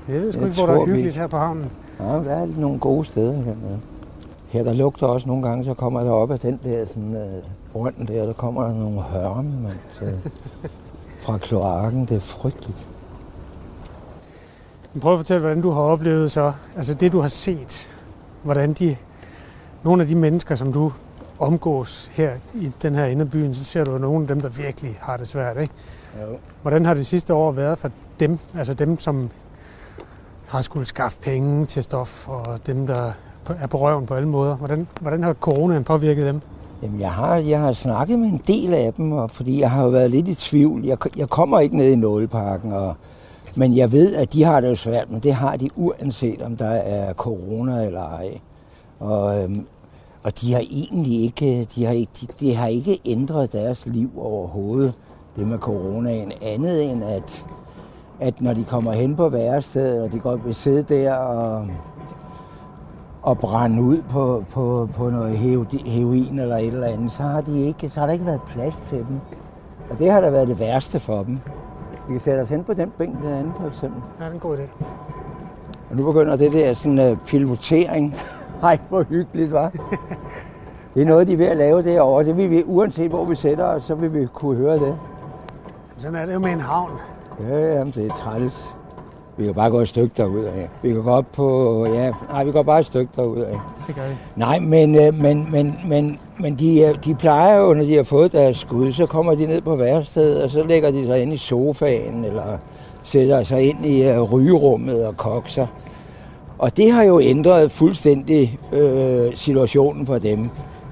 Jeg 0.07 0.21
ved 0.21 0.31
sgu 0.31 0.45
ikke, 0.45 0.55
hvor 0.55 0.65
der 0.65 0.73
er 0.73 0.77
tror, 0.77 0.85
vi- 0.85 0.91
hyggeligt 0.91 1.15
her 1.15 1.27
på 1.27 1.37
havnen. 1.37 1.65
Ja, 1.99 2.05
der 2.05 2.35
er 2.35 2.45
nogle 2.45 2.79
gode 2.79 3.05
steder 3.05 3.33
hernede. 3.33 3.79
Her 4.49 4.63
der 4.63 4.73
lugter 4.73 5.07
også 5.07 5.27
nogle 5.27 5.47
gange, 5.47 5.65
så 5.65 5.73
kommer 5.73 6.03
der 6.03 6.11
op 6.11 6.31
af 6.31 6.39
den 6.39 6.59
der 6.63 6.85
sådan, 6.87 7.15
øh, 7.15 7.43
brønd 7.73 8.07
der, 8.07 8.25
der 8.25 8.33
kommer 8.33 8.63
der 8.63 8.73
nogle 8.73 9.01
hørme, 9.01 9.61
man. 9.61 9.71
Så, 9.99 10.05
fra 11.23 11.37
kloakken. 11.37 12.05
Det 12.05 12.15
er 12.15 12.19
frygteligt. 12.19 12.87
Men 14.93 15.01
Prøv 15.01 15.13
at 15.13 15.19
fortælle, 15.19 15.41
hvordan 15.41 15.61
du 15.61 15.71
har 15.71 15.81
oplevet 15.81 16.31
så, 16.31 16.53
altså 16.75 16.93
det 16.93 17.11
du 17.11 17.19
har 17.19 17.27
set, 17.27 17.93
hvordan 18.43 18.73
de, 18.73 18.95
nogle 19.83 20.01
af 20.01 20.07
de 20.07 20.15
mennesker, 20.15 20.55
som 20.55 20.73
du 20.73 20.91
omgås 21.39 22.09
her 22.13 22.31
i 22.55 22.71
den 22.81 22.95
her 22.95 23.05
ende 23.05 23.21
af 23.21 23.29
byen, 23.29 23.53
så 23.53 23.63
ser 23.63 23.83
du 23.83 23.97
nogle 23.97 24.21
af 24.21 24.27
dem, 24.27 24.41
der 24.41 24.49
virkelig 24.49 24.97
har 25.01 25.17
det 25.17 25.27
svært, 25.27 25.57
ikke? 25.61 25.73
Jo. 26.21 26.37
Hvordan 26.61 26.85
har 26.85 26.93
det 26.93 27.05
sidste 27.05 27.33
år 27.33 27.51
været 27.51 27.77
for 27.77 27.91
dem, 28.19 28.39
altså 28.57 28.73
dem, 28.73 28.99
som 28.99 29.29
har 30.47 30.61
skulle 30.61 30.85
skaffe 30.85 31.17
penge 31.19 31.65
til 31.65 31.83
stof, 31.83 32.27
og 32.29 32.67
dem, 32.67 32.87
der 32.87 33.11
er 33.59 33.67
på 33.67 33.77
røven 33.77 34.05
på 34.05 34.13
alle 34.13 34.29
måder? 34.29 34.55
Hvordan, 34.55 34.87
hvordan 35.01 35.23
har 35.23 35.33
coronaen 35.33 35.83
påvirket 35.83 36.25
dem? 36.25 36.41
Jamen, 36.83 36.99
jeg 36.99 37.11
har, 37.11 37.35
jeg 37.35 37.59
har 37.59 37.71
snakket 37.71 38.19
med 38.19 38.27
en 38.27 38.41
del 38.47 38.73
af 38.73 38.93
dem, 38.93 39.11
og 39.11 39.31
fordi 39.31 39.59
jeg 39.59 39.71
har 39.71 39.83
jo 39.83 39.89
været 39.89 40.11
lidt 40.11 40.27
i 40.27 40.35
tvivl. 40.35 40.85
Jeg, 40.85 40.97
jeg 41.17 41.29
kommer 41.29 41.59
ikke 41.59 41.77
ned 41.77 41.91
i 41.91 41.95
Nåleparken, 41.95 42.73
og, 42.73 42.95
men 43.55 43.77
jeg 43.77 43.91
ved, 43.91 44.15
at 44.15 44.33
de 44.33 44.43
har 44.43 44.59
det 44.61 44.69
jo 44.69 44.75
svært, 44.75 45.11
men 45.11 45.19
det 45.19 45.33
har 45.33 45.55
de 45.57 45.69
uanset 45.75 46.41
om 46.41 46.57
der 46.57 46.65
er 46.69 47.13
corona 47.13 47.85
eller 47.85 48.01
ej. 48.03 48.39
Og, 48.99 49.43
øhm, 49.43 49.65
og 50.23 50.41
de 50.41 50.53
har 50.53 50.59
egentlig 50.71 51.21
ikke, 51.23 51.67
de 51.75 51.85
har, 51.85 51.93
ikke- 51.93 52.11
de, 52.21 52.27
de 52.39 52.55
har 52.55 52.67
ikke 52.67 52.99
ændret 53.05 53.53
deres 53.53 53.85
liv 53.85 54.09
overhovedet, 54.17 54.93
det 55.35 55.47
med 55.47 55.57
coronaen, 55.57 56.31
andet 56.41 56.83
end 56.91 57.03
at, 57.03 57.45
at 58.19 58.41
når 58.41 58.53
de 58.53 58.63
kommer 58.63 58.91
hen 58.91 59.15
på 59.15 59.29
værestedet, 59.29 60.01
og 60.03 60.11
de 60.11 60.19
godt 60.19 60.45
vil 60.45 60.55
sidde 60.55 60.83
der 60.95 61.13
og, 61.13 61.67
og 63.21 63.37
brænde 63.39 63.83
ud 63.83 64.01
på, 64.09 64.43
på, 64.51 64.89
på 64.95 65.09
noget 65.09 65.37
heroin 65.85 66.39
eller 66.39 66.57
et 66.57 66.67
eller 66.67 66.87
andet, 66.87 67.11
så 67.11 67.23
har, 67.23 67.41
de 67.41 67.61
ikke, 67.67 67.89
så 67.89 67.99
har 67.99 68.05
der 68.07 68.13
ikke 68.13 68.25
været 68.25 68.41
plads 68.47 68.77
til 68.79 68.97
dem. 68.97 69.19
Og 69.89 69.99
det 69.99 70.11
har 70.11 70.21
da 70.21 70.29
været 70.29 70.47
det 70.47 70.59
værste 70.59 70.99
for 70.99 71.23
dem. 71.23 71.39
Vi 72.11 72.13
kan 72.13 72.21
sætte 72.21 72.41
os 72.41 72.49
hen 72.49 72.63
på 72.63 72.73
den 72.73 72.91
bænk 72.97 73.23
derinde, 73.23 73.51
for 73.59 73.67
eksempel. 73.67 74.01
Ja, 74.19 74.25
det 74.25 74.29
er 74.29 74.33
en 74.33 74.39
god 74.39 74.57
idé. 74.57 74.85
Og 75.89 75.95
nu 75.95 76.05
begynder 76.05 76.35
det 76.35 76.51
der 76.51 76.73
sådan 76.73 77.11
uh, 77.11 77.17
pilotering. 77.17 78.15
Ej, 78.63 78.79
hvor 78.89 79.03
hyggeligt, 79.03 79.51
var. 79.51 79.71
Det 80.93 81.01
er 81.01 81.05
noget, 81.05 81.27
de 81.27 81.33
er 81.33 81.37
ved 81.37 81.45
at 81.45 81.57
lave 81.57 81.83
derovre. 81.83 82.25
Det 82.25 82.37
vil 82.37 82.51
vi, 82.51 82.63
uanset 82.65 83.09
hvor 83.09 83.25
vi 83.25 83.35
sætter 83.35 83.65
os, 83.65 83.83
så 83.83 83.95
vil 83.95 84.13
vi 84.13 84.27
kunne 84.33 84.57
høre 84.57 84.79
det. 84.79 84.97
Sådan 85.97 86.15
er 86.15 86.25
det 86.25 86.33
jo 86.33 86.39
med 86.39 86.51
en 86.51 86.59
havn. 86.59 86.91
Ja, 87.49 87.75
jamen, 87.75 87.93
det 87.93 88.07
er 88.07 88.15
træls. 88.15 88.75
Vi 89.37 89.45
kan 89.45 89.53
bare 89.53 89.69
gå 89.69 89.79
et 89.79 89.87
stykke 89.87 90.11
derud 90.17 90.43
af. 90.43 90.69
Vi 90.81 90.89
kan 90.89 91.03
gå 91.03 91.09
op 91.09 91.25
på, 91.33 91.85
ja, 91.85 92.11
nej, 92.31 92.43
vi 92.43 92.51
går 92.51 92.63
bare 92.63 92.79
et 92.79 92.85
stykke 92.85 93.11
derud 93.15 93.39
af. 93.39 93.59
Det 93.87 93.95
gør 93.95 94.01
vi. 94.01 94.15
Nej, 94.35 94.59
men, 94.59 94.95
øh, 94.95 95.21
men, 95.21 95.47
men, 95.51 95.77
men, 95.87 96.19
men 96.39 96.55
de, 96.55 96.81
øh, 96.81 96.95
de 97.05 97.15
plejer 97.15 97.57
jo, 97.57 97.73
når 97.73 97.83
de 97.83 97.95
har 97.95 98.03
fået 98.03 98.31
deres 98.31 98.57
skud, 98.57 98.91
så 98.91 99.05
kommer 99.05 99.35
de 99.35 99.45
ned 99.45 99.61
på 99.61 99.75
værestedet, 99.75 100.43
og 100.43 100.49
så 100.49 100.63
lægger 100.63 100.91
de 100.91 101.05
sig 101.05 101.21
ind 101.21 101.33
i 101.33 101.37
sofaen, 101.37 102.25
eller 102.25 102.57
sætter 103.03 103.43
sig 103.43 103.61
ind 103.61 103.85
i 103.85 104.03
øh, 104.03 104.21
rygerummet 104.21 105.07
og 105.07 105.17
kokser. 105.17 105.67
Og 106.57 106.77
det 106.77 106.91
har 106.91 107.03
jo 107.03 107.19
ændret 107.19 107.71
fuldstændig 107.71 108.59
øh, 108.71 109.35
situationen 109.35 110.05
for 110.05 110.17
dem. 110.17 110.49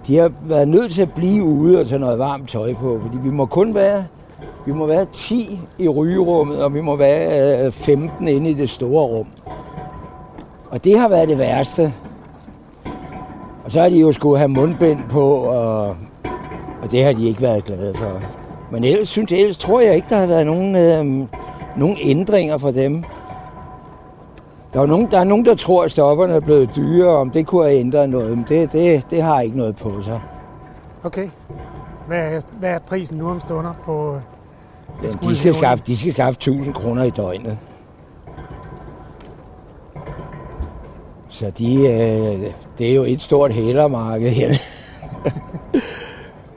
De 0.07 0.17
har 0.17 0.31
været 0.41 0.67
nødt 0.67 0.91
til 0.91 1.01
at 1.01 1.13
blive 1.13 1.43
ude 1.43 1.79
og 1.79 1.87
tage 1.87 1.99
noget 1.99 2.19
varmt 2.19 2.49
tøj 2.49 2.73
på, 2.73 2.99
fordi 3.03 3.17
vi 3.23 3.29
må 3.29 3.45
kun 3.45 3.75
være, 3.75 4.03
vi 4.70 4.74
må 4.74 4.86
være 4.86 5.05
10 5.11 5.59
i 5.78 5.88
rygerummet, 5.88 6.63
og 6.63 6.74
vi 6.74 6.82
må 6.82 6.95
være 6.95 7.65
øh, 7.65 7.72
15 7.72 8.28
inde 8.28 8.49
i 8.49 8.53
det 8.53 8.70
store 8.70 9.05
rum. 9.05 9.28
Og 10.70 10.84
det 10.84 10.99
har 10.99 11.09
været 11.09 11.30
det 11.30 11.38
værste. 11.38 11.93
Og 13.65 13.72
så 13.72 13.82
har 13.82 13.89
de 13.89 13.99
jo 13.99 14.11
skulle 14.11 14.38
have 14.38 14.47
mundbind 14.47 14.99
på, 15.09 15.34
og, 15.34 15.88
og 16.82 16.91
det 16.91 17.03
har 17.03 17.13
de 17.13 17.28
ikke 17.28 17.41
været 17.41 17.63
glade 17.63 17.93
for. 17.97 18.22
Men 18.72 18.84
ellers, 18.84 19.09
synes, 19.09 19.32
ellers 19.32 19.57
tror 19.57 19.82
jeg 19.82 19.95
ikke, 19.95 20.09
der 20.09 20.17
har 20.17 20.26
været 20.26 20.45
nogen, 20.45 20.76
øh, 20.76 21.28
nogen 21.78 21.97
ændringer 22.01 22.57
for 22.57 22.72
dem. 22.72 23.03
Der 24.74 24.82
er, 24.82 24.86
nogen, 24.86 25.07
der 25.11 25.20
er 25.20 25.24
nogen, 25.24 25.45
der 25.45 25.55
tror, 25.55 25.84
at 25.84 25.91
stofferne 25.91 26.34
er 26.34 26.39
blevet 26.39 26.70
dyre, 26.76 27.09
om 27.09 27.30
det 27.30 27.47
kunne 27.47 27.63
have 27.63 27.80
ændret 27.80 28.09
noget. 28.09 28.38
Men 28.38 28.45
det, 28.49 28.72
det, 28.72 29.11
det 29.11 29.22
har 29.22 29.41
ikke 29.41 29.57
noget 29.57 29.76
på 29.76 30.01
sig. 30.01 30.22
Okay. 31.03 31.30
Hvad 32.07 32.20
er, 32.20 32.41
hvad 32.59 32.70
er 32.70 32.80
prisen 32.80 33.17
nu 33.17 33.30
om 33.30 33.39
stunder 33.39 33.74
på... 33.84 34.15
Øh, 34.15 34.22
øh, 35.00 35.06
Jamen, 35.06 35.30
de, 35.30 35.36
skal 35.36 35.54
skaffe, 35.54 35.84
de 35.88 35.97
skal 35.97 36.12
skaffe 36.12 36.38
1000 36.38 36.74
kroner 36.74 37.04
i 37.04 37.10
døgnet. 37.10 37.58
Så 41.30 41.52
de, 41.58 41.76
øh, 41.76 42.54
det 42.78 42.91
er 42.91 42.95
jo 42.95 43.04
et 43.04 43.22
stort 43.22 43.54
hælermarked 43.54 44.30
her. 44.30 44.54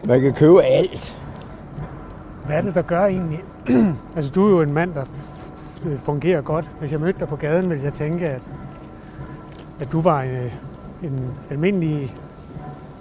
Man 0.05 0.20
kan 0.20 0.32
købe 0.34 0.62
alt. 0.62 1.18
Hvad 2.47 2.57
er 2.57 2.61
det, 2.61 2.74
der 2.74 2.82
gør 2.82 3.07
egentlig? 3.07 3.45
altså, 4.16 4.30
du 4.30 4.47
er 4.47 4.51
jo 4.51 4.62
en 4.62 4.72
mand, 4.72 4.95
der 4.95 5.05
fungerer 5.97 6.40
godt. 6.40 6.70
Hvis 6.80 6.93
jeg 6.93 7.01
mødte 7.01 7.18
dig 7.20 7.28
på 7.28 7.36
gaden, 7.36 7.70
ville 7.70 7.84
jeg 7.84 7.93
tænke, 7.93 8.28
at, 8.28 8.51
at 9.80 9.93
du 9.93 10.01
var 10.01 10.22
en, 10.22 10.51
en 11.03 11.30
almindelig 11.51 12.16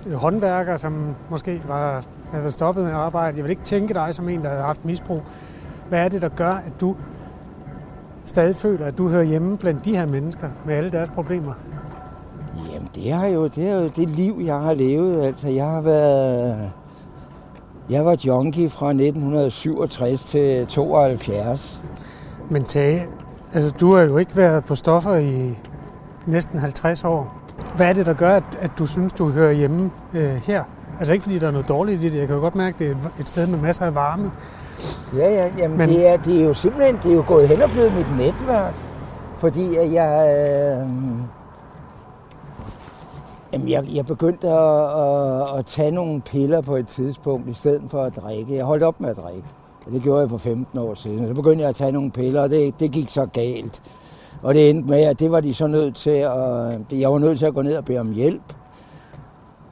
øh, 0.08 0.14
håndværker, 0.14 0.78
som 0.78 1.16
måske 1.30 1.62
var, 1.68 2.04
havde 2.32 2.44
været 2.44 2.54
stoppet 2.54 2.84
med 2.84 2.92
at 2.92 2.98
arbejde. 2.98 3.38
Jeg 3.38 3.44
vil 3.44 3.50
ikke 3.50 3.64
tænke 3.64 3.94
dig 3.94 4.14
som 4.14 4.30
en, 4.30 4.44
der 4.44 4.50
havde 4.50 4.62
haft 4.62 4.86
misbrug. 4.86 5.22
Hvad 5.90 6.00
er 6.06 6.08
det, 6.08 6.22
der 6.22 6.30
gør, 6.30 6.52
at 6.52 6.82
du 6.82 6.96
stadig 8.26 8.56
føler, 8.56 8.86
at 8.86 8.98
du 8.98 9.10
hører 9.10 9.24
hjemme 9.24 9.58
blandt 9.58 9.86
de 9.86 9.96
her 9.96 10.06
mennesker 10.06 10.50
med 10.66 10.76
alle 10.76 10.92
deres 10.92 11.10
problemer? 11.10 11.54
Jamen, 12.74 12.90
det 12.96 13.12
har 13.14 13.28
jo 13.28 13.48
det, 13.48 13.68
er 13.68 13.76
jo 13.76 13.88
det 13.88 14.10
liv, 14.10 14.42
jeg 14.46 14.60
har 14.60 14.74
levet. 14.74 15.24
Altså, 15.24 15.48
jeg 15.48 15.66
har 15.66 15.82
været... 15.82 16.72
Jeg 17.90 18.06
var 18.06 18.18
junkie 18.26 18.70
fra 18.70 18.88
1967 18.88 20.24
til 20.24 20.68
72. 20.68 21.84
Men 22.50 22.64
Tage, 22.64 23.06
altså 23.54 23.72
du 23.80 23.96
har 23.96 24.02
jo 24.02 24.18
ikke 24.18 24.38
været 24.38 24.66
på 24.66 24.76
stoffer 24.76 25.16
i 25.16 25.58
næsten 26.26 26.60
50 26.60 27.04
år. 27.04 27.42
Hvad 27.76 27.90
er 27.90 27.94
det, 27.94 28.06
der 28.06 28.14
gør, 28.14 28.36
at, 28.36 28.44
at 28.60 28.72
du 28.80 28.86
synes, 28.86 29.14
du 29.14 29.30
hører 29.30 29.52
hjemme 29.52 29.92
øh, 30.14 30.34
her? 30.34 30.64
Altså 31.02 31.14
ikke 31.14 31.24
fordi 31.24 31.40
der 31.40 31.48
er 31.48 31.52
noget 31.52 31.68
dårligt 31.70 32.04
i 32.04 32.10
det. 32.10 32.18
Jeg 32.20 32.28
kan 32.28 32.36
jo 32.36 32.42
godt 32.42 32.56
mærke, 32.56 32.74
at 32.76 32.80
det 32.80 32.90
er 32.90 33.10
et- 33.20 33.28
sted 33.28 33.48
med 33.48 33.60
masser 33.60 33.86
af 33.86 33.96
varme. 33.96 34.32
Ja, 35.18 35.30
ja, 35.34 35.52
jamen 35.58 35.78
Men- 35.78 35.78
Men... 35.78 35.90
det, 35.90 36.08
er, 36.08 36.18
det 36.18 36.42
er 36.42 36.46
jo 36.46 36.54
simpelthen 36.54 36.96
det 37.04 37.12
er 37.12 37.16
jo 37.16 37.24
gået 37.28 37.48
hen 37.48 37.62
og 37.62 37.70
blevet 37.70 37.92
mit 37.98 38.18
netværk. 38.18 38.74
Fordi 39.38 39.76
at 39.76 39.94
jeg, 39.94 40.36
øh, 40.38 40.90
jamen 43.54 43.70
jeg, 43.70 43.84
jeg 43.94 44.06
begyndte 44.06 44.48
at, 44.50 45.00
at, 45.00 45.60
at 45.60 45.66
tage 45.66 45.92
nogle 45.92 46.22
piller 46.22 46.62
på 46.62 46.76
et 46.76 46.88
tidspunkt, 46.88 47.50
i 47.50 47.54
stedet 47.54 47.82
for 47.90 48.04
at 48.04 48.16
drikke. 48.16 48.56
Jeg 48.56 48.66
holdt 48.66 48.84
op 48.84 49.02
med 49.02 49.10
at 49.10 49.18
drikke. 49.18 49.48
Og 49.86 49.92
det 49.92 50.02
gjorde 50.02 50.22
jeg 50.22 50.30
for 50.30 50.38
15 50.38 50.80
år 50.80 50.94
siden. 50.94 51.28
Så 51.28 51.34
begyndte 51.34 51.62
jeg 51.62 51.70
at 51.70 51.76
tage 51.76 51.92
nogle 51.92 52.12
piller, 52.12 52.42
og 52.42 52.50
det, 52.50 52.80
det 52.80 52.92
gik 52.92 53.10
så 53.10 53.26
galt. 53.26 53.82
Og 54.44 54.54
det 54.54 54.70
endte 54.70 54.90
med, 54.90 55.02
at 55.02 55.20
det 55.20 55.32
var 55.32 55.40
de 55.40 55.54
så 55.54 55.68
nødt 55.68 55.96
til 55.96 56.10
at... 56.10 56.32
Jeg 56.92 57.12
var 57.12 57.18
nødt 57.18 57.40
til 57.40 57.46
at 57.46 57.54
gå 57.54 57.62
ned 57.62 57.76
og 57.78 57.86
bede 57.86 58.00
om 58.00 58.12
hjælp. 58.12 58.54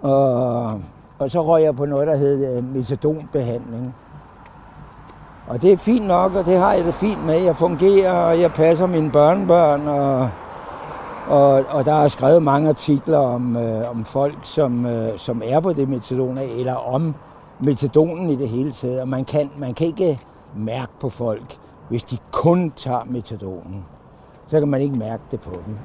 Og, 0.01 0.81
og 1.19 1.31
så 1.31 1.41
røg 1.41 1.63
jeg 1.63 1.75
på 1.75 1.85
noget, 1.85 2.07
der 2.07 2.15
hed 2.15 2.57
øh, 2.57 2.75
metadonbehandling. 2.75 3.95
Og 5.47 5.61
det 5.61 5.71
er 5.73 5.77
fint 5.77 6.07
nok, 6.07 6.35
og 6.35 6.45
det 6.45 6.57
har 6.57 6.73
jeg 6.73 6.85
det 6.85 6.93
fint 6.93 7.25
med. 7.25 7.41
Jeg 7.41 7.55
fungerer, 7.55 8.11
og 8.11 8.41
jeg 8.41 8.51
passer 8.51 8.85
mine 8.87 9.11
børnebørn, 9.11 9.87
og, 9.87 10.29
og, 11.27 11.65
og 11.69 11.85
der 11.85 11.93
er 11.93 12.07
skrevet 12.07 12.43
mange 12.43 12.69
artikler 12.69 13.17
om, 13.17 13.57
øh, 13.57 13.89
om 13.89 14.05
folk, 14.05 14.37
som, 14.43 14.85
øh, 14.85 15.17
som 15.17 15.41
er 15.45 15.59
på 15.59 15.73
det 15.73 15.89
metadon, 15.89 16.37
eller 16.37 16.73
om 16.73 17.15
metadonen 17.59 18.29
i 18.29 18.35
det 18.35 18.49
hele 18.49 18.71
taget. 18.71 19.01
Og 19.01 19.07
man 19.07 19.25
kan, 19.25 19.51
man 19.57 19.73
kan 19.73 19.87
ikke 19.87 20.19
mærke 20.55 20.91
på 20.99 21.09
folk, 21.09 21.57
hvis 21.89 22.03
de 22.03 22.17
kun 22.31 22.71
tager 22.75 23.03
metadonen. 23.05 23.85
Så 24.47 24.59
kan 24.59 24.67
man 24.67 24.81
ikke 24.81 24.95
mærke 24.95 25.23
det 25.31 25.39
på 25.39 25.51
dem. 25.65 25.77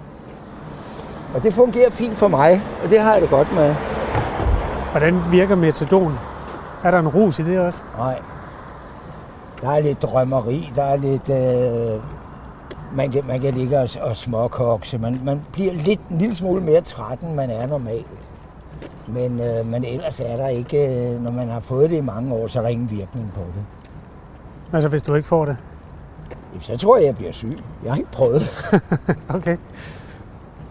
Og 1.35 1.43
det 1.43 1.55
fungerer 1.55 1.91
fint 1.91 2.17
for 2.17 2.29
mig, 2.29 2.63
og 2.85 2.91
det 2.91 3.01
har 3.01 3.13
jeg 3.13 3.23
det 3.23 3.31
godt 3.31 3.55
med. 3.55 3.75
Hvordan 4.95 5.15
virker 5.31 5.55
metadon? 5.55 6.13
Er 6.85 6.91
der 6.91 6.99
en 6.99 7.09
rus 7.09 7.39
i 7.39 7.43
det 7.43 7.59
også? 7.59 7.83
Nej. 7.99 8.19
Der 9.63 9.71
er 9.71 9.81
lidt 9.81 10.03
drømmeri, 10.03 10.73
der 10.77 10.83
er 10.83 10.97
lidt... 10.97 11.29
Øh, 11.29 12.01
man, 12.97 13.11
kan, 13.11 13.27
man 13.27 13.41
kan 13.41 13.55
ligge 13.55 13.79
og, 13.79 13.89
og 14.01 14.17
småkokse. 14.17 14.99
Man, 14.99 15.21
man 15.25 15.43
bliver 15.53 15.73
lidt, 15.73 16.01
en 16.11 16.19
lille 16.19 16.35
smule 16.35 16.61
mere 16.61 16.81
træt, 16.81 17.19
end 17.21 17.35
man 17.35 17.51
er 17.51 17.67
normalt. 17.67 18.07
Men, 19.07 19.41
øh, 19.41 19.67
men 19.67 19.85
ellers 19.85 20.21
er 20.21 20.37
der 20.37 20.49
ikke... 20.49 20.87
Øh, 20.87 21.23
når 21.23 21.31
man 21.31 21.49
har 21.49 21.61
fået 21.61 21.91
det 21.91 21.97
i 21.97 22.01
mange 22.01 22.35
år, 22.35 22.47
så 22.47 22.59
er 22.59 22.63
der 22.63 22.71
ingen 22.71 22.91
virkning 22.91 23.33
på 23.35 23.41
det. 23.41 23.65
Altså 24.73 24.89
hvis 24.89 25.03
du 25.03 25.15
ikke 25.15 25.29
får 25.29 25.45
det? 25.45 25.57
Jamen, 26.53 26.63
Så 26.63 26.77
tror 26.77 26.97
jeg, 26.97 27.07
jeg 27.07 27.17
bliver 27.17 27.33
syg. 27.33 27.59
Jeg 27.85 27.93
har 27.93 27.97
ikke 27.99 28.11
prøvet. 28.13 28.43
Okay. 29.37 29.57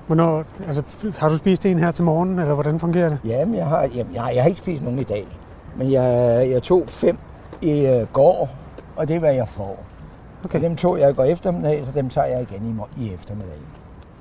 Hvornår, 0.08 0.44
altså, 0.68 0.84
har 1.18 1.30
du 1.30 1.38
spist 1.38 1.66
en 1.66 1.80
her 1.80 1.92
til 1.92 2.04
morgen, 2.04 2.40
eller 2.40 2.54
hvordan 2.54 2.80
fungerer 2.80 3.10
det? 3.10 3.20
Jamen, 3.26 3.56
jeg 3.56 3.66
har, 3.66 3.82
jamen, 3.82 4.16
jeg, 4.16 4.32
jeg 4.36 4.44
har 4.44 4.50
ikke 4.50 4.62
spist 4.62 4.84
nogen 4.84 5.00
i 5.00 5.04
dag. 5.04 5.28
Men 5.76 5.92
jeg, 5.92 6.48
jeg 6.50 6.64
tog 6.64 6.84
fem 6.88 7.18
i 7.62 7.86
øh, 7.86 8.08
går, 8.14 8.50
og 8.96 9.08
det 9.08 9.16
er, 9.16 9.20
hvad 9.20 9.34
jeg 9.34 9.48
får. 9.48 9.84
Okay. 10.46 10.58
Og 10.58 10.64
dem 10.64 10.76
tog 10.76 11.00
jeg 11.00 11.10
i 11.10 11.14
går 11.14 11.24
eftermiddag, 11.24 11.84
så 11.86 11.92
dem 11.96 12.10
tager 12.10 12.28
jeg 12.28 12.42
igen 12.42 12.80
i, 12.98 13.04
i 13.04 13.14
eftermiddag. 13.14 13.58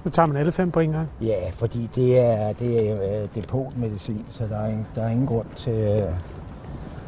Så 0.05 0.11
tager 0.11 0.27
man 0.27 0.37
alle 0.37 0.53
fem 0.53 0.71
på 0.71 0.81
en 0.81 0.93
gang. 0.93 1.09
Ja, 1.21 1.51
fordi 1.51 1.91
det 1.95 2.19
er, 2.19 2.53
det 2.53 2.91
er 2.91 3.23
øh, 3.23 3.29
depotmedicin, 3.35 4.25
så 4.31 4.45
der 4.49 4.57
er, 4.59 4.69
ingen, 4.69 4.87
der 4.95 5.03
er 5.03 5.11
ingen 5.11 5.27
grund 5.27 5.47
til, 5.57 5.73
øh, 5.73 6.13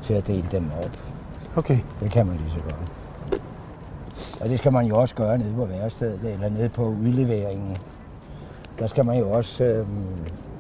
til 0.02 0.14
at 0.14 0.26
dele 0.26 0.44
dem 0.52 0.70
op. 0.84 0.90
Okay. 1.56 1.78
Det 2.00 2.10
kan 2.10 2.26
man 2.26 2.36
lige 2.36 2.50
så 2.50 2.60
godt. 2.60 2.92
Og 4.40 4.48
det 4.48 4.58
skal 4.58 4.72
man 4.72 4.86
jo 4.86 5.00
også 5.00 5.14
gøre 5.14 5.38
nede 5.38 5.54
på 5.56 5.64
værestedet, 5.64 6.20
eller 6.24 6.48
nede 6.48 6.68
på 6.68 6.84
udleveringen. 6.84 7.76
Der 8.78 8.86
skal 8.86 9.06
man 9.06 9.18
jo 9.18 9.30
også 9.30 9.64
øh, 9.64 9.86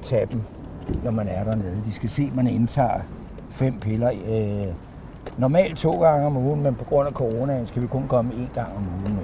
tage 0.02 0.26
dem, 0.32 0.40
når 1.04 1.10
man 1.10 1.28
er 1.28 1.44
dernede. 1.44 1.76
De 1.84 1.92
skal 1.92 2.10
se, 2.10 2.22
at 2.22 2.36
man 2.36 2.46
indtager 2.46 3.00
fem 3.50 3.78
piller. 3.80 4.10
Øh, 4.28 4.74
normalt 5.38 5.78
to 5.78 6.00
gange 6.02 6.26
om 6.26 6.36
ugen, 6.36 6.62
men 6.62 6.74
på 6.74 6.84
grund 6.84 7.08
af 7.08 7.12
coronaen 7.14 7.66
skal 7.66 7.82
vi 7.82 7.86
kun 7.86 8.04
komme 8.08 8.32
én 8.32 8.54
gang 8.54 8.68
om 8.76 8.82
ugen 9.00 9.14
nu. 9.14 9.22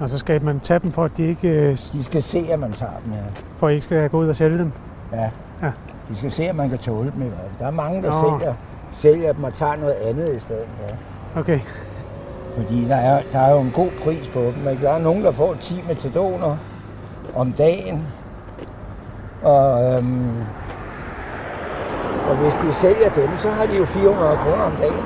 Og 0.00 0.08
så 0.08 0.18
skal 0.18 0.44
man 0.44 0.60
tage 0.60 0.78
dem, 0.78 0.92
for 0.92 1.04
at 1.04 1.16
de 1.16 1.22
ikke, 1.26 1.48
øh, 1.48 1.70
De 1.70 2.04
skal 2.04 2.22
se, 2.22 2.46
at 2.50 2.58
man 2.58 2.72
tager 2.72 2.92
dem 3.04 3.12
her. 3.12 3.22
for 3.56 3.66
at 3.66 3.70
I 3.72 3.74
ikke 3.74 3.84
skal 3.84 4.08
gå 4.10 4.18
ud 4.18 4.28
og 4.28 4.36
sælge 4.36 4.58
dem. 4.58 4.72
Ja. 5.12 5.30
Ja. 5.62 5.72
De 6.08 6.16
skal 6.16 6.32
se, 6.32 6.48
at 6.48 6.56
man 6.56 6.68
kan 6.68 6.78
tåle 6.78 7.12
dem 7.14 7.22
i 7.22 7.26
hvert 7.26 7.40
fald. 7.40 7.50
Der 7.58 7.66
er 7.66 7.70
mange, 7.70 8.02
der 8.02 8.10
Nå. 8.22 8.38
sælger, 8.38 8.54
sælger 8.92 9.32
dem 9.32 9.44
og 9.44 9.54
tager 9.54 9.76
noget 9.76 9.92
andet 9.94 10.36
i 10.36 10.40
stedet. 10.40 10.68
Ja. 10.88 11.40
Okay. 11.40 11.58
Fordi 12.56 12.84
der 12.88 12.96
er, 12.96 13.22
der 13.32 13.38
er 13.38 13.52
jo 13.54 13.60
en 13.60 13.70
god 13.74 13.88
pris 14.04 14.28
på 14.28 14.38
dem. 14.40 14.68
Ikke? 14.70 14.82
Der 14.82 14.90
er 14.92 15.02
nogen, 15.02 15.24
der 15.24 15.32
får 15.32 15.54
10 15.60 15.74
metadoner 15.88 16.56
om 17.34 17.52
dagen. 17.52 18.06
Og, 19.42 19.84
øhm, 19.84 20.30
og 22.30 22.36
hvis 22.36 22.54
de 22.54 22.72
sælger 22.72 23.10
dem, 23.16 23.28
så 23.38 23.50
har 23.50 23.66
de 23.66 23.76
jo 23.76 23.84
400 23.84 24.36
kroner 24.36 24.64
om 24.64 24.72
dagen. 24.72 25.04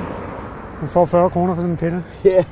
Man 0.81 0.89
får 0.89 1.05
40 1.05 1.29
kroner 1.29 1.53
for 1.53 1.61
sådan 1.61 1.71
en 1.71 1.77
pille. 1.77 2.03
Ja. 2.25 2.43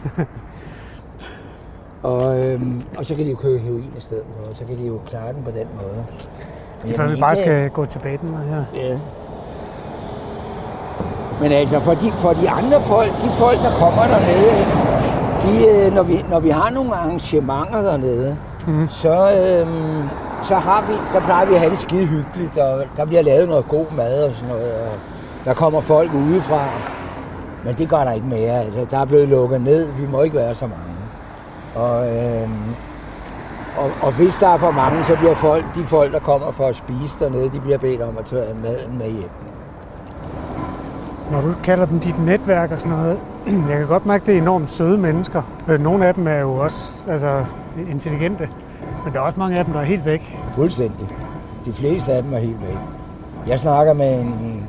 og, 2.03 2.39
øhm, 2.39 2.84
og 2.97 3.05
så 3.05 3.15
kan 3.15 3.26
de 3.26 3.30
jo 3.30 3.36
købe 3.36 3.59
heroin 3.59 3.93
i 3.97 4.01
stedet 4.01 4.24
for, 4.38 4.49
og 4.49 4.55
så 4.55 4.65
kan 4.65 4.78
de 4.78 4.88
jo 4.88 4.99
klare 5.07 5.34
den 5.34 5.43
på 5.43 5.51
den 5.51 5.67
måde. 5.76 6.05
Men 6.84 6.93
Før 6.93 7.07
vi 7.07 7.20
bare 7.20 7.36
skal 7.36 7.70
gå 7.70 7.86
tilbage 7.86 8.17
den 8.17 8.36
her. 8.38 8.63
Ja. 8.76 8.99
Men 11.41 11.51
altså, 11.51 11.80
for 11.80 11.93
de, 11.93 12.11
for 12.11 12.34
de 12.34 12.49
andre 12.49 12.82
folk, 12.82 13.09
de 13.22 13.30
folk, 13.32 13.57
der 13.57 13.72
kommer 13.72 14.01
dernede, 14.01 14.65
de, 15.43 15.67
øh, 15.67 15.93
når, 15.93 16.03
vi, 16.03 16.26
når 16.30 16.39
vi 16.39 16.49
har 16.49 16.70
nogle 16.70 16.95
arrangementer 16.95 17.82
dernede, 17.82 18.38
mm. 18.70 18.89
så, 18.89 19.32
øhm, 19.32 20.09
så 20.43 20.55
har 20.55 20.82
vi, 20.88 20.93
der 21.13 21.26
plejer 21.26 21.45
vi 21.45 21.53
at 21.53 21.59
have 21.59 21.72
det 21.72 21.80
skide 21.80 22.05
hyggeligt, 22.05 22.57
og 22.57 22.86
der 22.97 23.05
bliver 23.05 23.22
lavet 23.22 23.49
noget 23.49 23.67
god 23.67 23.86
mad 23.97 24.24
og 24.24 24.36
sådan 24.36 24.49
noget, 24.49 24.74
og 24.74 24.91
der 25.45 25.53
kommer 25.53 25.82
folk 25.82 26.13
udefra. 26.13 26.63
Men 27.65 27.76
det 27.76 27.89
gør 27.89 28.03
der 28.03 28.11
ikke 28.11 28.28
mere. 28.28 28.59
Altså, 28.59 28.86
der 28.91 28.99
er 28.99 29.05
blevet 29.05 29.28
lukket 29.28 29.61
ned. 29.61 29.91
Vi 29.91 30.07
må 30.07 30.22
ikke 30.22 30.36
være 30.36 30.55
så 30.55 30.65
mange. 30.65 30.95
Og, 31.76 32.15
øhm, 32.15 32.76
og, 33.78 33.91
og 34.01 34.11
hvis 34.11 34.36
der 34.38 34.47
er 34.47 34.57
for 34.57 34.72
mange, 34.72 35.03
så 35.03 35.15
bliver 35.15 35.36
folk, 35.36 35.65
de 35.76 35.84
folk, 35.84 36.13
der 36.13 36.20
kommer 36.20 36.51
for 36.51 36.67
at 36.67 36.76
spise 36.76 37.20
dernede, 37.20 37.49
de 37.49 37.59
bliver 37.59 37.78
bedt 37.78 38.01
om 38.01 38.17
at 38.17 38.26
tage 38.26 38.55
maden 38.63 38.97
med 38.97 39.11
hjem. 39.11 39.30
Når 41.32 41.41
du 41.41 41.53
kalder 41.63 41.86
dem 41.86 41.99
dit 41.99 42.26
netværk 42.26 42.72
og 42.72 42.82
sådan 42.82 42.97
noget, 42.97 43.20
jeg 43.70 43.78
kan 43.78 43.88
godt 43.88 44.06
mærke, 44.06 44.22
at 44.22 44.28
det 44.28 44.38
er 44.38 44.42
enormt 44.42 44.70
søde 44.72 44.98
mennesker. 44.98 45.42
Øh, 45.68 45.80
nogle 45.84 46.08
af 46.08 46.14
dem 46.14 46.28
er 46.28 46.40
jo 46.40 46.56
også 46.56 47.06
altså, 47.10 47.46
intelligente, 47.92 48.50
men 49.06 49.14
der 49.14 49.20
er 49.20 49.24
også 49.24 49.40
mange 49.40 49.60
af 49.60 49.66
dem, 49.66 49.74
der 49.74 49.80
er 49.82 49.86
helt 49.86 50.06
væk. 50.06 50.38
Fuldstændig. 50.56 51.08
De 51.66 51.74
fleste 51.74 52.14
af 52.14 52.24
dem 52.24 52.34
er 52.34 52.40
helt 52.40 52.62
væk. 52.62 52.78
Jeg 53.48 53.60
snakker 53.60 53.94
med 53.94 54.20
en... 54.20 54.64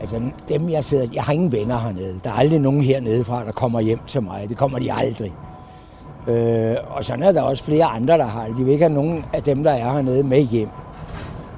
Altså 0.00 0.20
dem, 0.48 0.68
jeg 0.70 0.84
sidder... 0.84 1.06
Jeg 1.14 1.22
har 1.22 1.32
ingen 1.32 1.52
venner 1.52 1.78
hernede. 1.78 2.20
Der 2.24 2.30
er 2.30 2.34
aldrig 2.34 2.60
nogen 2.60 2.80
hernede 2.80 3.24
fra, 3.24 3.44
der 3.44 3.52
kommer 3.52 3.80
hjem 3.80 3.98
til 4.06 4.22
mig. 4.22 4.46
Det 4.48 4.56
kommer 4.56 4.78
de 4.78 4.92
aldrig. 4.92 5.32
Øh, 6.28 6.76
og 6.90 7.04
sådan 7.04 7.22
er 7.22 7.32
der 7.32 7.42
også 7.42 7.64
flere 7.64 7.84
andre, 7.84 8.18
der 8.18 8.26
har 8.26 8.46
det. 8.46 8.56
De 8.58 8.64
vil 8.64 8.72
ikke 8.72 8.84
have 8.84 8.94
nogen 8.94 9.24
af 9.32 9.42
dem, 9.42 9.64
der 9.64 9.70
er 9.70 9.92
hernede, 9.92 10.22
med 10.22 10.40
hjem. 10.40 10.68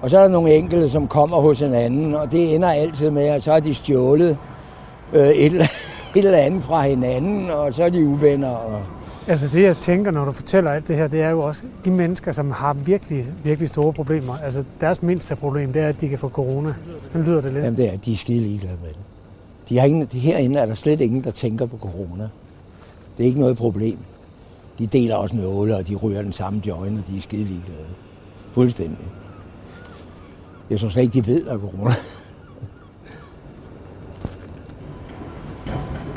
Og 0.03 0.11
så 0.11 0.19
er 0.19 0.23
der 0.23 0.29
nogle 0.29 0.55
enkelte, 0.55 0.89
som 0.91 1.09
kommer 1.09 1.37
hos 1.41 1.63
en 1.63 1.75
anden, 1.75 2.15
og 2.15 2.33
det 2.33 2.55
ender 2.55 2.71
altid 2.71 3.11
med, 3.11 3.27
at 3.27 3.43
så 3.43 3.53
har 3.53 3.61
de 3.61 3.75
stjålet 3.75 4.39
øh, 5.13 5.29
et, 5.29 5.47
eller- 5.47 5.67
et 6.17 6.25
eller 6.25 6.39
andet 6.39 6.63
fra 6.63 6.87
hinanden, 6.87 7.51
og 7.51 7.75
så 7.75 7.85
er 7.85 7.89
de 7.89 8.07
uvenner. 8.07 8.49
Og, 8.49 8.83
Altså 9.29 9.49
det, 9.49 9.63
jeg 9.63 9.77
tænker, 9.77 10.11
når 10.11 10.25
du 10.25 10.33
fortæller 10.33 10.71
alt 10.71 10.89
det 10.89 10.97
her, 10.97 11.09
det 11.09 11.23
er 11.23 11.31
jo 11.31 11.41
også 11.41 11.63
de 11.85 11.91
mennesker, 11.91 12.33
som 12.33 12.51
har 12.51 12.73
virkelig, 12.75 13.27
virkelig 13.45 13.69
store 13.69 13.93
problemer. 13.93 14.37
Altså 14.37 14.65
deres 14.81 15.03
mindste 15.03 15.37
problem, 15.37 15.73
det 15.73 15.83
er, 15.83 15.89
at 15.89 16.01
de 16.01 16.09
kan 16.09 16.19
få 16.19 16.29
corona. 16.29 16.75
Sådan 17.09 17.27
lyder 17.27 17.41
det 17.41 17.53
lidt. 17.53 17.65
Jamen 17.65 17.77
det 17.77 17.93
er, 17.93 17.97
de 17.97 18.13
er 18.13 18.17
skide 18.17 18.41
ligeglade 18.41 18.77
med 18.83 18.89
det. 18.89 18.99
De 19.69 19.79
har 19.79 19.87
ingen, 19.87 20.09
herinde 20.13 20.61
er 20.61 20.67
der 20.67 20.75
slet 20.75 21.01
ingen, 21.01 21.25
der 21.25 21.31
tænker 21.31 21.67
på 21.67 21.77
corona. 21.77 22.29
Det 23.17 23.25
er 23.25 23.27
ikke 23.27 23.41
noget 23.41 23.57
problem. 23.57 23.99
De 24.79 24.87
deler 24.87 25.15
også 25.15 25.37
nåle, 25.37 25.77
og 25.77 25.89
de 25.89 25.95
ryger 25.95 26.23
den 26.23 26.33
samme 26.33 26.63
joint, 26.67 26.99
og 26.99 27.05
de 27.09 27.17
er 27.17 27.21
skide 27.21 27.45
ligeglade. 27.45 27.89
Fuldstændig. 28.53 29.07
Jeg 30.71 30.81
tror 30.81 30.89
slet 30.89 31.03
ikke, 31.03 31.15
de 31.15 31.27
ved, 31.27 31.47
at 31.47 31.61
corona. 31.61 31.95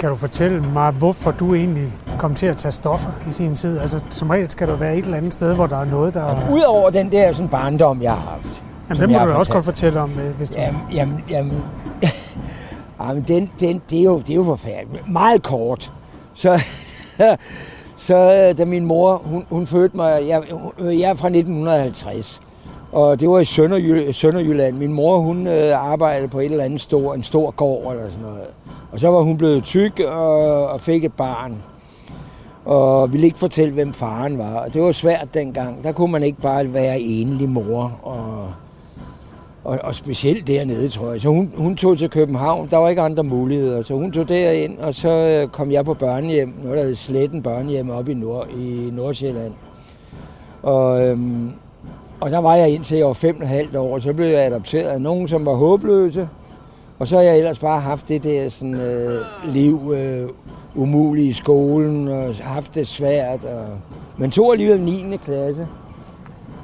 Kan 0.04 0.10
du 0.10 0.16
fortælle 0.16 0.62
mig, 0.62 0.92
hvorfor 0.92 1.32
du 1.32 1.54
egentlig 1.54 1.94
kom 2.20 2.36
til 2.36 2.48
at 2.48 2.58
tage 2.58 2.72
stoffer 2.72 3.12
i 3.30 3.32
sin 3.32 3.56
tid? 3.56 3.80
Altså 3.80 4.00
som 4.10 4.30
regel 4.30 4.50
skal 4.50 4.68
du 4.68 4.76
være 4.76 4.98
et 4.98 5.06
eller 5.06 5.18
andet 5.18 5.34
sted, 5.34 5.56
hvor 5.56 5.68
der 5.68 5.78
er 5.78 5.86
noget, 5.86 6.14
der... 6.14 6.50
Udover 6.52 6.90
den 6.90 7.12
der 7.12 7.34
sådan 7.34 7.50
barndom, 7.50 8.02
jeg 8.02 8.12
har 8.12 8.20
haft. 8.20 8.64
Jamen, 8.90 9.02
det 9.02 9.10
må 9.10 9.20
du 9.20 9.30
da 9.30 9.34
også 9.34 9.52
godt 9.52 9.66
fortalt. 9.66 9.94
fortælle 9.94 10.00
om, 10.00 10.28
øh, 10.30 10.36
hvis 10.38 10.50
du... 10.50 10.60
Jamen, 10.62 10.82
jamen, 10.94 11.24
jamen, 11.30 11.64
jamen 13.02 13.24
den, 13.28 13.52
den, 13.60 13.82
det, 13.90 14.00
er 14.00 14.04
jo, 14.04 14.20
det 14.20 14.30
er 14.30 14.36
jo 14.36 14.44
forfærdeligt. 14.44 15.10
Meget 15.10 15.44
kort. 15.44 15.92
Så, 16.34 16.62
så 18.08 18.16
øh, 18.16 18.58
da 18.58 18.66
min 18.66 18.86
mor, 18.86 19.22
hun, 19.26 19.46
hun 19.50 19.68
fødte 19.68 19.96
mig, 19.96 20.28
jeg, 20.28 20.44
jeg 20.80 21.10
er 21.10 21.16
fra 21.16 21.28
1950, 21.28 22.42
og 22.94 23.20
det 23.20 23.30
var 23.30 23.40
i 23.40 23.46
Sønderjylland. 23.46 24.14
Sønderjylland. 24.14 24.78
Min 24.78 24.94
mor, 24.94 25.18
hun 25.18 25.48
øh, 25.48 25.92
arbejdede 25.92 26.28
på 26.28 26.40
et 26.40 26.46
eller 26.46 26.64
andet 26.64 26.82
stor, 26.82 27.14
en 27.14 27.24
stor 27.24 27.52
gård 27.52 27.94
eller 27.94 28.10
sådan 28.10 28.24
noget. 28.24 28.48
Og 28.92 29.00
så 29.00 29.08
var 29.08 29.22
hun 29.22 29.38
blevet 29.38 29.64
tyk 29.64 30.00
og, 30.00 30.68
og 30.68 30.82
fik 30.82 31.06
et 31.06 31.14
barn. 31.14 31.58
Og 32.66 33.14
ville 33.14 33.26
ikke 33.26 33.40
fortælle, 33.40 33.74
hvem 33.74 33.94
faren 33.94 34.38
var. 34.38 34.54
Og 34.54 34.74
det 34.74 34.82
var 34.82 34.92
svært 34.92 35.34
dengang. 35.34 35.84
Der 35.84 35.92
kunne 35.92 36.12
man 36.12 36.24
ikke 36.24 36.42
bare 36.42 36.74
være 36.74 37.00
enlig 37.00 37.50
mor 37.50 38.00
og 38.04 38.48
og, 39.64 39.80
og 39.84 39.96
specielt 39.96 40.48
dernede, 40.48 40.90
tror 40.90 41.12
jeg. 41.12 41.22
Så 41.22 41.30
hun, 41.30 41.52
hun 41.58 41.76
tog 41.76 41.98
til 41.98 42.10
København. 42.10 42.68
Der 42.72 42.78
var 42.78 42.90
ikke 42.90 43.02
andre 43.02 43.24
muligheder. 43.24 43.82
Så 43.82 43.94
hun 43.94 44.12
tog 44.12 44.30
derind, 44.30 44.78
og 44.78 44.94
så 44.94 45.10
øh, 45.10 45.48
kom 45.48 45.72
jeg 45.72 45.86
på 45.86 45.94
børnehjem. 45.94 46.54
Noget, 46.64 46.78
der 46.78 46.84
hed 46.84 46.96
Sletten 46.96 47.44
børnehjem 47.44 47.90
oppe 47.90 48.12
i, 48.12 48.16
Nord, 48.16 48.48
i 48.50 48.90
Nordsjælland. 48.92 49.54
Og, 50.64 51.08
øhm, 51.08 51.52
og 52.20 52.32
der 52.32 52.38
var 52.38 52.56
jeg 52.56 52.70
indtil 52.70 52.98
jeg 52.98 53.08
var 53.08 53.14
fem 53.14 53.36
og 53.38 53.44
et 53.44 53.48
halvt 53.50 53.76
år. 53.76 54.00
Så 54.00 54.14
blev 54.14 54.28
jeg 54.28 54.46
adopteret 54.46 54.90
af 54.90 55.02
nogen, 55.02 55.28
som 55.28 55.46
var 55.46 55.54
håbløse. 55.54 56.30
Og 57.00 57.08
så 57.08 57.16
har 57.16 57.24
jeg 57.24 57.38
ellers 57.38 57.60
bare 57.60 57.82
haft 57.82 58.08
det 58.08 58.24
der 58.24 58.50
sådan, 58.50 58.82
øh, 58.82 59.20
liv 59.46 59.94
øh, 59.96 60.30
umuligt 60.76 61.28
i 61.28 61.34
skolen, 61.34 62.08
og 62.08 62.36
haft 62.42 62.76
det 62.76 62.88
svært. 62.88 63.44
Og, 63.44 63.66
men 64.18 64.32
tog 64.32 64.52
alligevel 64.52 64.82
9. 64.82 65.18
klasse. 65.26 65.68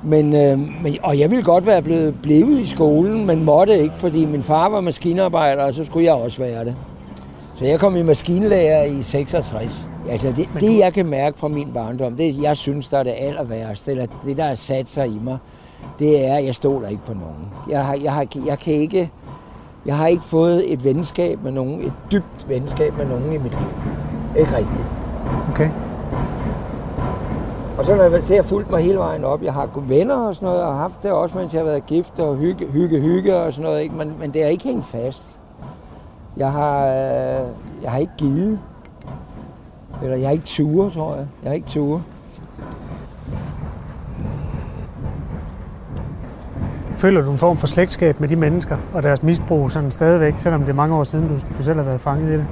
Men, 0.03 0.35
øh, 0.35 0.59
men, 0.83 0.97
og 1.03 1.19
jeg 1.19 1.29
ville 1.29 1.43
godt 1.43 1.65
være 1.65 1.81
blevet 1.81 2.15
blevet 2.21 2.59
i 2.59 2.65
skolen, 2.65 3.25
men 3.25 3.43
måtte 3.43 3.79
ikke, 3.79 3.95
fordi 3.95 4.25
min 4.25 4.43
far 4.43 4.69
var 4.69 4.81
maskinarbejder, 4.81 5.63
og 5.63 5.73
så 5.73 5.85
skulle 5.85 6.05
jeg 6.05 6.13
også 6.13 6.37
være 6.37 6.65
det. 6.65 6.75
Så 7.59 7.65
jeg 7.65 7.79
kom 7.79 7.95
i 7.95 8.01
maskinlærer 8.01 8.83
i 8.83 9.03
66. 9.03 9.89
Altså 10.09 10.33
det, 10.37 10.49
det, 10.59 10.77
jeg 10.77 10.93
kan 10.93 11.05
mærke 11.05 11.39
fra 11.39 11.47
min 11.47 11.71
barndom, 11.73 12.15
det 12.15 12.41
jeg 12.41 12.57
synes, 12.57 12.89
der 12.89 12.97
er 12.97 13.03
det 13.03 13.13
aller 13.17 13.43
værste, 13.43 13.91
eller 13.91 14.05
det, 14.25 14.37
der 14.37 14.43
er 14.43 14.55
sat 14.55 14.87
sig 14.87 15.07
i 15.07 15.19
mig, 15.23 15.37
det 15.99 16.25
er, 16.25 16.35
at 16.35 16.45
jeg 16.45 16.55
stoler 16.55 16.87
ikke 16.87 17.05
på 17.05 17.13
nogen. 17.13 17.53
Jeg, 17.69 17.85
har, 17.85 17.95
jeg, 17.95 18.13
har, 18.13 18.27
jeg 18.45 18.59
kan 18.59 18.73
ikke... 18.73 19.11
Jeg 19.85 19.97
har 19.97 20.07
ikke 20.07 20.23
fået 20.23 20.73
et 20.73 20.83
venskab 20.83 21.43
med 21.43 21.51
nogen, 21.51 21.81
et 21.81 21.93
dybt 22.11 22.49
venskab 22.49 22.97
med 22.97 23.05
nogen 23.05 23.33
i 23.33 23.37
mit 23.37 23.51
liv. 23.51 23.73
Ikke 24.37 24.57
rigtigt. 24.57 24.87
Okay. 25.51 25.69
Og 27.77 27.85
så 27.85 27.95
har 27.95 28.03
jeg, 28.03 28.23
så 28.23 28.27
har 28.27 28.35
jeg 28.35 28.45
fulgt 28.45 28.71
mig 28.71 28.83
hele 28.83 28.97
vejen 28.97 29.23
op. 29.23 29.43
Jeg 29.43 29.53
har 29.53 29.83
venner 29.87 30.15
og 30.15 30.35
sådan 30.35 30.45
noget, 30.45 30.63
og 30.63 30.77
haft 30.77 31.03
det 31.03 31.11
også, 31.11 31.37
mens 31.37 31.53
jeg 31.53 31.59
har 31.59 31.65
været 31.65 31.85
gift 31.85 32.19
og 32.19 32.35
hygge, 32.35 32.65
hygge, 32.65 32.99
hygge 32.99 33.35
og 33.35 33.53
sådan 33.53 33.63
noget. 33.63 33.81
Ikke? 33.81 33.95
Men, 33.95 34.15
men 34.19 34.33
det 34.33 34.43
er 34.43 34.47
ikke 34.47 34.63
hængt 34.63 34.85
fast. 34.85 35.38
Jeg 36.39 36.51
har, 36.51 36.85
øh, 36.85 37.47
jeg 37.83 37.91
har 37.91 37.97
ikke 37.97 38.13
givet. 38.17 38.59
Eller 40.03 40.17
jeg 40.17 40.27
har 40.27 40.31
ikke 40.31 40.45
ture, 40.45 40.91
tror 40.91 41.15
jeg. 41.15 41.27
Jeg 41.43 41.49
har 41.49 41.55
ikke 41.55 41.67
ture. 41.67 42.03
Føler 46.95 47.21
du 47.21 47.31
en 47.31 47.37
form 47.37 47.57
for 47.57 47.67
slægtskab 47.67 48.19
med 48.19 48.29
de 48.29 48.35
mennesker 48.35 48.77
og 48.93 49.03
deres 49.03 49.23
misbrug 49.23 49.71
sådan 49.71 49.91
stadigvæk, 49.91 50.35
selvom 50.35 50.61
det 50.61 50.69
er 50.69 50.73
mange 50.73 50.95
år 50.95 51.03
siden, 51.03 51.27
du, 51.27 51.33
du 51.57 51.63
selv 51.63 51.75
har 51.75 51.83
været 51.83 52.01
fanget 52.01 52.29
i 52.29 52.33
det? 52.33 52.47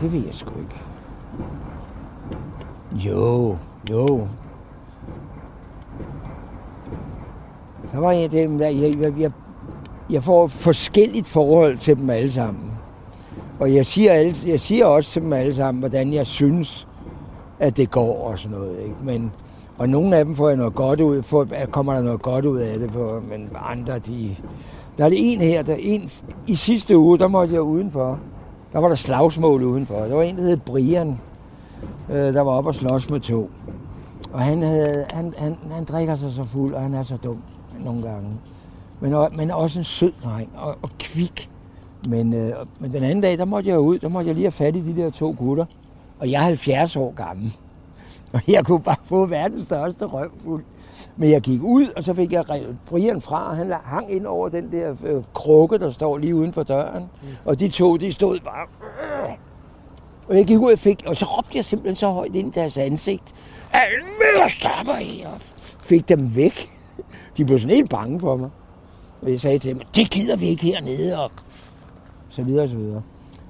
Det 0.00 0.12
ved 0.12 0.20
jeg 0.20 0.34
sgu 0.34 0.50
ikke. 0.58 0.80
Jo, 3.08 3.56
jo. 3.90 4.28
Der 7.92 8.00
var 8.00 8.10
en 8.10 8.24
af 8.24 8.30
dem, 8.30 8.58
der, 8.58 8.68
jeg, 8.68 8.98
jeg, 9.00 9.12
jeg, 9.18 9.32
jeg 10.14 10.22
får 10.22 10.44
et 10.44 10.50
forskelligt 10.50 11.26
forhold 11.26 11.78
til 11.78 11.96
dem 11.96 12.10
alle 12.10 12.32
sammen. 12.32 12.70
Og 13.60 13.74
jeg 13.74 13.86
siger, 13.86 14.12
alle, 14.12 14.34
jeg 14.46 14.60
siger 14.60 14.86
også 14.86 15.10
til 15.10 15.22
dem 15.22 15.32
alle 15.32 15.54
sammen, 15.54 15.80
hvordan 15.80 16.12
jeg 16.12 16.26
synes, 16.26 16.86
at 17.58 17.76
det 17.76 17.90
går 17.90 18.28
og 18.28 18.38
sådan 18.38 18.58
noget. 18.58 18.78
Ikke? 18.78 18.94
Men, 19.02 19.32
og 19.78 19.88
nogle 19.88 20.16
af 20.16 20.24
dem 20.24 20.34
får 20.34 20.48
jeg 20.48 20.56
noget 20.56 20.74
godt 20.74 21.00
ud, 21.00 21.22
får, 21.22 21.46
kommer 21.70 21.94
der 21.94 22.02
noget 22.02 22.22
godt 22.22 22.44
ud 22.44 22.58
af 22.58 22.78
det, 22.78 22.90
på, 22.90 23.22
men 23.30 23.48
andre, 23.70 23.98
de... 23.98 24.36
Der 24.98 25.04
er 25.04 25.08
det 25.08 25.32
en 25.32 25.40
her, 25.40 25.62
der 25.62 25.74
en, 25.78 26.10
i 26.46 26.54
sidste 26.54 26.98
uge, 26.98 27.18
der 27.18 27.28
måtte 27.28 27.54
jeg 27.54 27.62
udenfor. 27.62 28.18
Der 28.72 28.78
var 28.78 28.88
der 28.88 28.94
slagsmål 28.94 29.62
udenfor. 29.62 30.00
Der 30.00 30.14
var 30.14 30.22
en, 30.22 30.36
der 30.36 30.42
hed 30.42 30.56
Brian, 30.56 31.20
øh, 32.10 32.34
der 32.34 32.40
var 32.40 32.52
oppe 32.52 32.70
og 32.70 32.74
slås 32.74 33.10
med 33.10 33.20
to. 33.20 33.50
Og 34.32 34.40
han, 34.40 34.62
havde, 34.62 35.04
han, 35.12 35.34
han, 35.38 35.56
han 35.70 35.84
drikker 35.84 36.16
sig 36.16 36.32
så 36.32 36.44
fuld, 36.44 36.74
og 36.74 36.82
han 36.82 36.94
er 36.94 37.02
så 37.02 37.16
dum 37.16 37.38
nogle 37.80 38.02
gange. 38.02 38.28
Men, 39.04 39.36
men 39.36 39.50
også 39.50 39.78
en 39.78 39.84
sød 39.84 40.12
dreng, 40.24 40.50
og, 40.56 40.76
og 40.82 40.90
kvik. 40.98 41.50
Men, 42.08 42.32
øh, 42.32 42.54
men 42.80 42.92
den 42.92 43.02
anden 43.02 43.20
dag, 43.20 43.38
der 43.38 43.44
måtte 43.44 43.70
jeg 43.70 43.78
ud, 43.78 43.98
der 43.98 44.08
måtte 44.08 44.28
jeg 44.28 44.34
lige 44.34 44.44
have 44.44 44.52
fat 44.52 44.76
i 44.76 44.80
de 44.80 45.02
der 45.02 45.10
to 45.10 45.34
gutter. 45.38 45.64
Og 46.18 46.30
jeg 46.30 46.38
er 46.38 46.44
70 46.44 46.96
år 46.96 47.12
gammel. 47.14 47.56
Og 48.32 48.40
jeg 48.48 48.64
kunne 48.64 48.80
bare 48.80 48.96
få 49.04 49.26
verdens 49.26 49.62
største 49.62 50.04
røvfuld. 50.04 50.64
Men 51.16 51.30
jeg 51.30 51.40
gik 51.40 51.62
ud, 51.62 51.86
og 51.96 52.04
så 52.04 52.14
fik 52.14 52.32
jeg 52.32 52.50
revet 52.50 52.76
Brian 52.86 53.20
fra, 53.20 53.50
og 53.50 53.56
han 53.56 53.72
hang 53.84 54.12
ind 54.12 54.26
over 54.26 54.48
den 54.48 54.72
der 54.72 54.94
øh, 55.04 55.22
krukke, 55.34 55.78
der 55.78 55.90
står 55.90 56.18
lige 56.18 56.34
uden 56.34 56.52
for 56.52 56.62
døren. 56.62 57.02
Mm. 57.22 57.28
Og 57.44 57.60
de 57.60 57.68
to, 57.68 57.96
de 57.96 58.12
stod 58.12 58.40
bare... 58.40 58.66
Og 60.28 60.36
jeg 60.36 60.46
gik 60.46 60.58
ud 60.58 60.72
og 60.72 60.78
fik, 60.78 61.02
og 61.06 61.16
så 61.16 61.24
råbte 61.24 61.56
jeg 61.56 61.64
simpelthen 61.64 61.96
så 61.96 62.10
højt 62.10 62.36
ind 62.36 62.56
i 62.56 62.60
deres 62.60 62.78
ansigt. 62.78 63.34
Almere 63.72 64.48
stopper 64.48 64.98
I! 64.98 65.24
Og 65.26 65.40
fik 65.82 66.08
dem 66.08 66.36
væk. 66.36 66.70
De 67.36 67.44
blev 67.44 67.58
sådan 67.58 67.76
helt 67.76 67.90
bange 67.90 68.20
for 68.20 68.36
mig. 68.36 68.50
Og 69.24 69.30
jeg 69.30 69.40
sagde 69.40 69.58
til 69.58 69.70
dem, 69.70 69.80
det 69.94 70.10
gider 70.10 70.36
vi 70.36 70.46
ikke 70.46 70.62
hernede, 70.62 71.18
og 71.18 71.30
så 72.28 72.42
videre 72.42 72.64
og 72.64 72.68
så 72.68 72.76
videre. 72.76 73.02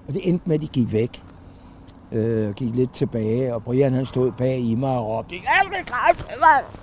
Og 0.09 0.15
det 0.15 0.29
endte 0.29 0.49
med, 0.49 0.55
at 0.55 0.63
de 0.63 0.67
gik 0.67 0.93
væk. 0.93 1.23
Øh, 2.13 2.55
gik 2.55 2.75
lidt 2.75 2.93
tilbage, 2.93 3.55
og 3.55 3.63
Brian 3.63 3.93
han 3.93 4.07
stod 4.07 4.33
bag 4.33 4.61
i 4.61 4.75
mig 4.75 4.99
og 4.99 5.07
råbte, 5.07 5.35
jeg 5.35 5.79
det 5.79 5.87
kraft, 5.87 6.27
mig! 6.41 6.81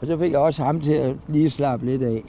Og 0.00 0.06
så 0.06 0.18
fik 0.18 0.32
jeg 0.32 0.40
også 0.40 0.64
ham 0.64 0.80
til 0.80 0.92
at 0.92 1.16
lige 1.28 1.50
slappe 1.50 1.86
lidt 1.86 2.02
af. 2.02 2.24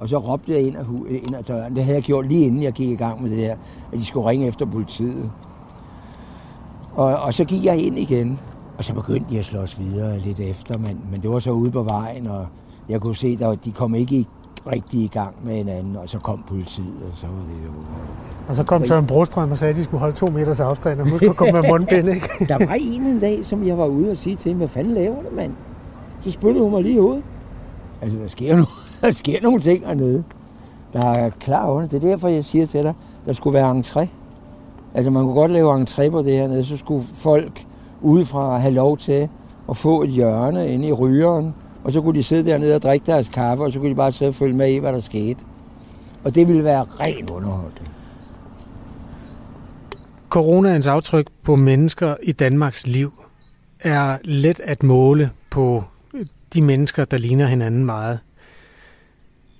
Og 0.00 0.08
så 0.08 0.18
råbte 0.18 0.52
jeg 0.52 0.62
ind 0.62 0.76
af, 0.76 0.84
ind 1.08 1.34
af 1.34 1.44
døren. 1.44 1.76
Det 1.76 1.84
havde 1.84 1.96
jeg 1.96 2.04
gjort 2.04 2.26
lige 2.28 2.46
inden 2.46 2.62
jeg 2.62 2.72
gik 2.72 2.90
i 2.90 2.94
gang 2.94 3.22
med 3.22 3.30
det 3.30 3.38
der, 3.38 3.56
at 3.92 3.98
de 3.98 4.04
skulle 4.04 4.28
ringe 4.28 4.46
efter 4.46 4.66
politiet. 4.66 5.30
Og, 6.94 7.16
og 7.16 7.34
så 7.34 7.44
gik 7.44 7.64
jeg 7.64 7.78
ind 7.78 7.98
igen, 7.98 8.40
og 8.78 8.84
så 8.84 8.94
begyndte 8.94 9.30
de 9.30 9.38
at 9.38 9.44
slås 9.44 9.78
videre 9.78 10.18
lidt 10.18 10.40
efter, 10.40 10.78
men, 10.78 11.00
men 11.10 11.22
det 11.22 11.30
var 11.30 11.38
så 11.38 11.50
ude 11.50 11.70
på 11.70 11.82
vejen, 11.82 12.28
og 12.28 12.46
jeg 12.88 13.00
kunne 13.00 13.16
se, 13.16 13.38
at 13.40 13.64
de 13.64 13.72
kom 13.72 13.94
ikke 13.94 14.16
i, 14.16 14.26
rigtig 14.66 15.00
i 15.00 15.06
gang 15.06 15.34
med 15.44 15.54
hinanden, 15.54 15.96
og 15.96 16.08
så 16.08 16.18
kom 16.18 16.44
politiet, 16.48 17.02
og 17.12 17.16
så 17.18 17.26
var 17.26 17.32
det 17.32 17.66
jo... 17.66 17.70
Og 18.48 18.54
så 18.54 18.64
kom 18.64 18.84
Søren 18.84 19.06
Brostrøm 19.06 19.50
og 19.50 19.56
sagde, 19.58 19.70
at 19.70 19.76
de 19.76 19.82
skulle 19.82 20.00
holde 20.00 20.16
to 20.16 20.26
meters 20.26 20.60
afstand, 20.60 21.00
og 21.00 21.10
husk 21.10 21.22
at 21.22 21.36
komme 21.36 21.60
med 21.60 21.70
mundbind, 21.70 22.08
ikke? 22.08 22.28
der 22.48 22.66
var 22.66 22.74
en 22.80 23.02
en 23.02 23.20
dag, 23.20 23.46
som 23.46 23.66
jeg 23.66 23.78
var 23.78 23.86
ude 23.86 24.10
og 24.10 24.16
sige 24.16 24.36
til 24.36 24.54
hvad 24.54 24.68
fanden 24.68 24.94
laver 24.94 25.14
du, 25.22 25.36
mand? 25.36 25.52
Så 26.20 26.30
spyttede 26.30 26.64
hun 26.64 26.72
mig 26.72 26.82
lige 26.82 27.02
ud. 27.02 27.22
Altså, 28.02 28.18
der 28.18 28.28
sker, 28.28 28.56
no- 28.56 28.80
der 29.06 29.12
sker 29.12 29.42
nogle 29.42 29.60
ting 29.60 29.86
hernede, 29.86 30.24
der 30.92 31.06
er 31.06 31.30
klar 31.30 31.70
under. 31.70 31.88
Det 31.88 32.04
er 32.04 32.08
derfor, 32.08 32.28
jeg 32.28 32.44
siger 32.44 32.66
til 32.66 32.84
dig, 32.84 32.94
der 33.26 33.32
skulle 33.32 33.54
være 33.54 33.70
entré. 33.80 34.06
Altså, 34.94 35.10
man 35.10 35.22
kunne 35.22 35.34
godt 35.34 35.50
lave 35.52 35.82
entré 35.82 36.10
på 36.10 36.22
det 36.22 36.32
hernede, 36.32 36.64
så 36.64 36.76
skulle 36.76 37.04
folk 37.14 37.66
udefra 38.00 38.58
have 38.58 38.74
lov 38.74 38.96
til 38.96 39.28
at 39.70 39.76
få 39.76 40.02
et 40.02 40.10
hjørne 40.10 40.68
inde 40.68 40.88
i 40.88 40.92
rygeren, 40.92 41.54
og 41.84 41.92
så 41.92 42.00
kunne 42.00 42.18
de 42.18 42.22
sidde 42.22 42.50
dernede 42.50 42.74
og 42.74 42.82
drikke 42.82 43.06
deres 43.06 43.28
kaffe, 43.28 43.64
og 43.64 43.72
så 43.72 43.78
kunne 43.78 43.90
de 43.90 43.94
bare 43.94 44.12
sidde 44.12 44.28
og 44.28 44.34
følge 44.34 44.56
med 44.56 44.72
i, 44.72 44.78
hvad 44.78 44.92
der 44.92 45.00
skete. 45.00 45.40
Og 46.24 46.34
det 46.34 46.48
ville 46.48 46.64
være 46.64 46.82
ren 46.82 47.30
underholdning. 47.30 47.88
Coronaens 50.28 50.86
aftryk 50.86 51.26
på 51.44 51.56
mennesker 51.56 52.14
i 52.22 52.32
Danmarks 52.32 52.86
liv 52.86 53.12
er 53.80 54.18
let 54.24 54.60
at 54.64 54.82
måle 54.82 55.30
på 55.50 55.84
de 56.54 56.62
mennesker, 56.62 57.04
der 57.04 57.18
ligner 57.18 57.46
hinanden 57.46 57.84
meget. 57.84 58.18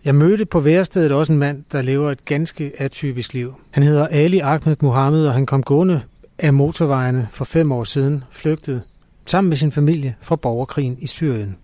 Jeg 0.05 0.15
mødte 0.15 0.47
på 0.47 0.61
værestedet 0.61 1.13
også 1.13 1.33
en 1.33 1.39
mand, 1.39 1.65
der 1.73 1.83
lever 1.83 2.11
et 2.11 2.25
ganske 2.25 2.73
atypisk 2.79 3.35
liv. 3.35 3.55
Han 3.71 3.83
hedder 3.83 4.07
Ali 4.07 4.39
Ahmed 4.39 4.77
Mohammed, 4.81 5.27
og 5.27 5.33
han 5.33 5.47
kom 5.47 5.63
gående 5.63 6.03
af 6.39 6.55
motorvejene 6.55 7.29
for 7.31 7.45
fem 7.45 7.73
år 7.73 7.85
siden, 7.85 8.25
flygtet 8.31 8.83
sammen 9.27 9.49
med 9.49 9.57
sin 9.57 9.73
familie 9.73 10.15
fra 10.21 10.37
borgerkrigen 10.37 10.99
i 11.01 11.07
Syrien. 11.07 11.57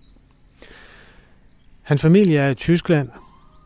Hans 1.87 2.01
familie 2.01 2.39
er 2.39 2.49
i 2.49 2.55
Tyskland. 2.55 3.09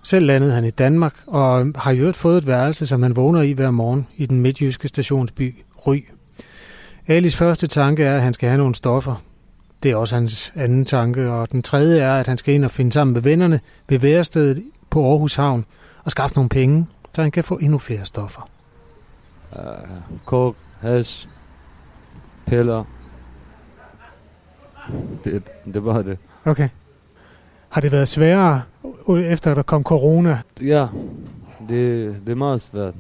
Selv 0.04 0.26
landede 0.26 0.54
han 0.54 0.66
i 0.66 0.70
Danmark 0.70 1.14
og 1.28 1.68
har 1.76 1.92
jo 1.92 2.12
fået 2.12 2.38
et 2.38 2.48
værelse, 2.48 2.88
som 2.88 3.04
han 3.04 3.16
vågner 3.16 3.42
i 3.42 3.52
hver 3.52 3.72
morgen 3.72 4.08
i 4.16 4.26
den 4.26 4.40
midtjyske 4.42 4.88
stationsby 4.88 5.56
Ry. 5.88 6.06
Alis 7.08 7.36
første 7.36 7.68
tanke 7.68 8.04
er, 8.04 8.16
at 8.16 8.22
han 8.22 8.34
skal 8.34 8.50
have 8.50 8.58
nogle 8.58 8.76
stoffer. 8.76 9.16
Det 9.84 9.92
er 9.92 9.96
også 9.96 10.16
hans 10.16 10.54
anden 10.56 10.86
tanke. 10.86 11.32
Og 11.32 11.52
den 11.52 11.64
tredje 11.64 12.02
er, 12.02 12.14
at 12.14 12.28
han 12.28 12.38
skal 12.38 12.54
ind 12.54 12.66
og 12.66 12.72
finde 12.72 12.92
sammen 12.92 13.14
med 13.14 13.22
vennerne 13.22 13.60
ved 13.90 14.00
værestedet 14.00 14.64
på 14.90 15.10
Aarhus 15.10 15.36
Havn 15.36 15.66
og 16.04 16.12
skaffe 16.12 16.36
nogle 16.36 16.50
penge, 16.50 16.88
så 17.16 17.22
han 17.22 17.32
kan 17.32 17.44
få 17.44 17.58
endnu 17.58 17.78
flere 17.78 18.06
stoffer. 18.06 18.50
Uh, 19.52 19.60
kok, 20.26 20.56
hash, 20.82 21.28
piller. 22.48 22.84
Det, 25.24 25.44
det 25.74 25.86
var 25.86 26.02
det. 26.02 26.18
Okay. 26.46 26.70
Har 27.72 27.82
det 27.82 27.92
været 27.92 28.08
sværere, 28.08 28.62
efter 29.10 29.54
der 29.54 29.62
kom 29.62 29.84
corona? 29.84 30.42
Ja, 30.62 30.88
det, 31.70 32.16
det 32.26 32.32
er 32.32 32.36
meget 32.36 32.62
svært. 32.62 32.94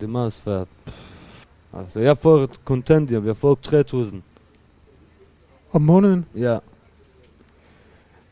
Det 0.00 0.06
er 0.06 0.10
meget 0.10 0.32
svært. 0.32 0.66
Altså, 1.78 2.00
jeg 2.00 2.18
får 2.18 2.38
et 2.38 2.64
kontanthjælp. 2.64 3.26
Jeg 3.26 3.36
får 3.36 3.58
3.000. 4.04 4.16
Om 5.72 5.82
måneden? 5.82 6.26
Ja. 6.36 6.58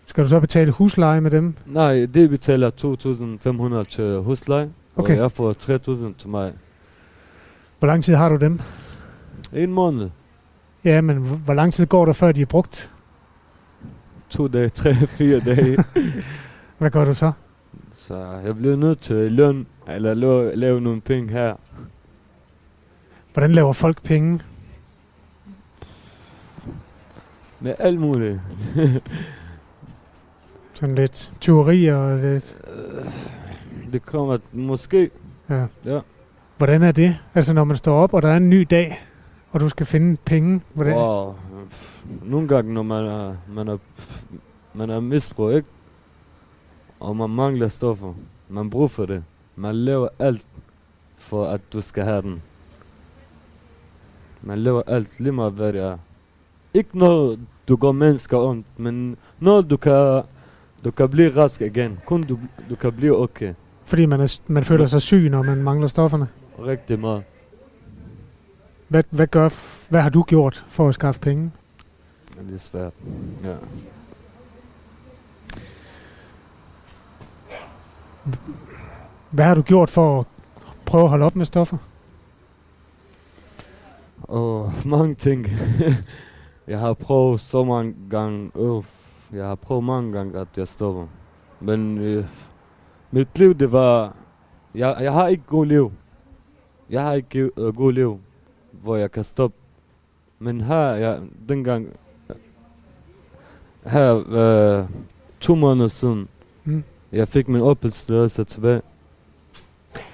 Skal 0.07 0.25
du 0.25 0.29
så 0.29 0.41
betale 0.41 0.73
husleje 0.73 1.21
med 1.21 1.31
dem? 1.31 1.55
Nej, 1.67 2.07
det 2.15 2.31
betaler 2.31 2.71
2.500 3.85 3.91
til 3.91 4.19
husleje. 4.19 4.71
Okay. 4.97 5.15
Og 5.17 5.23
jeg 5.23 5.33
får 5.33 5.53
3.000 5.53 6.19
til 6.19 6.29
mig. 6.29 6.53
Hvor 7.79 7.89
lang 7.89 8.05
tid 8.05 8.15
har 8.15 8.29
du 8.29 8.37
dem? 8.37 8.61
En 9.53 9.73
måned. 9.73 10.11
Ja, 10.85 11.01
men 11.01 11.17
hvor 11.17 11.55
lang 11.55 11.73
tid 11.73 11.87
går 11.87 12.05
der, 12.05 12.13
før 12.13 12.33
de 12.33 12.41
er 12.41 12.47
brugt? 12.47 12.91
To 14.31 14.49
dage, 14.49 14.69
tre, 14.69 14.95
fire 14.95 15.41
dage. 15.41 15.85
Hvad 16.79 16.91
gør 16.91 17.05
du 17.05 17.15
så? 17.15 17.33
Så 17.95 18.41
jeg 18.45 18.57
bliver 18.57 18.77
nødt 18.77 19.01
til 19.01 19.15
at 19.15 19.33
løn, 19.33 19.67
eller 19.89 20.15
lave, 20.15 20.57
lave 20.57 20.81
nogle 20.81 21.01
penge 21.01 21.33
her. 21.33 21.55
Hvordan 23.33 23.53
laver 23.53 23.73
folk 23.73 24.03
penge? 24.03 24.41
Med 27.61 27.75
alt 27.79 28.01
muligt. 28.01 28.41
Sådan 30.75 30.95
lidt 30.95 31.33
tyveri 31.41 31.87
og 31.87 32.19
lidt... 32.19 32.57
Det 33.93 34.07
kommer 34.07 34.39
måske. 34.53 35.11
Ja. 35.51 35.67
Ja. 35.85 36.01
Hvordan 36.57 36.83
er 36.83 36.93
det? 36.93 37.19
Altså 37.35 37.53
når 37.53 37.65
man 37.65 37.77
står 37.77 38.03
op, 38.03 38.15
og 38.15 38.23
der 38.23 38.29
er 38.29 38.37
en 38.37 38.51
ny 38.51 38.67
dag, 38.71 39.08
og 39.53 39.61
du 39.61 39.69
skal 39.69 39.87
finde 39.87 40.17
penge. 40.25 40.61
Hvordan? 40.75 40.97
Wow. 40.97 41.35
Nogle 42.23 42.49
gange, 42.49 42.75
når 42.75 42.83
man 42.83 43.05
er, 43.05 43.37
man 43.49 43.69
er, 43.69 43.77
man 44.75 44.91
er 44.91 45.01
misbrug, 45.01 45.53
ikke? 45.53 45.69
Og 47.01 47.17
man 47.17 47.31
mangler 47.31 47.69
stoffer. 47.69 48.15
Man 48.49 48.71
bruger 48.71 48.89
for 48.89 49.07
det. 49.07 49.25
Man 49.57 49.75
laver 49.75 50.09
alt 50.19 50.47
for, 51.17 51.45
at 51.47 51.61
du 51.73 51.81
skal 51.81 52.05
have 52.05 52.23
den. 52.23 52.43
Man 54.43 54.59
laver 54.59 54.83
alt 54.87 55.21
lige 55.21 55.33
meget, 55.33 55.53
hvad 55.53 55.73
det 55.73 55.81
er. 55.81 55.99
Ikke 56.75 56.99
noget, 56.99 57.41
du 57.69 57.77
går 57.77 57.93
mennesker 57.93 58.39
ondt, 58.39 58.67
men 58.77 59.17
noget, 59.41 59.71
du 59.71 59.77
kan, 59.77 60.23
du 60.85 60.91
kan 60.91 61.09
blive 61.09 61.37
rask 61.37 61.61
igen. 61.61 61.99
Kun 62.07 62.23
du, 62.23 62.39
du 62.71 62.75
kan 62.75 62.93
blive 62.93 63.17
okay. 63.17 63.55
Fordi 63.85 64.07
man, 64.07 64.21
er, 64.21 64.41
man 64.47 64.65
føler 64.65 64.87
sig 64.87 65.03
syg, 65.03 65.29
når 65.31 65.43
man 65.43 65.63
mangler 65.63 65.89
stofferne. 65.89 66.29
Rigtig 66.59 67.01
meget. 67.01 67.23
Hvad, 68.89 69.03
hvad, 69.11 69.27
gør, 69.27 69.49
hvad 69.91 70.03
har 70.03 70.11
du 70.11 70.23
gjort 70.23 70.65
for 70.69 70.89
at 70.89 70.95
skaffe 70.95 71.21
penge? 71.21 71.51
Det 72.49 72.55
er 72.55 72.59
svært. 72.59 72.93
Ja. 73.45 73.55
Hvad 79.31 79.45
har 79.45 79.55
du 79.55 79.63
gjort 79.63 79.91
for 79.91 80.21
at 80.21 80.27
prøve 80.87 81.05
at 81.05 81.11
holde 81.11 81.25
op 81.25 81.37
med 81.37 81.45
stoffer? 81.47 81.77
Og 84.23 84.73
mange 84.87 85.15
ting. 85.15 85.47
jeg 86.69 86.79
har 86.79 86.95
prøvet 86.95 87.41
så 87.41 87.65
mange 87.65 87.95
gange. 88.11 88.51
Øh, 88.57 88.83
jeg 89.33 89.47
har 89.47 89.55
prøvet 89.55 89.85
mange 89.85 90.13
gange, 90.13 90.39
at 90.39 90.49
jeg 90.57 90.69
stopper. 90.69 91.07
Men 91.61 91.99
øh, 91.99 92.25
mit 93.11 93.39
liv, 93.39 93.55
det 93.55 93.73
var... 93.73 94.15
Jeg, 94.75 94.97
jeg 95.01 95.13
har 95.13 95.27
ikke 95.27 95.45
god 95.47 95.67
liv. 95.67 95.93
Jeg 96.91 97.03
har 97.03 97.13
ikke 97.13 97.59
uh, 97.59 97.77
god 97.77 97.93
liv, 97.93 98.21
hvor 98.83 98.97
jeg 98.97 99.11
kan 99.13 99.25
stoppe. 99.25 99.57
Men 100.39 100.61
her, 100.61 100.81
jeg, 100.91 101.21
dengang... 101.49 101.89
Her, 103.87 104.25
øh, 104.29 104.89
to 105.41 105.55
måneder 105.55 105.89
siden, 105.89 106.29
Mm. 106.65 106.85
jeg 107.13 107.29
fik 107.29 107.49
min 107.49 107.61
opholdstilladelse 107.61 108.45
tilbage. 108.45 108.83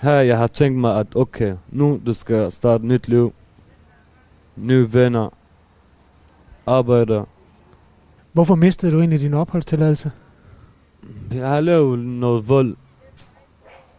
Her, 0.01 0.13
jeg 0.13 0.39
har 0.39 0.47
tænkt 0.47 0.79
mig, 0.79 0.99
at 0.99 1.07
okay, 1.17 1.57
nu 1.71 2.01
du 2.07 2.13
skal 2.13 2.53
starte 2.53 2.87
nyt 2.87 3.09
liv 3.09 3.33
nye 4.57 4.93
venner, 4.93 5.31
arbejder. 6.67 7.25
Hvorfor 8.33 8.55
mistede 8.55 8.93
du 8.93 8.99
egentlig 8.99 9.21
din 9.21 9.35
opholdstilladelse? 9.35 10.13
Jeg 11.33 11.49
har 11.49 11.61
lavet 11.61 11.99
noget 11.99 12.49
vold 12.49 12.77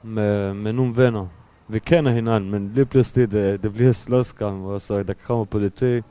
med, 0.03 0.53
med 0.53 0.73
nogle 0.73 0.97
venner. 0.97 1.27
Vi 1.67 1.79
kender 1.79 2.11
hinanden, 2.11 2.51
men 2.51 2.71
lige 2.73 2.85
pludselig 2.85 3.31
det, 3.31 3.63
det 3.63 3.73
bliver 3.73 3.91
slåskamp, 3.91 4.65
og 4.65 4.81
så 4.81 5.03
der 5.03 5.13
kommer 5.13 5.45
politi. 5.45 6.01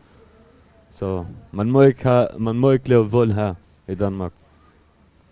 Så 0.91 1.25
man 1.53 1.71
må 1.71 1.83
ikke, 1.83 2.03
have, 2.03 2.29
man 2.39 2.57
må 2.57 2.71
ikke 2.71 2.89
lave 2.89 3.11
vold 3.11 3.33
her 3.33 3.55
i 3.89 3.95
Danmark. 3.95 4.33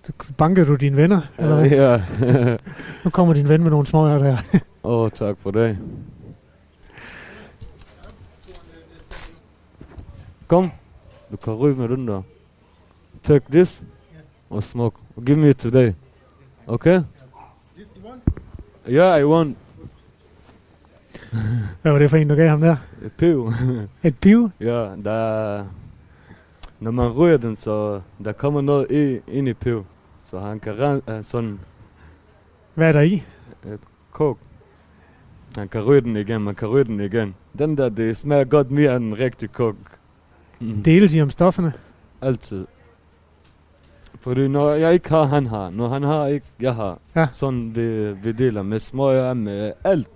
Så 0.02 0.12
bankede 0.38 0.66
du 0.66 0.74
dine 0.74 0.96
venner? 0.96 1.20
Eller 1.38 1.56
hvad? 1.56 1.70
ja. 1.70 2.56
Nu 3.04 3.10
kommer 3.10 3.34
din 3.34 3.48
ven 3.48 3.62
med 3.62 3.70
nogle 3.70 3.86
smøger 3.86 4.18
der. 4.18 4.36
Åh, 4.84 5.00
oh, 5.00 5.10
tak 5.10 5.36
for 5.40 5.50
det. 5.50 5.78
Kom, 10.46 10.70
du 11.30 11.36
kan 11.36 11.52
ryge 11.52 11.76
med 11.76 11.88
den 11.88 12.08
der. 12.08 12.22
Take 13.22 13.44
this 13.50 13.82
og 14.50 14.62
smoke. 14.62 14.96
Give 15.26 15.36
me 15.36 15.50
it 15.50 15.56
today. 15.56 15.92
Okay? 16.66 17.02
Yeah, 18.88 19.20
I 19.20 19.24
want 19.24 19.56
Hvad 21.82 21.92
var 21.92 21.98
det 21.98 22.10
for 22.10 22.16
en, 22.16 22.28
du 22.28 22.34
gav 22.34 22.48
ham 22.48 22.60
der? 22.60 22.76
a 23.04 23.08
pill. 23.18 23.40
Et 24.08 24.18
piv? 24.18 24.50
ja, 24.60 24.88
der... 25.04 25.64
Når 26.80 26.90
man 26.90 27.08
ryger 27.08 27.36
den, 27.36 27.56
så 27.56 28.00
der 28.24 28.32
kommer 28.32 28.60
noget 28.60 28.90
i, 28.90 29.20
ind 29.32 29.48
i 29.48 29.52
piv. 29.52 29.84
Så 30.30 30.38
han 30.38 30.60
kan 30.60 30.78
ren, 30.78 31.02
uh, 31.18 31.24
sådan 31.24 31.60
Hvad 32.74 32.88
er 32.88 32.92
der 32.92 33.00
i? 33.00 33.22
kok. 34.12 34.38
Han 35.56 35.68
kan 35.68 35.82
ryge 35.82 36.00
den 36.00 36.16
igen, 36.16 36.42
man 36.42 36.54
kan 36.54 36.68
ryge 36.68 36.84
den 36.84 37.00
igen. 37.00 37.34
Den 37.58 37.76
der, 37.76 37.88
det 37.88 38.16
smager 38.16 38.44
godt 38.44 38.70
mere 38.70 38.96
end 38.96 39.04
en 39.04 39.18
rigtig 39.18 39.52
kok. 39.52 39.76
Mm. 40.60 40.82
Deles 40.82 41.14
I 41.14 41.20
om 41.20 41.30
stofferne? 41.30 41.72
Altid. 42.22 42.66
Fordi 44.14 44.48
når 44.48 44.70
jeg 44.70 44.92
ikke 44.92 45.08
har, 45.08 45.24
han 45.24 45.46
har. 45.46 45.70
Når 45.70 45.88
han 45.88 46.02
har, 46.02 46.26
ikke 46.26 46.46
jeg 46.60 46.74
har. 46.74 46.98
Ja. 47.16 47.26
Sådan 47.32 47.76
vi, 47.76 48.12
vi 48.12 48.32
deler 48.32 48.62
med 48.62 48.78
smøger, 48.78 49.34
med 49.34 49.72
alt. 49.84 50.08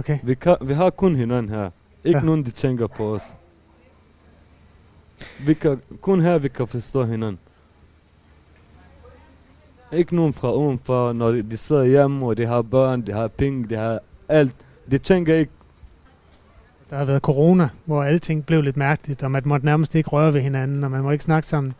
Okay. 0.00 0.18
Vi, 0.22 0.34
kan, 0.34 0.56
vi 0.60 0.74
har 0.74 0.90
kun 0.90 1.16
hinanden 1.16 1.48
her. 1.48 1.70
Ikke 2.04 2.18
Ja. 2.18 2.24
nogen, 2.24 2.44
de 2.44 2.50
tænker 2.50 2.86
på 2.86 3.14
os. 3.14 3.22
Vi 5.46 5.54
kan, 5.54 5.80
kun 6.00 6.20
her, 6.20 6.38
vi 6.38 6.48
kan 6.48 6.66
forstå 6.68 7.04
hinanden. 7.04 7.38
Ikke 9.92 10.16
nogen 10.16 10.32
fra 10.32 10.52
udenfor, 10.54 11.12
når 11.12 11.30
de, 11.30 11.42
de 11.42 11.56
sidder 11.56 11.84
hjemme, 11.84 12.26
og 12.26 12.36
de 12.36 12.46
har 12.46 12.62
børn, 12.62 13.02
de 13.06 13.12
har 13.12 13.28
penge, 13.28 13.68
de 13.68 13.74
har 13.76 13.98
alt. 14.28 14.56
De 14.90 14.98
tænker 14.98 15.34
ikke, 15.34 15.52
Der 16.90 16.96
har 16.96 17.04
været 17.04 17.22
corona, 17.22 17.68
hvor 17.84 18.02
alting 18.04 18.46
blev 18.46 18.62
lidt 18.62 18.76
mærkeligt, 18.76 19.22
og 19.22 19.30
man 19.30 19.42
måtte 19.44 19.66
nærmest 19.66 19.94
ikke 19.94 20.10
røre 20.10 20.34
ved 20.34 20.40
hinanden, 20.40 20.84
og 20.84 20.90
man 20.90 21.02
må 21.02 21.10
ikke 21.10 21.24
snakke 21.24 21.48
sammen. 21.48 21.72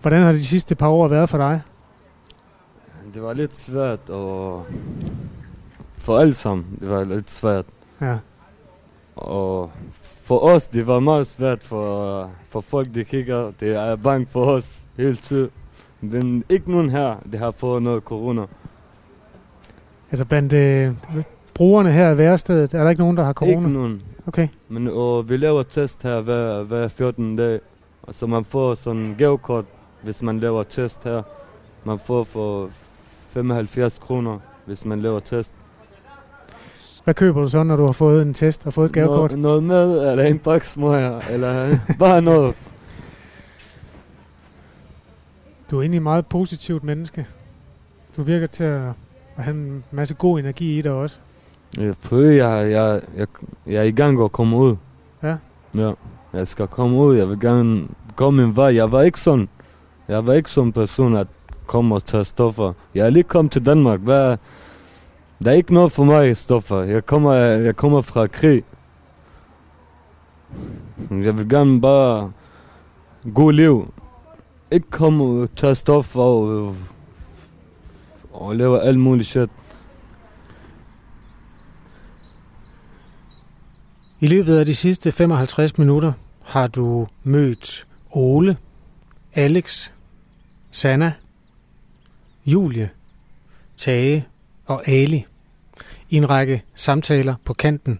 Hvordan 0.00 0.22
har 0.22 0.32
de 0.32 0.44
sidste 0.44 0.74
par 0.74 0.88
år 0.88 1.08
været 1.08 1.28
for 1.28 1.38
dig? 1.38 1.60
det 3.14 3.22
var 3.22 3.32
lidt 3.32 3.56
svært, 3.56 4.10
og 4.10 4.66
for 5.98 6.18
alle 6.18 6.34
sammen, 6.34 6.66
det 6.80 6.90
var 6.90 7.04
lidt 7.04 7.30
svært. 7.30 7.64
Ja. 8.00 8.18
Og 9.16 9.70
for 10.22 10.38
os, 10.38 10.68
det 10.68 10.86
var 10.86 11.00
meget 11.00 11.26
svært 11.26 11.64
for, 11.64 12.30
for 12.48 12.60
folk, 12.60 12.94
der 12.94 13.02
kigger. 13.02 13.52
Det 13.60 13.76
er 13.76 13.96
bange 13.96 14.26
for 14.30 14.44
os 14.44 14.86
hele 14.96 15.16
tiden. 15.16 15.50
Men 16.00 16.44
ikke 16.48 16.70
nogen 16.70 16.90
her, 16.90 17.16
der 17.32 17.38
har 17.38 17.50
fået 17.50 17.82
noget 17.82 18.02
corona. 18.02 18.42
Altså 20.10 20.24
blandt 20.24 20.52
øh, 20.52 20.94
brugerne 21.54 21.92
her 21.92 22.10
i 22.10 22.18
værestedet, 22.18 22.74
er 22.74 22.82
der 22.82 22.90
ikke 22.90 23.02
nogen, 23.02 23.16
der 23.16 23.24
har 23.24 23.32
corona? 23.32 23.56
Ikke 23.56 23.72
nogen. 23.72 24.02
Okay. 24.26 24.48
Men 24.68 24.88
og 24.88 25.28
vi 25.28 25.36
laver 25.36 25.62
test 25.62 26.02
her 26.02 26.20
hver, 26.20 26.62
hver 26.62 26.88
14 26.88 27.36
dag. 27.36 27.60
Og 28.02 28.14
så 28.14 28.26
man 28.26 28.44
får 28.44 28.74
sådan 28.74 29.00
en 29.02 29.14
gavekort, 29.18 29.64
hvis 30.02 30.22
man 30.22 30.40
laver 30.40 30.62
test 30.62 31.04
her. 31.04 31.22
Man 31.84 31.98
får 31.98 32.24
for 32.24 32.70
75 33.30 33.98
kroner, 33.98 34.38
hvis 34.66 34.84
man 34.84 35.00
laver 35.00 35.20
test. 35.20 35.54
Hvad 37.08 37.14
køber 37.14 37.42
du 37.42 37.48
så, 37.48 37.62
når 37.62 37.76
du 37.76 37.84
har 37.84 37.92
fået 37.92 38.22
en 38.22 38.34
test 38.34 38.66
og 38.66 38.74
fået 38.74 38.86
et 38.86 38.92
gavekort? 38.92 39.38
Noget, 39.38 39.40
noget 39.40 39.62
mad, 39.62 40.10
eller 40.10 40.24
en 40.24 40.38
boks 40.38 40.70
smøger, 40.70 41.20
eller 41.30 41.78
bare 41.98 42.22
noget. 42.22 42.54
Du 45.70 45.76
er 45.78 45.82
egentlig 45.82 45.96
et 45.96 46.02
meget 46.02 46.26
positivt 46.26 46.84
menneske. 46.84 47.26
Du 48.16 48.22
virker 48.22 48.46
til 48.46 48.64
at, 48.64 48.82
at 49.36 49.44
have 49.44 49.54
en 49.54 49.84
masse 49.90 50.14
god 50.14 50.38
energi 50.38 50.78
i 50.78 50.82
dig 50.82 50.92
også. 50.92 51.18
Jeg 51.78 51.94
prøver, 52.02 52.30
jeg, 52.30 52.70
jeg, 52.70 53.00
jeg, 53.16 53.26
jeg 53.66 53.76
er 53.76 53.82
i 53.82 53.90
gang 53.90 54.16
med 54.16 54.24
at 54.24 54.32
komme 54.32 54.56
ud. 54.56 54.76
Ja. 55.22 55.36
Ja, 55.74 55.92
jeg 56.32 56.48
skal 56.48 56.66
komme 56.66 56.96
ud. 56.96 57.16
Jeg 57.16 57.28
vil 57.28 57.40
gerne 57.40 57.88
komme 58.16 58.42
en 58.42 58.56
vej. 58.56 58.74
Jeg 58.74 58.92
var 58.92 59.02
ikke 59.02 59.20
sådan. 59.20 59.48
Jeg 60.08 60.26
var 60.26 60.32
ikke 60.32 60.50
sådan 60.50 60.68
en 60.68 60.72
person, 60.72 61.16
at 61.16 61.26
komme 61.66 61.94
og 61.94 62.04
tage 62.04 62.24
stoffer. 62.24 62.72
Jeg 62.94 63.06
er 63.06 63.10
lige 63.10 63.22
kommet 63.22 63.52
til 63.52 63.66
Danmark. 63.66 64.00
Hvad, 64.00 64.36
der 65.44 65.50
er 65.50 65.54
ikke 65.54 65.74
noget 65.74 65.92
for 65.92 66.04
mig 66.04 66.36
stoffer. 66.36 66.82
Jeg 66.82 67.06
kommer, 67.06 67.32
jeg 67.34 67.76
kommer 67.76 68.00
fra 68.00 68.26
krig. 68.26 68.62
Jeg 71.10 71.38
vil 71.38 71.48
gerne 71.48 71.80
bare 71.80 72.32
god 73.34 73.52
liv. 73.52 73.94
Ikke 74.70 74.90
komme 74.90 75.24
og 75.24 75.48
tage 75.56 75.74
stoffer 75.74 76.20
og, 76.20 76.76
og 78.32 78.52
øh, 78.52 78.58
lave 78.58 78.82
alt 78.82 78.98
muligt 78.98 79.28
shit. 79.28 79.50
I 84.20 84.26
løbet 84.26 84.56
af 84.58 84.66
de 84.66 84.74
sidste 84.74 85.12
55 85.12 85.78
minutter 85.78 86.12
har 86.42 86.66
du 86.66 87.06
mødt 87.24 87.86
Ole, 88.10 88.56
Alex, 89.34 89.90
Sanna, 90.70 91.12
Julie, 92.46 92.90
Tage 93.76 94.26
og 94.68 94.88
Ali 94.88 95.26
i 96.10 96.16
en 96.16 96.30
række 96.30 96.62
samtaler 96.74 97.34
på 97.44 97.54
kanten 97.54 97.98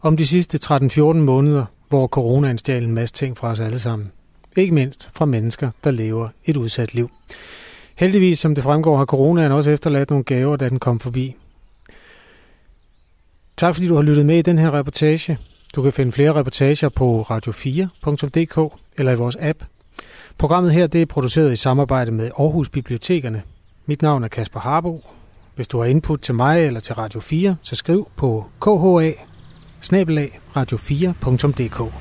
om 0.00 0.16
de 0.16 0.26
sidste 0.26 0.58
13-14 0.64 1.00
måneder, 1.00 1.64
hvor 1.88 2.06
coronaen 2.06 2.58
stjal 2.58 2.84
en 2.84 2.94
masse 2.94 3.14
ting 3.14 3.36
fra 3.36 3.48
os 3.48 3.60
alle 3.60 3.78
sammen. 3.78 4.12
Ikke 4.56 4.74
mindst 4.74 5.10
fra 5.14 5.24
mennesker, 5.24 5.70
der 5.84 5.90
lever 5.90 6.28
et 6.44 6.56
udsat 6.56 6.94
liv. 6.94 7.10
Heldigvis, 7.94 8.38
som 8.38 8.54
det 8.54 8.64
fremgår, 8.64 8.96
har 8.96 9.04
coronaen 9.04 9.52
også 9.52 9.70
efterladt 9.70 10.10
nogle 10.10 10.24
gaver, 10.24 10.56
da 10.56 10.68
den 10.68 10.78
kom 10.78 11.00
forbi. 11.00 11.36
Tak 13.56 13.74
fordi 13.74 13.88
du 13.88 13.94
har 13.94 14.02
lyttet 14.02 14.26
med 14.26 14.38
i 14.38 14.42
den 14.42 14.58
her 14.58 14.70
reportage. 14.78 15.38
Du 15.74 15.82
kan 15.82 15.92
finde 15.92 16.12
flere 16.12 16.34
reportager 16.34 16.88
på 16.88 17.26
radio4.dk 17.30 18.74
eller 18.98 19.12
i 19.12 19.16
vores 19.16 19.36
app. 19.40 19.64
Programmet 20.38 20.72
her 20.72 20.86
det 20.86 21.02
er 21.02 21.06
produceret 21.06 21.52
i 21.52 21.56
samarbejde 21.56 22.10
med 22.10 22.30
Aarhus 22.38 22.68
Bibliotekerne. 22.68 23.42
Mit 23.86 24.02
navn 24.02 24.24
er 24.24 24.28
Kasper 24.28 24.60
Harbo. 24.60 25.04
Hvis 25.58 25.68
du 25.68 25.78
har 25.78 25.84
input 25.84 26.20
til 26.20 26.34
mig 26.34 26.66
eller 26.66 26.80
til 26.80 26.94
Radio 26.94 27.20
4, 27.20 27.56
så 27.62 27.76
skriv 27.76 28.08
på 28.16 28.46
kha 28.62 28.70
radio4.dk. 30.56 31.92